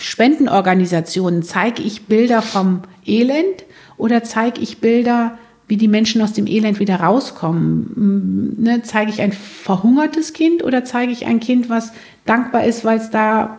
Spendenorganisationen, 0.00 1.44
zeige 1.44 1.82
ich 1.84 2.06
Bilder 2.06 2.42
vom 2.42 2.82
Elend 3.06 3.62
oder 3.96 4.24
zeige 4.24 4.60
ich 4.60 4.78
Bilder 4.78 5.38
wie 5.68 5.76
die 5.76 5.88
Menschen 5.88 6.22
aus 6.22 6.32
dem 6.32 6.46
Elend 6.46 6.80
wieder 6.80 6.96
rauskommen. 6.96 8.56
Ne, 8.58 8.82
zeige 8.82 9.10
ich 9.10 9.20
ein 9.20 9.32
verhungertes 9.32 10.32
Kind 10.32 10.64
oder 10.64 10.84
zeige 10.84 11.12
ich 11.12 11.26
ein 11.26 11.40
Kind, 11.40 11.68
was 11.68 11.92
dankbar 12.24 12.64
ist, 12.64 12.84
weil 12.84 12.98
es 12.98 13.10
da 13.10 13.58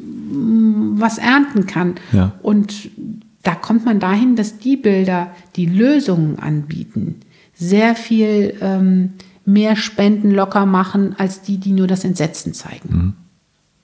mm, 0.00 0.98
was 0.98 1.18
ernten 1.18 1.66
kann? 1.66 1.94
Ja. 2.12 2.32
Und 2.42 2.90
da 3.42 3.54
kommt 3.54 3.84
man 3.84 4.00
dahin, 4.00 4.34
dass 4.34 4.58
die 4.58 4.76
Bilder, 4.76 5.30
die 5.54 5.66
Lösungen 5.66 6.38
anbieten, 6.38 7.20
sehr 7.54 7.94
viel 7.94 8.54
ähm, 8.60 9.12
mehr 9.44 9.76
Spenden 9.76 10.30
locker 10.30 10.66
machen, 10.66 11.14
als 11.18 11.42
die, 11.42 11.58
die 11.58 11.72
nur 11.72 11.86
das 11.86 12.04
Entsetzen 12.04 12.54
zeigen. 12.54 12.88
Mhm. 12.88 13.12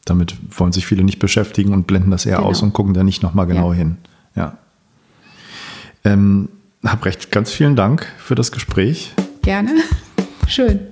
Damit 0.05 0.35
wollen 0.51 0.73
sich 0.73 0.87
viele 0.87 1.05
nicht 1.05 1.21
beschäftigen 1.21 1.73
und 1.73 1.87
blenden 1.87 2.11
das 2.11 2.27
eher 2.27 2.39
genau. 2.39 2.49
aus 2.49 2.63
und 2.63 2.73
gucken 2.73 2.93
da 2.93 3.05
nicht 3.05 3.23
nochmal 3.23 3.47
genau 3.47 3.73
ja. 3.73 3.79
hin. 3.79 3.97
Ja. 4.35 4.59
Ähm, 6.05 6.49
hab 6.85 7.05
recht. 7.05 7.31
Ganz 7.31 7.51
vielen 7.51 7.77
Dank 7.77 8.07
für 8.19 8.35
das 8.35 8.53
Gespräch. 8.53 9.13
Gerne. 9.43 9.83
Schön. 10.47 10.92